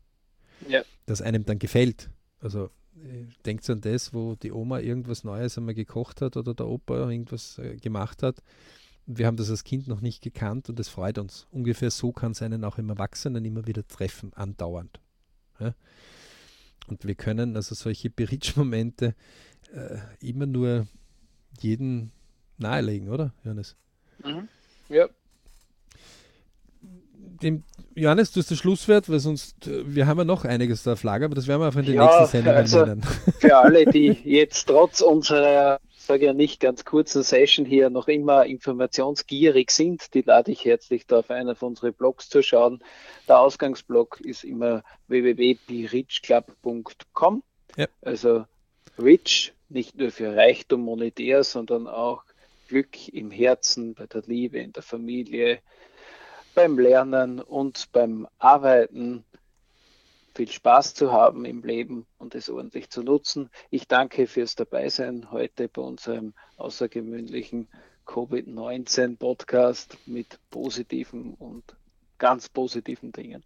[0.68, 0.84] Ja.
[1.06, 2.10] Das einem dann gefällt.
[2.40, 6.68] Also äh, denkt an das, wo die Oma irgendwas Neues einmal gekocht hat oder der
[6.68, 8.42] Opa irgendwas äh, gemacht hat.
[9.08, 11.48] Wir haben das als Kind noch nicht gekannt und es freut uns.
[11.52, 15.00] Ungefähr so kann es einen auch im Erwachsenen immer wieder treffen, andauernd.
[15.60, 15.76] Ja?
[16.88, 19.16] Und wir können also solche Beritsch-Momente
[19.74, 20.88] äh, immer nur
[21.60, 22.12] jeden
[22.58, 23.76] nahelegen, oder, Johannes?
[24.24, 24.48] Mhm.
[24.90, 25.08] Ja.
[27.42, 27.64] Dem,
[27.96, 31.04] Johannes, du hast das Schlusswort, weil sonst, äh, wir haben ja noch einiges da auf
[31.04, 33.04] Lager, aber das werden wir einfach in den ja, nächsten Sendungen also nennen.
[33.40, 38.46] Für alle, die jetzt trotz unserer, sage ja nicht ganz kurzen Session hier noch immer
[38.46, 42.84] informationsgierig sind, die lade ich herzlich da auf einer von unseren Blogs zu schauen.
[43.28, 47.44] Der Ausgangsblog ist immer www.berichclub.com.
[47.76, 47.88] Ja.
[48.02, 48.46] Also
[48.98, 52.24] Rich, nicht nur für Reichtum monetär, sondern auch
[52.68, 55.60] Glück im Herzen, bei der Liebe, in der Familie,
[56.54, 59.26] beim Lernen und beim Arbeiten
[60.36, 63.50] viel Spaß zu haben im Leben und es ordentlich zu nutzen.
[63.70, 67.68] Ich danke fürs Dabeisein heute bei unserem außergewöhnlichen
[68.06, 71.64] Covid-19-Podcast mit positiven und
[72.18, 73.44] ganz positiven Dingen.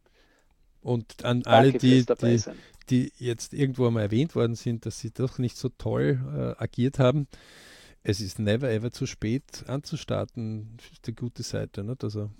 [0.82, 2.44] Und an alle, die, die,
[2.90, 7.00] die, jetzt irgendwo einmal erwähnt worden sind, dass sie doch nicht so toll äh, agiert
[7.00, 7.28] haben,
[8.02, 11.84] es ist never ever zu spät anzustarten, ist die gute Seite.
[11.84, 12.04] Nicht?
[12.04, 12.32] Also,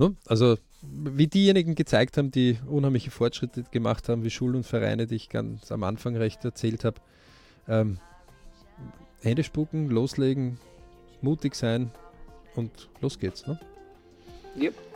[0.00, 0.16] ne?
[0.26, 5.16] also wie diejenigen gezeigt haben, die unheimliche Fortschritte gemacht haben, wie Schulen und Vereine, die
[5.16, 7.00] ich ganz am Anfang recht erzählt habe.
[7.68, 7.98] Ähm,
[9.20, 10.58] Hände spucken, loslegen,
[11.20, 11.90] mutig sein
[12.56, 13.46] und los geht's.
[13.46, 13.60] Ne?
[14.56, 14.89] Yep.